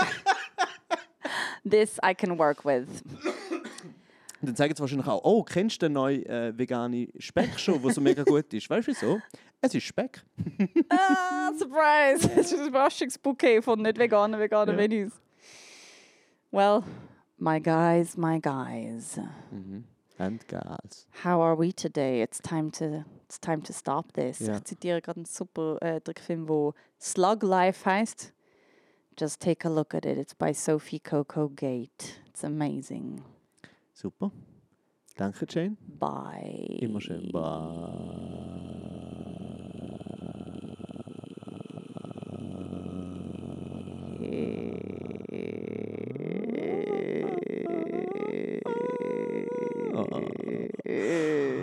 this 1.65 1.99
I 2.05 2.15
can 2.15 2.39
work 2.39 2.65
with. 2.65 2.87
Und 4.41 4.49
dann 4.49 4.57
sagen 4.57 4.75
sie 4.75 4.81
wahrscheinlich 4.81 5.07
auch, 5.09 5.25
oh, 5.25 5.43
kennst 5.43 5.83
du 5.83 5.87
den 5.87 5.95
neuen 5.95 6.25
äh, 6.27 6.57
veganen 6.57 7.09
Speck 7.19 7.59
schon, 7.59 7.83
der 7.83 7.93
so 7.93 8.01
mega 8.01 8.23
gut 8.23 8.53
ist? 8.55 8.71
Weißt 8.71 8.87
du 8.87 8.93
wieso? 8.93 9.21
Es 9.61 9.75
ist 9.75 9.85
Speck. 9.85 10.23
ah, 10.91 11.53
surprise! 11.59 12.31
Es 12.37 12.53
ist 12.53 12.61
ein 12.61 12.69
Überraschungsbouquet 12.69 13.63
von 13.63 13.83
nicht 13.83 13.99
veganen, 13.99 14.39
veganen 14.39 14.77
Ja. 14.79 14.89
Menüs. 14.89 15.13
Well, 16.53 16.85
my 17.37 17.61
guys, 17.61 18.17
my 18.17 18.41
guys. 18.41 19.19
Mhm. 19.51 19.85
And 20.19 20.47
Gas. 20.49 21.07
How 21.25 21.41
are 21.41 21.57
we 21.57 21.73
today? 21.73 22.23
It's 22.23 22.41
time 22.41 22.71
to, 22.73 23.05
it's 23.25 23.39
time 23.39 23.63
to 23.63 23.73
stop 23.73 24.13
this. 24.15 24.41
Ja. 24.41 24.57
Ich 24.57 24.65
zitiere 24.65 25.01
gerade 25.01 25.19
einen 25.19 25.27
super 25.27 25.79
äh, 25.81 26.01
Trickfilm, 26.01 26.49
wo 26.49 26.75
Slug 27.01 27.43
Life 27.43 27.89
heißt. 27.89 28.33
Just 29.19 29.41
take 29.41 29.67
a 29.67 29.71
look 29.71 29.95
at 29.95 30.05
it. 30.05 30.19
It's 30.19 30.35
by 30.35 30.53
Sophie 30.53 31.01
Coco 31.01 31.49
Gate. 31.49 32.21
It's 32.29 32.45
amazing. 32.45 33.23
Super. 33.99 34.31
je 35.41 35.47
Jane. 35.49 35.77
Bye. 35.99 36.79
Immer 36.81 37.01
schön. 37.01 37.33
Bye. 37.33 37.41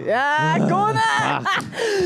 Ja, 0.06 0.58
goeie. 0.68 2.02